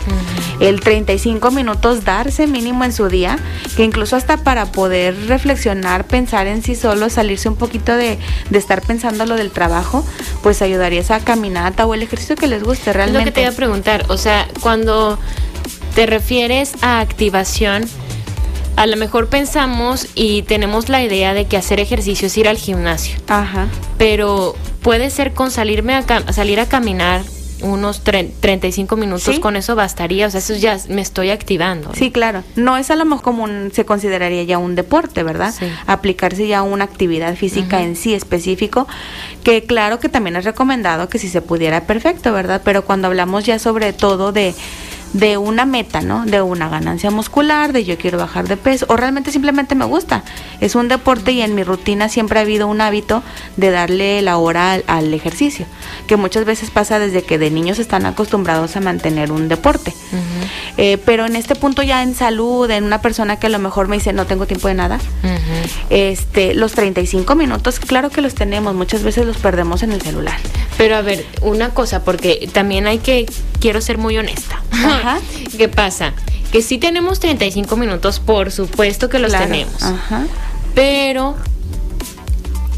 El 0.59 0.79
35 0.79 1.51
minutos 1.51 2.03
darse 2.03 2.47
mínimo 2.47 2.83
en 2.83 2.93
su 2.93 3.07
día, 3.07 3.37
que 3.75 3.83
incluso 3.83 4.15
hasta 4.15 4.37
para 4.37 4.71
poder 4.71 5.27
reflexionar, 5.27 6.07
pensar 6.07 6.47
en 6.47 6.63
sí 6.63 6.75
solo, 6.75 7.09
salirse 7.09 7.49
un 7.49 7.55
poquito 7.55 7.95
de, 7.95 8.17
de 8.49 8.57
estar 8.57 8.81
pensando 8.81 9.25
lo 9.25 9.35
del 9.35 9.51
trabajo, 9.51 10.05
pues 10.41 10.61
ayudaría 10.61 11.01
esa 11.01 11.19
caminata 11.19 11.85
o 11.85 11.93
el 11.93 12.01
ejercicio 12.01 12.35
que 12.35 12.47
les 12.47 12.63
guste 12.63 12.93
realmente. 12.93 13.19
lo 13.19 13.25
que 13.25 13.31
te 13.31 13.41
iba 13.41 13.51
a 13.51 13.55
preguntar, 13.55 14.05
o 14.09 14.17
sea, 14.17 14.47
cuando 14.61 15.19
te 15.95 16.05
refieres 16.05 16.73
a 16.81 16.99
activación, 16.99 17.85
a 18.75 18.85
lo 18.87 18.97
mejor 18.97 19.27
pensamos 19.27 20.07
y 20.15 20.43
tenemos 20.43 20.89
la 20.89 21.03
idea 21.03 21.33
de 21.33 21.45
que 21.45 21.57
hacer 21.57 21.79
ejercicio 21.79 22.27
es 22.27 22.37
ir 22.37 22.47
al 22.47 22.57
gimnasio. 22.57 23.17
Ajá. 23.27 23.67
Pero 23.97 24.55
puede 24.81 25.09
ser 25.09 25.33
con 25.33 25.51
salirme 25.51 25.95
a 25.95 26.33
salir 26.33 26.59
a 26.59 26.67
caminar 26.67 27.21
unos 27.63 28.01
35 28.01 28.95
minutos, 28.95 29.39
con 29.39 29.55
eso 29.55 29.75
bastaría, 29.75 30.27
o 30.27 30.29
sea, 30.29 30.39
eso 30.39 30.53
ya 30.55 30.77
me 30.89 31.01
estoy 31.01 31.29
activando. 31.29 31.91
Sí, 31.93 32.11
claro. 32.11 32.43
No 32.55 32.77
es 32.77 32.91
a 32.91 32.95
lo 32.95 33.05
mejor 33.05 33.23
como 33.23 33.43
un, 33.43 33.71
se 33.73 33.85
consideraría 33.85 34.43
ya 34.43 34.57
un 34.57 34.75
deporte, 34.75 35.23
¿verdad? 35.23 35.53
Sí. 35.57 35.65
Aplicarse 35.87 36.45
ya 36.47 36.61
una 36.61 36.83
actividad 36.83 37.35
física 37.35 37.81
en 37.81 37.95
sí 37.95 38.13
específico, 38.13 38.87
que 39.43 39.63
claro 39.63 39.99
que 39.99 40.09
también 40.09 40.35
es 40.35 40.43
recomendado 40.43 41.07
que 41.07 41.19
si 41.19 41.29
se 41.29 41.41
pudiera, 41.41 41.87
perfecto, 41.87 42.33
¿verdad? 42.33 42.61
Pero 42.63 42.83
cuando 42.83 43.07
hablamos 43.07 43.45
ya 43.45 43.57
sobre 43.59 43.93
todo 43.93 44.31
de 44.33 44.53
de 45.13 45.37
una 45.37 45.65
meta, 45.65 46.01
¿no? 46.01 46.25
De 46.25 46.41
una 46.41 46.69
ganancia 46.69 47.11
muscular, 47.11 47.71
de 47.71 47.85
yo 47.85 47.97
quiero 47.97 48.17
bajar 48.17 48.47
de 48.47 48.57
peso, 48.57 48.85
o 48.89 48.97
realmente 48.97 49.31
simplemente 49.31 49.75
me 49.75 49.85
gusta. 49.85 50.23
Es 50.59 50.75
un 50.75 50.87
deporte 50.87 51.31
y 51.31 51.41
en 51.41 51.55
mi 51.55 51.63
rutina 51.63 52.09
siempre 52.09 52.39
ha 52.39 52.41
habido 52.41 52.67
un 52.67 52.81
hábito 52.81 53.23
de 53.55 53.69
darle 53.69 54.21
la 54.21 54.37
hora 54.37 54.79
al, 54.87 55.13
ejercicio, 55.13 55.67
que 56.07 56.15
muchas 56.15 56.45
veces 56.45 56.71
pasa 56.71 56.97
desde 56.97 57.21
que 57.21 57.37
de 57.37 57.51
niños 57.51 57.77
están 57.77 58.05
acostumbrados 58.07 58.75
a 58.75 58.81
mantener 58.81 59.31
un 59.31 59.47
deporte. 59.47 59.93
Eh, 60.77 60.97
pero 61.05 61.25
en 61.27 61.35
este 61.35 61.53
punto 61.53 61.83
ya 61.83 62.01
en 62.01 62.15
salud, 62.15 62.69
en 62.71 62.83
una 62.83 63.01
persona 63.01 63.37
que 63.37 63.47
a 63.47 63.49
lo 63.49 63.59
mejor 63.59 63.87
me 63.87 63.97
dice 63.97 64.11
no 64.11 64.25
tengo 64.25 64.47
tiempo 64.47 64.67
de 64.67 64.73
nada, 64.73 64.99
este, 65.91 66.55
los 66.55 66.71
35 66.73 67.35
minutos, 67.35 67.79
claro 67.79 68.09
que 68.09 68.21
los 68.21 68.33
tenemos, 68.33 68.73
muchas 68.73 69.03
veces 69.03 69.25
los 69.27 69.37
perdemos 69.37 69.83
en 69.83 69.91
el 69.91 70.01
celular. 70.01 70.39
Pero 70.77 70.95
a 70.95 71.01
ver, 71.01 71.23
una 71.41 71.69
cosa, 71.69 72.03
porque 72.03 72.49
también 72.51 72.87
hay 72.87 72.97
que, 72.97 73.27
quiero 73.59 73.81
ser 73.81 73.99
muy 73.99 74.17
honesta. 74.17 74.62
Ajá. 74.73 75.19
¿Qué 75.57 75.69
pasa? 75.69 76.13
Que 76.51 76.61
si 76.61 76.77
tenemos 76.77 77.19
35 77.19 77.75
minutos, 77.77 78.19
por 78.19 78.51
supuesto 78.51 79.09
que 79.09 79.19
los 79.19 79.31
tenemos. 79.31 79.81
Ajá. 79.81 80.25
Pero 80.75 81.35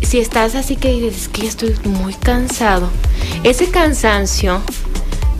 si 0.01 0.19
estás 0.19 0.55
así 0.55 0.75
que 0.75 0.89
dices 0.93 1.27
que 1.27 1.45
estoy 1.45 1.75
muy 1.83 2.13
cansado, 2.13 2.89
ese 3.43 3.69
cansancio 3.69 4.61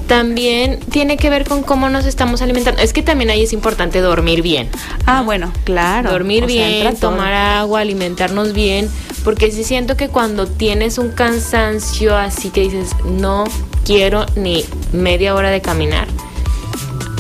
también 0.08 0.80
tiene 0.92 1.18
que 1.18 1.30
ver 1.30 1.48
con 1.48 1.64
cómo 1.64 1.90
nos 1.90 2.06
estamos 2.06 2.42
alimentando. 2.42 2.82
Es 2.82 2.94
que 2.94 3.02
también 3.02 3.30
ahí 3.30 3.44
es 3.44 3.54
importante 3.54 4.00
dormir 4.00 4.42
bien. 4.42 4.70
Ah, 5.06 5.22
bueno, 5.22 5.52
claro. 5.64 6.12
Dormir 6.12 6.46
bien, 6.46 6.96
tomar 6.98 7.34
agua, 7.34 7.82
alimentarnos 7.82 8.54
bien, 8.54 8.90
porque 9.24 9.52
sí 9.52 9.64
siento 9.64 9.98
que 9.98 10.10
cuando 10.10 10.48
tienes 10.48 10.98
un 10.98 11.10
cansancio 11.10 12.16
así 12.16 12.50
que 12.50 12.62
dices, 12.62 12.92
no 13.06 13.46
quiero 13.84 14.26
ni 14.36 14.64
media 14.94 15.36
hora 15.36 15.50
de 15.50 15.62
caminar, 15.62 16.08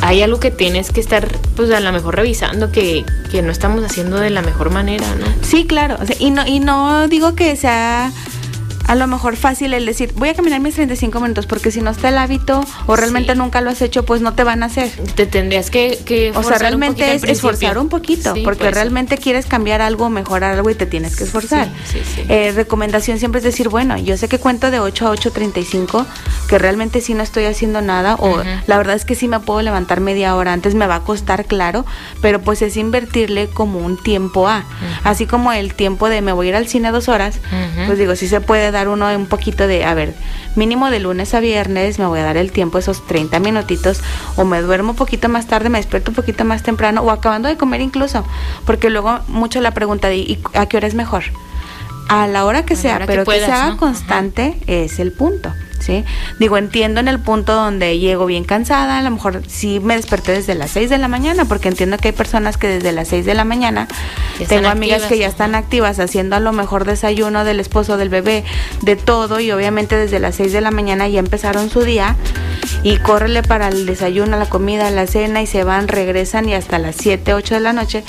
hay 0.05 0.21
algo 0.21 0.39
que 0.39 0.51
tienes 0.51 0.91
que 0.91 0.99
estar, 0.99 1.27
pues 1.55 1.71
a 1.71 1.79
lo 1.79 1.91
mejor 1.91 2.15
revisando 2.15 2.71
que, 2.71 3.03
que 3.31 3.41
no 3.41 3.51
estamos 3.51 3.83
haciendo 3.83 4.17
de 4.17 4.29
la 4.29 4.43
mejor 4.43 4.69
manera, 4.69 5.07
¿no? 5.15 5.25
Sí, 5.41 5.65
claro. 5.65 5.97
y, 6.19 6.29
no, 6.29 6.45
y 6.45 6.59
no 6.59 7.07
digo 7.07 7.33
que 7.33 7.55
sea 7.55 8.11
a 8.87 8.95
lo 8.95 9.07
mejor 9.07 9.35
fácil 9.35 9.73
el 9.73 9.85
decir, 9.85 10.13
voy 10.15 10.29
a 10.29 10.33
caminar 10.33 10.59
mis 10.59 10.75
35 10.75 11.19
minutos, 11.19 11.47
porque 11.47 11.71
si 11.71 11.81
no 11.81 11.91
está 11.91 12.09
el 12.09 12.17
hábito 12.17 12.63
o 12.85 12.95
realmente 12.95 13.35
nunca 13.35 13.61
lo 13.61 13.69
has 13.69 13.81
hecho, 13.81 14.05
pues 14.05 14.21
no 14.21 14.33
te 14.33 14.43
van 14.43 14.63
a 14.63 14.67
hacer. 14.67 14.89
Te 15.15 15.25
tendrías 15.25 15.69
que... 15.69 16.31
o 16.35 16.43
sea, 16.43 16.57
realmente 16.57 17.15
es 17.15 17.23
esforzar 17.23 17.77
un 17.77 17.89
poquito, 17.89 18.33
porque 18.43 18.71
realmente 18.71 19.17
quieres 19.17 19.45
cambiar 19.45 19.81
algo, 19.81 20.09
mejorar 20.09 20.53
algo 20.53 20.69
y 20.69 20.75
te 20.75 20.85
tienes 20.85 21.15
que 21.15 21.23
esforzar. 21.23 21.69
Eh, 22.29 22.51
recomendación 22.55 23.19
siempre 23.19 23.39
es 23.39 23.43
decir, 23.43 23.69
bueno, 23.69 23.97
yo 23.97 24.17
sé 24.17 24.27
que 24.27 24.39
cuento 24.39 24.71
de 24.71 24.79
8 24.79 25.07
a 25.07 25.15
8.35, 25.15 26.05
que 26.47 26.59
realmente 26.59 27.01
sí 27.01 27.13
no 27.13 27.23
estoy 27.23 27.45
haciendo 27.45 27.81
nada, 27.81 28.15
o 28.15 28.41
la 28.67 28.77
verdad 28.77 28.95
es 28.95 29.05
que 29.05 29.15
sí 29.15 29.27
me 29.27 29.39
puedo 29.39 29.61
levantar 29.61 29.99
media 29.99 30.35
hora 30.35 30.53
antes, 30.53 30.75
me 30.75 30.87
va 30.87 30.95
a 30.95 31.01
costar, 31.01 31.45
claro, 31.45 31.85
pero 32.21 32.41
pues 32.41 32.61
es 32.61 32.77
invertirle 32.77 33.47
como 33.47 33.79
un 33.79 33.97
tiempo 34.01 34.47
a, 34.47 34.65
así 35.03 35.25
como 35.25 35.51
el 35.51 35.73
tiempo 35.73 36.09
de 36.09 36.21
me 36.21 36.31
voy 36.31 36.47
a 36.47 36.49
ir 36.49 36.55
al 36.55 36.67
cine 36.67 36.91
dos 36.91 37.09
horas, 37.09 37.39
pues 37.87 37.97
digo, 37.97 38.15
sí 38.15 38.27
se 38.27 38.41
puede 38.41 38.71
dar 38.75 38.89
uno 38.89 39.07
un 39.15 39.25
poquito 39.25 39.67
de, 39.67 39.85
a 39.85 39.93
ver, 39.93 40.13
mínimo 40.55 40.89
de 40.89 40.99
lunes 40.99 41.33
a 41.33 41.39
viernes 41.39 41.99
me 41.99 42.05
voy 42.05 42.19
a 42.19 42.23
dar 42.23 42.37
el 42.37 42.51
tiempo, 42.51 42.77
esos 42.77 43.05
30 43.07 43.39
minutitos, 43.39 44.01
o 44.35 44.45
me 44.45 44.61
duermo 44.61 44.91
un 44.91 44.95
poquito 44.95 45.29
más 45.29 45.47
tarde, 45.47 45.69
me 45.69 45.79
despierto 45.79 46.11
un 46.11 46.15
poquito 46.15 46.45
más 46.45 46.63
temprano, 46.63 47.01
o 47.01 47.11
acabando 47.11 47.47
de 47.47 47.57
comer 47.57 47.81
incluso, 47.81 48.25
porque 48.65 48.89
luego 48.89 49.19
mucho 49.27 49.61
la 49.61 49.71
pregunta 49.71 50.09
de, 50.09 50.17
¿y 50.17 50.43
a 50.53 50.65
qué 50.67 50.77
hora 50.77 50.87
es 50.87 50.95
mejor? 50.95 51.23
A 52.07 52.27
la 52.27 52.45
hora 52.45 52.65
que 52.65 52.75
sea, 52.75 53.01
pero 53.05 53.25
que, 53.25 53.39
se 53.39 53.51
haga 53.51 53.77
constante 53.77 54.57
es 54.67 54.99
el 54.99 55.11
punto. 55.11 55.51
¿Sí? 55.85 56.03
Digo, 56.39 56.57
entiendo 56.57 56.99
en 56.99 57.07
el 57.07 57.19
punto 57.19 57.53
donde 57.53 57.99
llego 57.99 58.25
bien 58.25 58.43
cansada, 58.43 58.97
a 58.97 59.01
lo 59.01 59.11
mejor 59.11 59.43
sí 59.47 59.79
me 59.79 59.95
desperté 59.95 60.31
desde 60.31 60.55
las 60.55 60.71
6 60.71 60.89
de 60.89 60.97
la 60.97 61.07
mañana, 61.07 61.45
porque 61.45 61.67
entiendo 61.67 61.97
que 61.97 62.09
hay 62.09 62.13
personas 62.13 62.57
que 62.57 62.67
desde 62.67 62.91
las 62.91 63.09
6 63.09 63.25
de 63.25 63.33
la 63.35 63.45
mañana, 63.45 63.87
tengo 64.47 64.67
amigas 64.67 65.03
que 65.03 65.17
ya 65.17 65.27
están 65.27 65.55
activas 65.55 65.99
haciendo 65.99 66.35
a 66.35 66.39
lo 66.39 66.51
mejor 66.51 66.85
desayuno 66.85 67.45
del 67.45 67.59
esposo, 67.59 67.97
del 67.97 68.09
bebé, 68.09 68.43
de 68.81 68.95
todo, 68.95 69.39
y 69.39 69.51
obviamente 69.51 69.95
desde 69.95 70.19
las 70.19 70.35
6 70.35 70.51
de 70.51 70.61
la 70.61 70.71
mañana 70.71 71.07
ya 71.07 71.19
empezaron 71.19 71.69
su 71.69 71.81
día, 71.81 72.15
y 72.83 72.97
córrele 72.97 73.43
para 73.43 73.67
el 73.67 73.85
desayuno, 73.85 74.37
la 74.37 74.47
comida, 74.47 74.89
la 74.89 75.05
cena, 75.07 75.41
y 75.41 75.47
se 75.47 75.63
van, 75.63 75.87
regresan, 75.87 76.49
y 76.49 76.55
hasta 76.55 76.79
las 76.79 76.95
7, 76.95 77.33
8 77.33 77.55
de 77.55 77.59
la 77.59 77.73
noche 77.73 78.03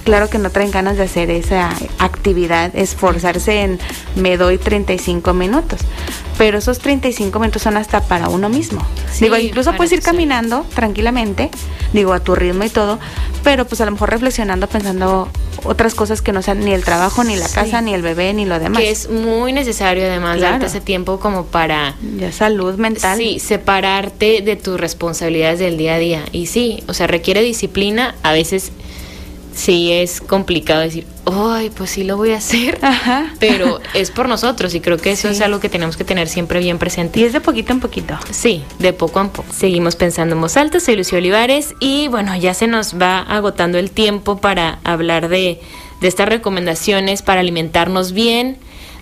claro 0.00 0.28
que 0.28 0.38
no 0.38 0.50
traen 0.50 0.70
ganas 0.70 0.96
de 0.96 1.04
hacer 1.04 1.30
esa 1.30 1.70
actividad, 1.98 2.74
esforzarse 2.74 3.62
en 3.62 3.78
me 4.16 4.36
doy 4.36 4.58
35 4.58 5.32
minutos. 5.34 5.80
Pero 6.38 6.58
esos 6.58 6.78
35 6.78 7.38
minutos 7.38 7.62
son 7.62 7.76
hasta 7.76 8.00
para 8.00 8.28
uno 8.28 8.48
mismo. 8.48 8.80
digo, 9.20 9.36
incluso 9.36 9.74
puedes 9.74 9.92
ir 9.92 10.00
caminando 10.00 10.64
tranquilamente, 10.74 11.50
digo, 11.92 12.14
a 12.14 12.20
tu 12.20 12.34
ritmo 12.34 12.64
y 12.64 12.70
todo, 12.70 12.98
pero 13.44 13.66
pues 13.66 13.80
a 13.80 13.84
lo 13.84 13.90
mejor 13.92 14.10
reflexionando, 14.10 14.66
pensando 14.66 15.28
otras 15.64 15.94
cosas 15.94 16.22
que 16.22 16.32
no 16.32 16.42
sean 16.42 16.60
ni 16.60 16.72
el 16.72 16.84
trabajo, 16.84 17.24
ni 17.24 17.36
la 17.36 17.48
casa, 17.48 17.80
ni 17.82 17.92
el 17.94 18.02
bebé, 18.02 18.32
ni 18.32 18.46
lo 18.46 18.58
demás. 18.58 18.80
Que 18.80 18.90
es 18.90 19.10
muy 19.10 19.52
necesario 19.52 20.04
además 20.06 20.40
darte 20.40 20.66
ese 20.66 20.80
tiempo 20.80 21.20
como 21.20 21.44
para... 21.44 21.96
Ya 22.16 22.32
salud 22.32 22.76
mental. 22.76 23.18
Sí, 23.18 23.38
separarte 23.38 24.40
de 24.42 24.56
tus 24.56 24.80
responsabilidades 24.80 25.58
del 25.58 25.76
día 25.76 25.94
a 25.94 25.98
día. 25.98 26.24
Y 26.32 26.46
sí, 26.46 26.82
o 26.86 26.94
sea, 26.94 27.06
requiere 27.06 27.42
disciplina, 27.42 28.14
a 28.22 28.32
veces 28.32 28.72
sí 29.54 29.92
es 29.92 30.20
complicado 30.20 30.80
decir, 30.80 31.06
ay, 31.26 31.70
pues 31.70 31.90
sí 31.90 32.04
lo 32.04 32.16
voy 32.16 32.32
a 32.32 32.38
hacer, 32.38 32.78
pero 33.38 33.80
es 33.94 34.10
por 34.10 34.28
nosotros 34.28 34.74
y 34.74 34.80
creo 34.80 34.98
que 34.98 35.12
eso 35.12 35.28
es 35.28 35.40
algo 35.40 35.60
que 35.60 35.68
tenemos 35.68 35.96
que 35.96 36.04
tener 36.04 36.28
siempre 36.28 36.60
bien 36.60 36.78
presente. 36.78 37.20
Y 37.20 37.24
es 37.24 37.32
de 37.32 37.40
poquito 37.40 37.72
en 37.72 37.80
poquito. 37.80 38.18
Sí, 38.30 38.62
de 38.78 38.92
poco 38.92 39.20
en 39.20 39.30
poco. 39.30 39.52
Seguimos 39.52 39.96
pensando 39.96 40.34
en 40.34 40.40
voz 40.40 40.56
alta, 40.56 40.80
soy 40.80 40.96
Lucio 40.96 41.18
Olivares 41.18 41.74
y 41.80 42.08
bueno, 42.08 42.36
ya 42.36 42.54
se 42.54 42.66
nos 42.66 43.00
va 43.00 43.20
agotando 43.20 43.78
el 43.78 43.90
tiempo 43.90 44.38
para 44.38 44.78
hablar 44.84 45.28
de, 45.28 45.60
de 46.00 46.08
estas 46.08 46.28
recomendaciones 46.28 47.22
para 47.22 47.40
alimentarnos 47.40 48.12
bien, 48.12 48.58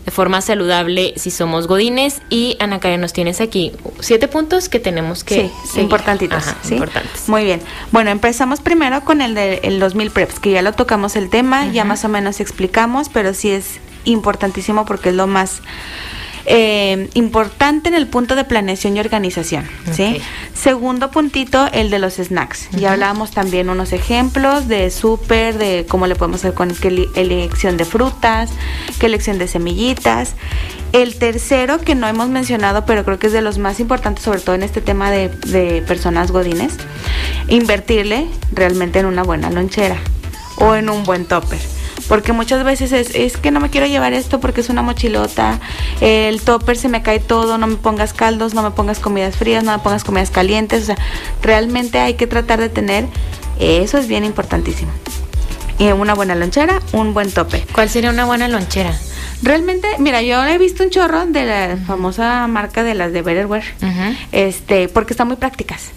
de 0.08 0.10
forma 0.10 0.40
saludable 0.40 1.12
si 1.16 1.30
somos 1.30 1.66
godines. 1.66 2.22
Y 2.30 2.56
Ana 2.60 2.80
Karen, 2.80 3.02
nos 3.02 3.12
tienes 3.12 3.42
aquí 3.42 3.72
siete 4.00 4.26
puntos 4.26 4.70
que 4.70 4.80
tenemos 4.80 5.22
que. 5.22 5.50
Sí, 5.70 5.80
importantitos. 5.80 6.46
importantes. 6.70 7.28
Muy 7.28 7.44
bien. 7.44 7.60
Bueno, 7.92 8.08
empezamos 8.08 8.62
primero 8.62 9.04
con 9.04 9.20
el 9.20 9.34
de 9.34 9.60
los 9.64 9.92
2000 9.92 10.10
preps, 10.10 10.40
que 10.40 10.50
ya 10.52 10.62
lo 10.62 10.72
tocamos 10.72 11.14
el 11.14 11.28
tema, 11.28 11.66
ya 11.66 11.84
más 11.84 12.06
o 12.06 12.08
menos 12.08 12.40
explicamos, 12.40 13.10
pero 13.10 13.34
sí 13.34 13.50
es 13.50 13.80
importantísimo 14.06 14.86
porque 14.86 15.10
es 15.10 15.14
lo 15.14 15.26
más 15.26 15.60
eh, 16.46 17.08
importante 17.14 17.88
en 17.88 17.94
el 17.94 18.06
punto 18.06 18.34
de 18.34 18.44
planeación 18.44 18.96
y 18.96 19.00
organización. 19.00 19.68
¿sí? 19.92 20.20
Segundo 20.54 21.10
puntito, 21.10 21.66
el 21.72 21.90
de 21.90 21.98
los 21.98 22.14
snacks. 22.14 22.70
Ya 22.70 22.92
hablábamos 22.92 23.30
también 23.32 23.68
unos 23.70 23.92
ejemplos 23.92 24.68
de 24.68 24.90
súper, 24.90 25.58
de 25.58 25.86
cómo 25.88 26.06
le 26.06 26.14
podemos 26.14 26.40
hacer 26.40 26.54
con 26.54 26.74
qué 26.74 27.08
elección 27.14 27.76
de 27.76 27.84
frutas, 27.84 28.50
qué 28.98 29.06
elección 29.06 29.38
de 29.38 29.48
semillitas. 29.48 30.34
El 30.92 31.16
tercero 31.16 31.78
que 31.78 31.94
no 31.94 32.08
hemos 32.08 32.28
mencionado, 32.28 32.86
pero 32.86 33.04
creo 33.04 33.18
que 33.18 33.26
es 33.26 33.32
de 33.32 33.42
los 33.42 33.58
más 33.58 33.78
importantes, 33.80 34.24
sobre 34.24 34.40
todo 34.40 34.54
en 34.54 34.62
este 34.62 34.80
tema 34.80 35.10
de, 35.10 35.28
de 35.46 35.82
personas 35.82 36.30
godines, 36.30 36.74
invertirle 37.48 38.26
realmente 38.52 38.98
en 38.98 39.06
una 39.06 39.22
buena 39.22 39.50
lonchera 39.50 39.98
o 40.56 40.74
en 40.74 40.88
un 40.88 41.04
buen 41.04 41.26
topper 41.26 41.77
porque 42.08 42.32
muchas 42.32 42.64
veces 42.64 42.92
es, 42.92 43.14
es 43.14 43.36
que 43.36 43.50
no 43.50 43.60
me 43.60 43.70
quiero 43.70 43.86
llevar 43.86 44.12
esto 44.12 44.40
porque 44.40 44.60
es 44.60 44.68
una 44.68 44.82
mochilota, 44.82 45.60
el 46.00 46.40
topper 46.40 46.76
se 46.76 46.88
me 46.88 47.02
cae 47.02 47.20
todo, 47.20 47.58
no 47.58 47.66
me 47.66 47.76
pongas 47.76 48.12
caldos, 48.12 48.54
no 48.54 48.62
me 48.62 48.70
pongas 48.70 48.98
comidas 48.98 49.36
frías, 49.36 49.62
no 49.64 49.72
me 49.72 49.78
pongas 49.78 50.04
comidas 50.04 50.30
calientes, 50.30 50.82
o 50.84 50.86
sea, 50.86 50.96
realmente 51.42 51.98
hay 51.98 52.14
que 52.14 52.26
tratar 52.26 52.60
de 52.60 52.68
tener, 52.68 53.06
eso 53.58 53.98
es 53.98 54.08
bien 54.08 54.24
importantísimo. 54.24 54.90
Y 55.78 55.86
una 55.92 56.14
buena 56.14 56.34
lonchera, 56.34 56.80
un 56.92 57.14
buen 57.14 57.30
tope. 57.30 57.64
¿Cuál 57.72 57.88
sería 57.88 58.10
una 58.10 58.24
buena 58.24 58.48
lonchera? 58.48 58.92
Realmente, 59.42 59.86
mira, 60.00 60.22
yo 60.22 60.44
he 60.44 60.58
visto 60.58 60.82
un 60.82 60.90
chorro 60.90 61.26
de 61.26 61.44
la 61.44 61.76
famosa 61.86 62.44
marca 62.48 62.82
de 62.82 62.94
las 62.94 63.12
de 63.12 63.22
Betterware, 63.22 63.62
este, 64.32 64.88
porque 64.88 65.12
están 65.12 65.28
muy 65.28 65.36
prácticas. 65.36 65.92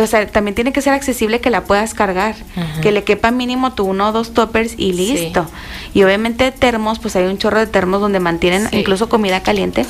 O 0.00 0.06
sea, 0.06 0.26
también 0.26 0.54
tiene 0.54 0.72
que 0.72 0.80
ser 0.80 0.92
accesible 0.92 1.40
que 1.40 1.50
la 1.50 1.64
puedas 1.64 1.94
cargar, 1.94 2.36
que 2.82 2.92
le 2.92 3.04
quepa 3.04 3.30
mínimo 3.30 3.72
tu 3.72 3.84
uno 3.84 4.08
o 4.08 4.12
dos 4.12 4.32
toppers 4.32 4.74
y 4.76 4.92
listo. 4.92 5.46
Y 5.94 6.02
obviamente 6.04 6.52
termos, 6.52 6.98
pues 6.98 7.16
hay 7.16 7.24
un 7.24 7.38
chorro 7.38 7.58
de 7.58 7.66
termos 7.66 8.00
donde 8.00 8.20
mantienen 8.20 8.68
incluso 8.72 9.08
comida 9.08 9.42
caliente. 9.42 9.84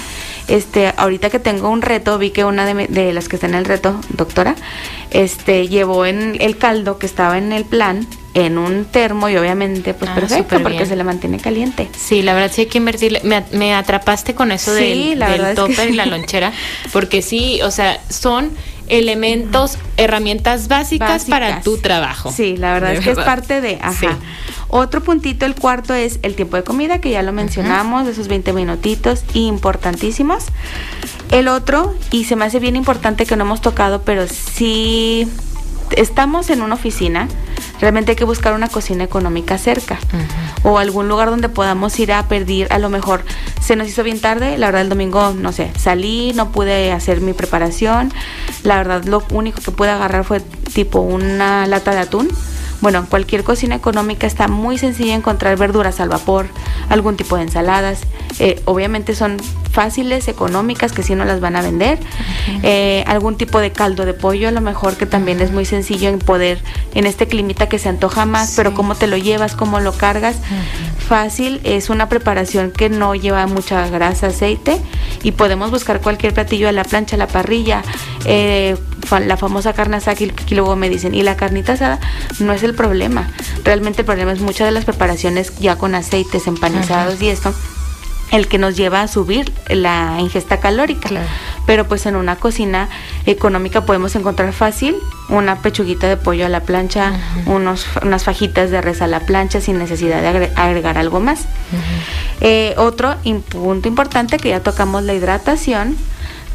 Este, 0.47 0.95
ahorita 0.97 1.29
que 1.29 1.39
tengo 1.39 1.69
un 1.69 1.83
reto, 1.83 2.19
vi 2.19 2.31
que 2.31 2.45
una 2.45 2.65
de, 2.65 2.87
de 2.87 3.13
las 3.13 3.29
que 3.29 3.37
está 3.37 3.47
en 3.47 3.55
el 3.55 3.67
reto, 3.67 4.01
doctora, 4.11 4.55
este, 5.11 5.69
llevó 5.69 6.07
en 6.07 6.37
el 6.41 6.57
caldo 6.57 6.99
que 6.99 7.07
estaba 7.07 7.37
en 7.37 7.53
el 7.53 7.65
plan 7.65 8.07
en 8.35 8.59
un 8.59 8.85
termo 8.85 9.29
y 9.29 9.37
obviamente 9.37 9.95
pues 9.95 10.11
ah, 10.11 10.15
perfecto 10.15 10.63
porque 10.63 10.87
se 10.87 10.97
le 10.97 11.05
mantiene 11.05 11.39
caliente. 11.39 11.89
Sí, 11.97 12.23
la 12.23 12.35
verdad 12.35 12.51
sí 12.53 12.63
hay 12.63 12.67
que 12.67 12.79
invertirle. 12.79 13.23
Me, 13.53 13.75
atrapaste 13.75 14.35
con 14.35 14.53
eso 14.53 14.73
del, 14.73 15.19
topper 15.55 15.91
y 15.91 15.95
la 15.95 16.07
lonchera 16.07 16.53
porque 16.93 17.23
sí, 17.23 17.61
o 17.63 17.71
sea, 17.71 18.01
son 18.09 18.51
elementos, 18.89 19.79
herramientas 19.97 20.69
básicas, 20.69 21.25
para 21.27 21.63
tu 21.63 21.79
trabajo. 21.79 22.33
Sí, 22.33 22.57
la 22.57 22.73
verdad 22.73 22.95
es 22.95 23.01
que 23.01 23.11
es 23.11 23.19
parte 23.19 23.61
de, 23.61 23.79
ajá. 23.81 24.19
Otro 24.71 25.03
puntito, 25.03 25.47
el 25.47 25.55
cuarto 25.55 25.95
es 25.95 26.19
el 26.23 26.35
tiempo 26.35 26.57
de 26.57 26.63
comida, 26.63 27.01
que 27.01 27.11
ya 27.11 27.23
lo 27.23 27.33
mencionamos, 27.33 28.07
esos 28.07 28.29
20 28.29 28.53
minutitos 28.53 29.25
importantísimos. 29.33 30.45
El 31.31 31.49
otro, 31.49 31.95
y 32.11 32.25
se 32.25 32.37
me 32.37 32.45
hace 32.45 32.59
bien 32.59 32.77
importante 32.77 33.25
que 33.25 33.37
no 33.37 33.45
hemos 33.45 33.63
tocado, 33.63 34.03
pero 34.03 34.27
sí 34.27 35.27
estamos 35.97 36.51
en 36.51 36.63
una 36.63 36.75
oficina, 36.75 37.29
realmente 37.81 38.13
hay 38.13 38.17
que 38.17 38.25
buscar 38.25 38.55
una 38.55 38.69
cocina 38.69 39.05
económica 39.05 39.59
cerca 39.59 39.99
o 40.63 40.79
algún 40.79 41.09
lugar 41.09 41.31
donde 41.31 41.49
podamos 41.49 41.99
ir 41.99 42.13
a 42.13 42.27
pedir, 42.29 42.67
a 42.71 42.79
lo 42.79 42.89
mejor 42.91 43.23
se 43.61 43.77
nos 43.77 43.89
hizo 43.89 44.03
bien 44.03 44.21
tarde, 44.21 44.59
la 44.59 44.67
verdad 44.67 44.83
el 44.83 44.89
domingo, 44.89 45.35
no 45.35 45.53
sé, 45.53 45.71
salí, 45.79 46.33
no 46.35 46.53
pude 46.53 46.93
hacer 46.93 47.21
mi 47.21 47.33
preparación, 47.33 48.13
la 48.63 48.77
verdad 48.77 49.05
lo 49.05 49.23
único 49.31 49.61
que 49.61 49.71
pude 49.71 49.91
agarrar 49.91 50.25
fue 50.25 50.41
tipo 50.73 51.01
una 51.01 51.67
lata 51.67 51.93
de 51.93 51.99
atún. 51.99 52.29
Bueno, 52.81 53.07
cualquier 53.09 53.43
cocina 53.43 53.75
económica 53.75 54.27
está 54.27 54.47
muy 54.47 54.79
sencilla 54.79 55.15
encontrar 55.15 55.57
verduras 55.57 55.99
al 56.01 56.09
vapor, 56.09 56.47
algún 56.89 57.17
tipo 57.17 57.37
de 57.37 57.43
ensaladas. 57.43 58.01
Eh, 58.39 58.61
obviamente 58.67 59.17
son 59.17 59.39
fáciles, 59.73 60.29
económicas, 60.29 60.93
que 60.93 61.03
si 61.03 61.15
no 61.15 61.25
las 61.25 61.41
van 61.41 61.57
a 61.57 61.63
vender. 61.63 61.99
Eh, 62.63 63.05
algún 63.07 63.37
tipo 63.37 63.59
de 63.59 63.73
caldo 63.73 64.05
de 64.05 64.15
pollo, 64.15 64.49
a 64.49 64.53
lo 64.53 64.61
mejor 64.61 64.97
que 64.97 65.07
también 65.07 65.41
es 65.41 65.51
muy 65.51 65.65
sencillo 65.65 66.09
en 66.09 66.21
poder, 66.21 66.61
en 66.95 67.07
este 67.07 67.27
climita 67.27 67.69
que 67.69 67.79
se 67.79 67.89
antoja 67.89 68.27
más, 68.27 68.55
pero 68.57 68.75
cómo 68.75 68.95
te 68.95 69.09
lo 69.09 69.17
llevas, 69.17 69.57
cómo 69.57 69.81
lo 69.81 69.93
cargas. 69.93 70.37
Fácil, 71.09 71.63
es 71.65 71.89
una 71.89 72.11
preparación 72.11 72.71
que 72.71 72.91
no 72.91 73.15
lleva 73.15 73.47
mucha 73.47 73.89
grasa, 73.89 74.27
aceite 74.27 74.79
y 75.23 75.33
podemos 75.33 75.71
buscar 75.71 76.03
cualquier 76.03 76.35
platillo 76.35 76.69
a 76.69 76.73
la 76.73 76.85
plancha, 76.85 77.17
a 77.17 77.19
la 77.19 77.27
parrilla, 77.27 77.83
eh, 78.27 78.77
la 79.27 79.39
famosa 79.39 79.73
carne 79.73 79.97
asada 79.97 80.17
que, 80.17 80.31
luego 80.51 80.77
me 80.77 80.91
dicen, 80.91 81.15
y 81.15 81.23
la 81.23 81.35
carnita 81.35 81.73
asada 81.73 81.99
no 82.41 82.53
es 82.53 82.63
el 82.63 82.75
problema. 82.75 83.31
Realmente 83.65 84.03
el 84.03 84.05
problema 84.05 84.33
es 84.33 84.41
muchas 84.41 84.67
de 84.67 84.73
las 84.73 84.85
preparaciones 84.85 85.59
ya 85.59 85.77
con 85.77 85.95
aceites 85.95 86.47
empanizados 86.47 87.23
y 87.23 87.31
esto 87.31 87.55
el 88.31 88.47
que 88.47 88.59
nos 88.59 88.77
lleva 88.77 89.01
a 89.01 89.09
subir 89.09 89.51
la 89.69 90.17
ingesta 90.21 90.61
calórica. 90.61 91.09
Pero 91.69 91.87
pues 91.87 92.07
en 92.07 92.17
una 92.17 92.37
cocina 92.37 92.89
económica 93.27 93.85
podemos 93.85 94.17
encontrar 94.17 94.55
fácil 94.55 94.97
una 95.29 95.61
pechuguita 95.61 96.09
de 96.09 96.17
pollo 96.17 96.47
a 96.47 96.49
la 96.49 96.61
plancha, 96.61 97.13
unos, 97.45 97.87
unas 98.03 98.25
fajitas 98.25 98.71
de 98.71 98.81
res 98.81 99.03
a 99.03 99.07
la 99.07 99.21
plancha 99.21 99.61
sin 99.61 99.79
necesidad 99.79 100.23
de 100.23 100.51
agregar, 100.57 100.97
algo 100.97 101.21
más. 101.21 101.45
Eh, 102.41 102.73
otro 102.79 103.17
punto 103.51 103.87
importante 103.87 104.39
que 104.39 104.49
ya 104.49 104.61
tocamos 104.61 105.03
la 105.03 105.13
hidratación 105.13 105.95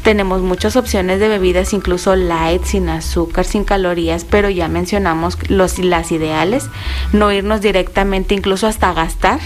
tenemos 0.04 0.42
muchas 0.42 0.76
opciones 0.76 1.18
de 1.18 1.28
bebidas, 1.28 1.72
incluso 1.72 2.14
light, 2.14 2.62
sin 2.64 2.90
azúcar, 2.90 3.46
sin 3.46 3.64
calorías, 3.64 4.24
pero 4.24 4.50
ya 4.50 4.68
mencionamos 4.68 5.38
los, 5.48 5.78
las 5.78 6.12
ideales, 6.12 6.68
no 7.12 7.32
irnos 7.32 7.62
directamente 7.62 8.34
incluso 8.34 8.66
hasta 8.66 8.92
gastar 8.92 9.40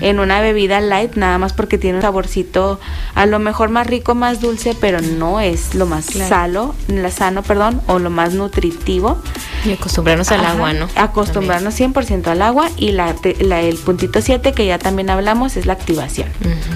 en 0.00 0.20
una 0.20 0.40
bebida 0.40 0.80
light, 0.80 1.16
nada 1.16 1.36
más 1.38 1.52
porque 1.52 1.78
tiene 1.78 1.96
un 1.96 2.02
saborcito 2.02 2.78
a 3.16 3.26
lo 3.26 3.40
mejor 3.40 3.70
más 3.70 3.88
rico, 3.88 4.14
más 4.14 4.40
dulce, 4.40 4.76
pero 4.80 5.00
no 5.00 5.40
es 5.40 5.74
lo 5.74 5.84
más 5.84 6.06
salo, 6.06 6.76
sano, 7.10 7.42
perdón, 7.42 7.82
o 7.88 7.98
lo 7.98 8.08
más 8.08 8.34
nutritivo. 8.34 9.18
Y 9.64 9.72
acostumbrarnos 9.72 10.30
al 10.30 10.46
agua, 10.46 10.72
¿no? 10.74 10.88
Acostumbrarnos 10.94 11.78
100% 11.78 12.28
al 12.28 12.42
agua 12.42 12.70
y 12.76 12.92
la, 12.92 13.16
el 13.20 13.76
puntito 13.78 14.22
7 14.22 14.52
que 14.52 14.64
ya 14.64 14.78
también 14.78 15.10
hablamos 15.10 15.56
es 15.56 15.66
la 15.66 15.72
activación. 15.72 16.28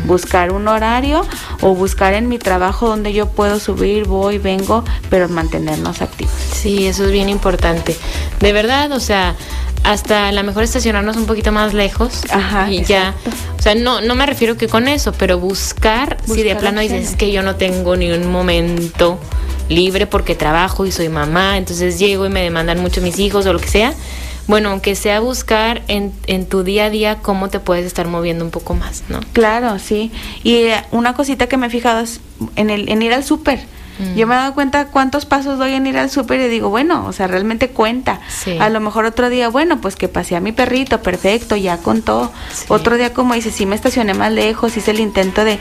Buscar 0.07 0.51
un 0.51 0.67
horario 0.67 1.25
o 1.61 1.77
buscar 1.77 2.15
en 2.15 2.29
mi 2.29 2.39
trabajo 2.39 2.89
donde 2.89 3.12
yo 3.13 3.29
puedo 3.29 3.61
subir, 3.61 4.05
voy, 4.07 4.39
vengo, 4.39 4.85
pero 5.11 5.29
mantenernos 5.29 6.01
activos. 6.03 6.33
Sí, 6.53 6.87
eso 6.87 7.05
es 7.05 7.11
bien 7.13 7.29
importante. 7.29 7.97
De 8.41 8.53
verdad, 8.53 8.91
o 8.93 9.01
sea, 9.01 9.35
hasta 9.85 10.29
a 10.29 10.33
lo 10.33 10.43
mejor 10.45 10.63
estacionarnos 10.63 11.17
un 11.17 11.27
poquito 11.27 11.51
más 11.53 11.75
lejos 11.75 12.23
Ajá, 12.31 12.71
y 12.71 12.85
ya, 12.85 13.09
exacto. 13.09 13.31
o 13.59 13.63
sea, 13.63 13.75
no, 13.75 14.01
no 14.01 14.15
me 14.15 14.27
refiero 14.27 14.57
que 14.57 14.69
con 14.69 14.87
eso, 14.89 15.13
pero 15.13 15.39
buscar, 15.39 16.19
si 16.25 16.43
de 16.43 16.55
plano 16.57 16.81
dices 16.81 16.99
opciones. 16.99 17.11
"Es 17.11 17.17
que 17.17 17.33
yo 17.33 17.43
no 17.43 17.57
tengo 17.57 17.97
ni 17.97 18.11
un 18.13 18.31
momento 18.31 19.19
libre 19.69 20.07
porque 20.07 20.35
trabajo 20.35 20.87
y 20.87 20.93
soy 20.93 21.09
mamá, 21.09 21.57
entonces 21.59 21.99
llego 21.99 22.27
y 22.27 22.29
me 22.29 22.43
demandan 22.43 22.81
mucho 22.81 23.01
mis 23.01 23.19
hijos 23.19 23.47
o 23.47 23.53
lo 23.53 23.59
que 23.59 23.69
sea. 23.69 23.93
Bueno, 24.47 24.71
aunque 24.71 24.95
sea 24.95 25.21
buscar 25.21 25.83
en, 25.89 26.13
en 26.27 26.47
tu 26.47 26.63
día 26.65 26.87
a 26.87 26.91
día 26.91 27.19
cómo 27.23 27.49
te 27.49 27.61
puedes 27.61 27.87
estar 27.87 28.09
moviendo 28.09 28.45
un 28.45 28.51
poco 28.51 28.75
más, 28.75 29.05
¿no? 29.09 29.21
Claro, 29.33 29.79
sí. 29.79 30.11
Y 30.43 30.55
eh, 30.55 30.85
una 30.91 31.15
cosita 31.15 31.47
que 31.47 31.57
me 31.57 31.69
he 31.69 31.71
fijado 31.71 32.01
es 32.01 32.21
en, 32.57 32.71
el, 32.71 32.89
en 32.89 33.03
ir 33.03 33.13
al 33.13 33.25
súper. 33.25 33.61
Mm. 33.99 34.15
Yo 34.15 34.27
me 34.27 34.35
he 34.35 34.39
dado 34.39 34.55
cuenta 34.55 34.87
cuántos 34.87 35.27
pasos 35.27 35.59
doy 35.59 35.75
en 35.75 35.87
ir 35.87 35.99
al 35.99 36.11
súper 36.11 36.41
y 36.41 36.49
digo, 36.49 36.69
bueno, 36.69 37.07
o 37.07 37.13
sea, 37.13 37.27
realmente 37.27 37.71
cuenta. 37.71 38.21
Sí. 38.29 38.57
A 38.59 38.69
lo 38.69 38.81
mejor 38.81 39.05
otro 39.05 39.29
día, 39.29 39.49
bueno, 39.49 39.81
pues 39.81 39.97
que 39.97 40.09
pasé 40.09 40.37
a 40.37 40.41
mi 40.41 40.53
perrito, 40.53 41.03
perfecto, 41.03 41.57
ya 41.57 41.79
contó. 41.79 42.33
Sí. 42.53 42.67
Otro 42.69 42.97
día, 42.97 43.13
como 43.13 43.35
dice, 43.35 43.51
sí 43.51 43.67
me 43.67 43.75
estacioné 43.75 44.15
más 44.15 44.33
lejos, 44.33 44.77
hice 44.77 44.93
el 44.93 45.01
intento 45.01 45.45
de, 45.45 45.59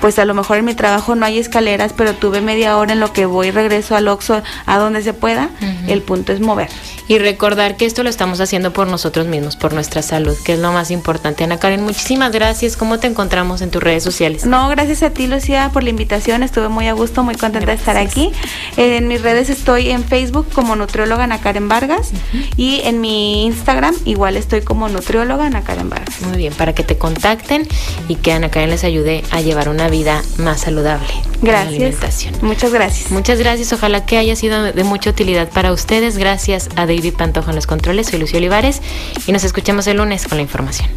pues 0.00 0.18
a 0.18 0.24
lo 0.24 0.34
mejor 0.34 0.58
en 0.58 0.64
mi 0.64 0.74
trabajo 0.74 1.14
no 1.14 1.26
hay 1.26 1.38
escaleras, 1.38 1.92
pero 1.96 2.14
tuve 2.14 2.40
media 2.40 2.76
hora 2.76 2.92
en 2.92 3.00
lo 3.00 3.12
que 3.12 3.26
voy 3.26 3.50
regreso 3.50 3.96
al 3.96 4.08
Oxxo 4.08 4.42
a 4.66 4.78
donde 4.78 5.02
se 5.02 5.12
pueda. 5.12 5.50
El 5.88 6.02
punto 6.02 6.32
es 6.32 6.40
mover. 6.40 6.68
Y 7.08 7.18
recordar 7.18 7.76
que 7.76 7.86
esto 7.86 8.02
lo 8.02 8.10
estamos 8.10 8.40
haciendo 8.40 8.72
por 8.72 8.88
nosotros 8.88 9.26
mismos, 9.26 9.54
por 9.54 9.72
nuestra 9.72 10.02
salud, 10.02 10.36
que 10.44 10.54
es 10.54 10.58
lo 10.58 10.72
más 10.72 10.90
importante. 10.90 11.44
Ana 11.44 11.58
Karen, 11.58 11.82
muchísimas 11.82 12.32
gracias. 12.32 12.76
¿Cómo 12.76 12.98
te 12.98 13.06
encontramos 13.06 13.62
en 13.62 13.70
tus 13.70 13.82
redes 13.82 14.02
sociales? 14.02 14.44
No, 14.44 14.68
gracias 14.68 15.04
a 15.04 15.10
ti, 15.10 15.28
Lucía, 15.28 15.70
por 15.72 15.84
la 15.84 15.90
invitación. 15.90 16.42
Estuve 16.42 16.68
muy 16.68 16.88
a 16.88 16.94
gusto, 16.94 17.22
muy 17.22 17.36
contenta 17.36 17.65
de 17.66 17.74
estar 17.74 17.96
aquí. 17.96 18.32
En 18.76 19.08
mis 19.08 19.22
redes 19.22 19.50
estoy 19.50 19.90
en 19.90 20.04
Facebook 20.04 20.46
como 20.52 20.76
nutrióloga 20.76 21.24
Ana 21.24 21.40
Karen 21.40 21.68
Vargas 21.68 22.10
y 22.56 22.80
en 22.84 23.00
mi 23.00 23.44
Instagram 23.46 23.94
igual 24.04 24.36
estoy 24.36 24.62
como 24.62 24.88
nutrióloga 24.88 25.46
Ana 25.46 25.62
Karen 25.62 25.90
Vargas. 25.90 26.20
Muy 26.22 26.36
bien, 26.36 26.52
para 26.54 26.74
que 26.74 26.82
te 26.82 26.96
contacten 26.98 27.66
y 28.08 28.16
que 28.16 28.32
Ana 28.32 28.50
Karen 28.50 28.70
les 28.70 28.84
ayude 28.84 29.22
a 29.30 29.40
llevar 29.40 29.68
una 29.68 29.88
vida 29.88 30.22
más 30.38 30.60
saludable. 30.60 31.06
la 31.42 31.50
Gracias. 31.50 31.68
alimentación. 31.68 32.34
Muchas 32.42 32.72
gracias. 32.72 33.10
Muchas 33.10 33.38
gracias, 33.38 33.72
ojalá 33.72 34.06
que 34.06 34.18
haya 34.18 34.36
sido 34.36 34.62
de 34.62 34.84
mucha 34.84 35.10
utilidad 35.10 35.48
para 35.50 35.72
ustedes. 35.72 36.16
Gracias 36.18 36.68
a 36.76 36.86
David 36.86 37.14
Pantoja 37.14 37.50
en 37.50 37.56
los 37.56 37.66
controles, 37.66 38.08
soy 38.08 38.18
Lucio 38.20 38.38
Olivares 38.38 38.80
y 39.26 39.32
nos 39.32 39.44
escuchamos 39.44 39.86
el 39.86 39.96
lunes 39.98 40.26
con 40.26 40.38
la 40.38 40.42
información. 40.42 40.88